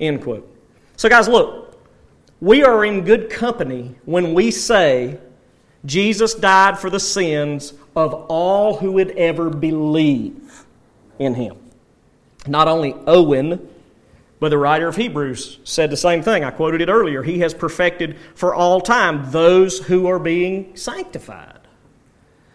End 0.00 0.22
quote. 0.22 0.48
So, 0.96 1.08
guys, 1.08 1.28
look, 1.28 1.78
we 2.40 2.62
are 2.64 2.84
in 2.84 3.04
good 3.04 3.30
company 3.30 3.94
when 4.04 4.34
we 4.34 4.50
say 4.50 5.18
Jesus 5.84 6.34
died 6.34 6.78
for 6.78 6.90
the 6.90 7.00
sins 7.00 7.74
of 7.96 8.14
all 8.28 8.76
who 8.76 8.92
would 8.92 9.10
ever 9.12 9.50
believe 9.50 10.64
in 11.18 11.34
him. 11.34 11.56
Not 12.46 12.68
only 12.68 12.94
Owen, 13.06 13.68
but 14.40 14.48
the 14.48 14.58
writer 14.58 14.88
of 14.88 14.96
Hebrews 14.96 15.60
said 15.64 15.90
the 15.90 15.96
same 15.96 16.22
thing. 16.22 16.42
I 16.42 16.50
quoted 16.50 16.80
it 16.80 16.88
earlier. 16.88 17.22
He 17.22 17.40
has 17.40 17.54
perfected 17.54 18.16
for 18.34 18.54
all 18.54 18.80
time 18.80 19.30
those 19.30 19.78
who 19.78 20.08
are 20.08 20.18
being 20.18 20.76
sanctified. 20.76 21.60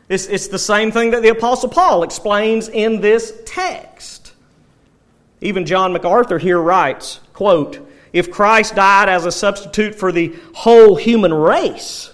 It's, 0.09 0.27
it's 0.27 0.47
the 0.47 0.59
same 0.59 0.91
thing 0.91 1.11
that 1.11 1.21
the 1.21 1.29
Apostle 1.29 1.69
Paul 1.69 2.03
explains 2.03 2.69
in 2.69 3.01
this 3.01 3.41
text. 3.45 4.33
Even 5.41 5.65
John 5.65 5.93
MacArthur 5.93 6.39
here 6.39 6.59
writes, 6.59 7.19
quote, 7.33 7.79
If 8.11 8.31
Christ 8.31 8.75
died 8.75 9.09
as 9.09 9.25
a 9.25 9.31
substitute 9.31 9.95
for 9.95 10.11
the 10.11 10.35
whole 10.53 10.95
human 10.95 11.33
race, 11.33 12.13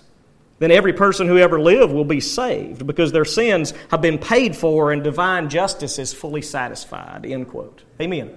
then 0.63 0.71
every 0.71 0.93
person 0.93 1.27
who 1.27 1.37
ever 1.37 1.59
lived 1.59 1.93
will 1.93 2.05
be 2.05 2.19
saved 2.19 2.87
because 2.87 3.11
their 3.11 3.25
sins 3.25 3.73
have 3.91 4.01
been 4.01 4.17
paid 4.17 4.55
for 4.55 4.91
and 4.91 5.03
divine 5.03 5.49
justice 5.49 5.99
is 5.99 6.13
fully 6.13 6.41
satisfied. 6.41 7.25
End 7.25 7.49
quote. 7.49 7.83
Amen. 7.99 8.31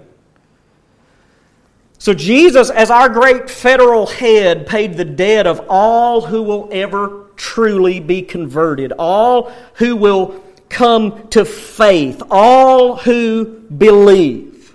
So, 1.99 2.13
Jesus, 2.13 2.69
as 2.69 2.91
our 2.91 3.09
great 3.09 3.49
federal 3.49 4.07
head, 4.07 4.67
paid 4.67 4.97
the 4.97 5.05
debt 5.05 5.47
of 5.47 5.67
all 5.69 6.21
who 6.21 6.43
will 6.43 6.69
ever 6.73 7.31
truly 7.37 8.01
be 8.01 8.23
converted, 8.23 8.93
all 8.99 9.51
who 9.75 9.97
will 9.97 10.43
come 10.69 11.29
to 11.29 11.45
faith, 11.45 12.23
all 12.31 12.97
who 12.97 13.61
believe, 13.61 14.75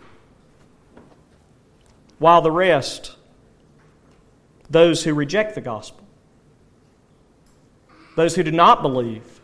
while 2.17 2.41
the 2.41 2.51
rest 2.51 3.15
those 4.71 5.03
who 5.03 5.13
reject 5.13 5.53
the 5.53 5.61
gospel, 5.61 6.00
those 8.15 8.35
who 8.35 8.43
do 8.43 8.51
not 8.51 8.81
believe. 8.81 9.39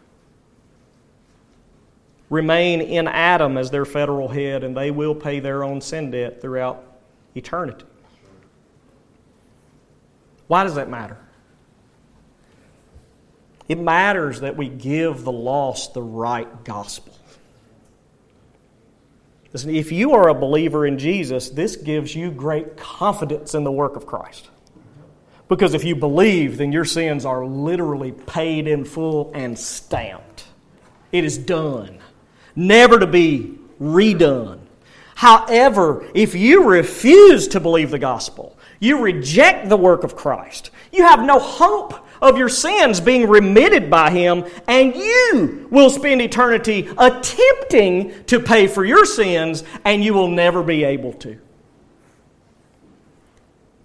Remain 2.30 2.82
in 2.82 3.08
Adam 3.08 3.58
as 3.58 3.72
their 3.72 3.86
federal 3.86 4.28
head, 4.28 4.64
and 4.64 4.76
they 4.76 4.92
will 4.92 5.16
pay 5.16 5.40
their 5.40 5.64
own 5.64 5.80
sin 5.80 6.12
debt 6.12 6.42
throughout 6.42 6.84
eternity. 7.36 7.86
Why 10.48 10.64
does 10.64 10.76
that 10.76 10.90
matter? 10.90 11.18
It 13.68 13.80
matters 13.80 14.42
that 14.42 14.56
we 14.56 14.70
give 14.70 15.24
the 15.24 15.32
lost 15.32 15.94
the 15.94 16.02
right 16.02 16.64
gospel. 16.64 17.14
Listen, 19.54 19.74
if 19.74 19.92
you 19.92 20.14
are 20.14 20.30
a 20.30 20.34
believer 20.34 20.86
in 20.86 21.00
Jesus, 21.00 21.50
this 21.50 21.76
gives 21.76 22.16
you 22.16 22.32
great 22.32 22.78
confidence 22.78 23.56
in 23.56 23.64
the 23.64 23.72
work 23.72 23.96
of 23.96 24.06
Christ. 24.06 24.50
Because 25.48 25.74
if 25.74 25.84
you 25.84 25.96
believe, 25.96 26.58
then 26.58 26.72
your 26.72 26.86
sins 26.86 27.26
are 27.26 27.46
literally 27.46 28.12
paid 28.12 28.68
in 28.68 28.84
full 28.84 29.32
and 29.34 29.58
stamped. 29.58 30.46
It 31.12 31.24
is 31.24 31.38
done, 31.38 32.00
never 32.56 33.00
to 33.00 33.08
be 33.08 33.58
redone. 33.82 34.60
However, 35.16 36.06
if 36.14 36.36
you 36.36 36.66
refuse 36.66 37.48
to 37.50 37.60
believe 37.60 37.90
the 37.90 38.00
gospel, 38.00 38.58
you 38.80 39.00
reject 39.00 39.70
the 39.70 39.78
work 39.78 40.04
of 40.04 40.16
Christ, 40.16 40.70
you 40.92 41.04
have 41.04 41.24
no 41.24 41.40
hope 41.40 42.06
of 42.22 42.38
your 42.38 42.50
sins 42.50 43.00
being 43.00 43.28
remitted 43.28 43.90
by 43.90 44.12
Him, 44.12 44.46
and 44.68 44.96
you 44.96 45.68
will 45.72 45.90
spend 45.90 46.22
eternity 46.22 46.90
attempting 46.98 48.24
to 48.26 48.40
pay 48.40 48.68
for 48.68 48.84
your 48.86 49.06
sins, 49.06 49.64
and 49.86 50.04
you 50.04 50.14
will 50.14 50.28
never 50.28 50.62
be 50.62 50.84
able 50.84 51.14
to. 51.14 51.40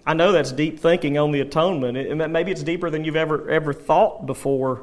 I 0.05 0.14
know 0.14 0.32
that's 0.32 0.53
deep 0.53 0.80
thinking 0.80 1.16
on 1.16 1.30
the 1.30 1.40
atonement. 1.40 1.96
and 1.96 2.32
Maybe 2.32 2.50
it's 2.50 2.62
deeper 2.62 2.90
than 2.90 3.05
you've 3.05 3.16
ever, 3.16 3.48
ever 3.48 3.72
thought 3.72 4.26
before, 4.26 4.82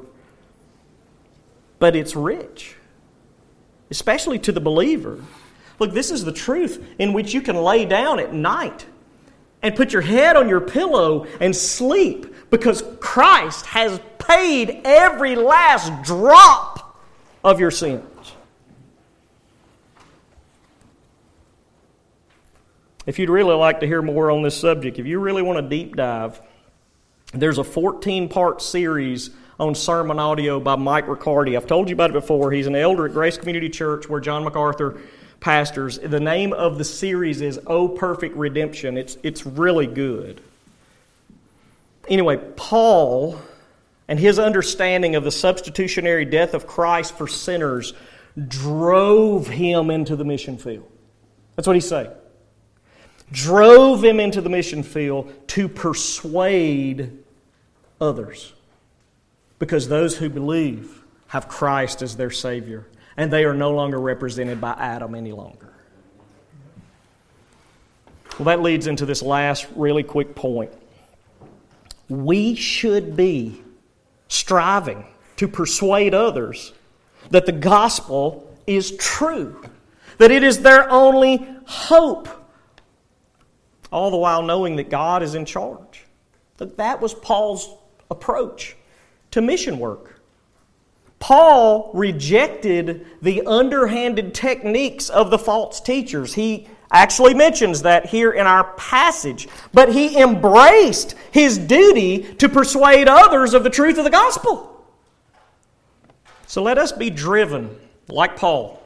but 1.78 1.96
it's 1.96 2.16
rich, 2.16 2.76
especially 3.90 4.40
to 4.40 4.52
the 4.52 4.62
believer. 4.62 5.20
Look, 5.80 5.94
this 5.94 6.12
is 6.12 6.24
the 6.24 6.32
truth 6.32 6.86
in 7.00 7.14
which 7.14 7.34
you 7.34 7.42
can 7.42 7.56
lay 7.56 7.86
down 7.86 8.20
at 8.20 8.34
night 8.34 8.86
and 9.62 9.76
put 9.76 9.92
your 9.92 10.02
head 10.02 10.36
on 10.36 10.48
your 10.48 10.62
pillow 10.62 11.28
and 11.40 11.56
sleep 11.56 12.34
because 12.50 12.84
Christ 13.00 13.66
has 13.68 14.00
paid 14.18 14.82
every 14.86 15.36
last 15.36 16.04
drop 16.04 16.98
of 17.44 17.60
your 17.60 17.72
sins. 17.72 18.04
If 23.10 23.18
you'd 23.18 23.32
really 23.32 23.56
like 23.56 23.80
to 23.80 23.88
hear 23.88 24.04
more 24.04 24.30
on 24.30 24.44
this 24.44 24.56
subject, 24.56 25.00
if 25.00 25.08
you 25.08 25.18
really 25.18 25.42
want 25.42 25.58
to 25.58 25.68
deep 25.68 25.96
dive, 25.96 26.40
there's 27.34 27.58
a 27.58 27.64
14 27.64 28.30
part 28.30 28.62
series 28.62 29.32
on 29.60 29.74
sermon 29.74 30.20
audio 30.20 30.60
by 30.60 30.76
Mike 30.76 31.08
Riccardi. 31.08 31.58
I've 31.58 31.66
told 31.66 31.90
you 31.90 31.96
about 31.96 32.12
it 32.12 32.14
before. 32.14 32.52
He's 32.52 32.68
an 32.68 32.76
elder 32.76 33.08
at 33.08 33.14
Grace 33.14 33.36
Community 33.36 33.68
Church 33.68 34.08
where 34.08 34.20
John 34.20 34.44
MacArthur 34.44 35.02
pastors. 35.40 35.98
The 35.98 36.20
name 36.20 36.54
of 36.54 36.78
the 36.78 36.84
series 36.84 37.42
is 37.42 37.60
Oh 37.66 37.88
Perfect 37.88 38.36
Redemption. 38.36 38.96
It's, 38.96 39.18
it's 39.24 39.44
really 39.44 39.88
good. 39.88 40.40
Anyway, 42.10 42.38
Paul 42.58 43.42
and 44.08 44.20
his 44.20 44.38
understanding 44.38 45.16
of 45.16 45.24
the 45.24 45.32
substitutionary 45.32 46.26
death 46.26 46.54
of 46.54 46.68
Christ 46.68 47.18
for 47.18 47.28
sinners 47.28 47.96
drove 48.48 49.48
him 49.48 49.90
into 49.90 50.16
the 50.16 50.26
mission 50.26 50.60
field. 50.60 50.88
That's 51.56 51.66
what 51.66 51.76
he's 51.76 51.90
saying. 51.90 52.12
Drove 53.32 54.04
him 54.04 54.20
into 54.20 54.42
the 54.42 54.50
mission 54.50 54.84
field 54.84 55.32
to 55.50 55.68
persuade 55.68 57.24
others. 58.02 58.54
Because 59.60 59.88
those 59.88 60.18
who 60.18 60.30
believe 60.30 61.04
have 61.28 61.48
Christ 61.48 62.02
as 62.02 62.16
their 62.16 62.32
Savior, 62.32 62.88
and 63.18 63.32
they 63.32 63.44
are 63.46 63.54
no 63.54 63.72
longer 63.72 64.00
represented 64.00 64.60
by 64.60 64.72
Adam 64.72 65.14
any 65.14 65.32
longer. 65.32 65.74
Well, 68.38 68.46
that 68.46 68.62
leads 68.62 68.88
into 68.88 69.06
this 69.06 69.22
last 69.22 69.68
really 69.76 70.04
quick 70.04 70.34
point 70.34 70.72
we 72.10 72.56
should 72.56 73.16
be 73.16 73.62
striving 74.28 75.06
to 75.38 75.48
persuade 75.48 76.14
others 76.14 76.74
that 77.30 77.46
the 77.46 77.52
gospel 77.52 78.52
is 78.66 78.96
true, 78.98 79.64
that 80.18 80.32
it 80.32 80.44
is 80.44 80.62
their 80.62 80.90
only 80.90 81.48
hope, 81.66 82.28
all 83.92 84.12
the 84.12 84.18
while 84.18 84.44
knowing 84.44 84.76
that 84.78 84.90
God 84.90 85.24
is 85.24 85.36
in 85.36 85.46
charge. 85.46 86.06
That 86.58 86.78
that 86.78 87.02
was 87.02 87.14
Paul's 87.14 87.76
approach 88.12 88.76
to 89.32 89.42
mission 89.42 89.80
work. 89.80 90.22
Paul 91.20 91.92
rejected 91.94 93.06
the 93.22 93.46
underhanded 93.46 94.34
techniques 94.34 95.10
of 95.10 95.32
the 95.32 95.38
false 95.38 95.82
teachers. 95.82 96.34
He 96.34 96.68
actually 96.92 97.34
mentions 97.34 97.84
that 97.84 98.08
here 98.08 98.32
in 98.32 98.48
our 98.48 98.74
passage. 98.76 99.48
But 99.74 99.94
he 99.94 100.20
embraced 100.20 101.16
his 101.32 101.58
duty 101.58 102.36
to 102.36 102.50
persuade 102.50 103.08
others 103.08 103.54
of 103.54 103.64
the 103.64 103.70
truth 103.70 103.98
of 103.98 104.06
the 104.06 104.10
gospel. 104.10 104.66
So 106.48 106.64
let 106.64 106.78
us 106.78 106.92
be 106.92 107.10
driven, 107.10 107.78
like 108.08 108.38
Paul, 108.38 108.79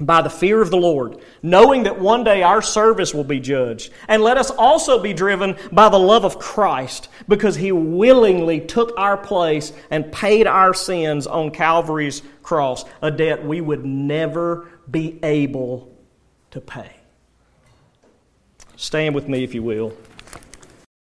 by 0.00 0.22
the 0.22 0.30
fear 0.30 0.60
of 0.62 0.70
the 0.70 0.76
Lord, 0.76 1.18
knowing 1.42 1.82
that 1.82 1.98
one 1.98 2.24
day 2.24 2.42
our 2.42 2.62
service 2.62 3.12
will 3.12 3.24
be 3.24 3.40
judged. 3.40 3.92
And 4.08 4.22
let 4.22 4.38
us 4.38 4.50
also 4.50 5.00
be 5.00 5.12
driven 5.12 5.56
by 5.70 5.88
the 5.88 5.98
love 5.98 6.24
of 6.24 6.38
Christ, 6.38 7.08
because 7.28 7.56
he 7.56 7.72
willingly 7.72 8.60
took 8.60 8.92
our 8.96 9.16
place 9.16 9.72
and 9.90 10.12
paid 10.12 10.46
our 10.46 10.74
sins 10.74 11.26
on 11.26 11.50
Calvary's 11.50 12.22
cross, 12.42 12.84
a 13.02 13.10
debt 13.10 13.44
we 13.44 13.60
would 13.60 13.84
never 13.84 14.68
be 14.90 15.18
able 15.22 15.92
to 16.50 16.60
pay. 16.60 16.90
Stand 18.76 19.14
with 19.14 19.28
me 19.28 19.44
if 19.44 19.54
you 19.54 19.62
will. 19.62 19.94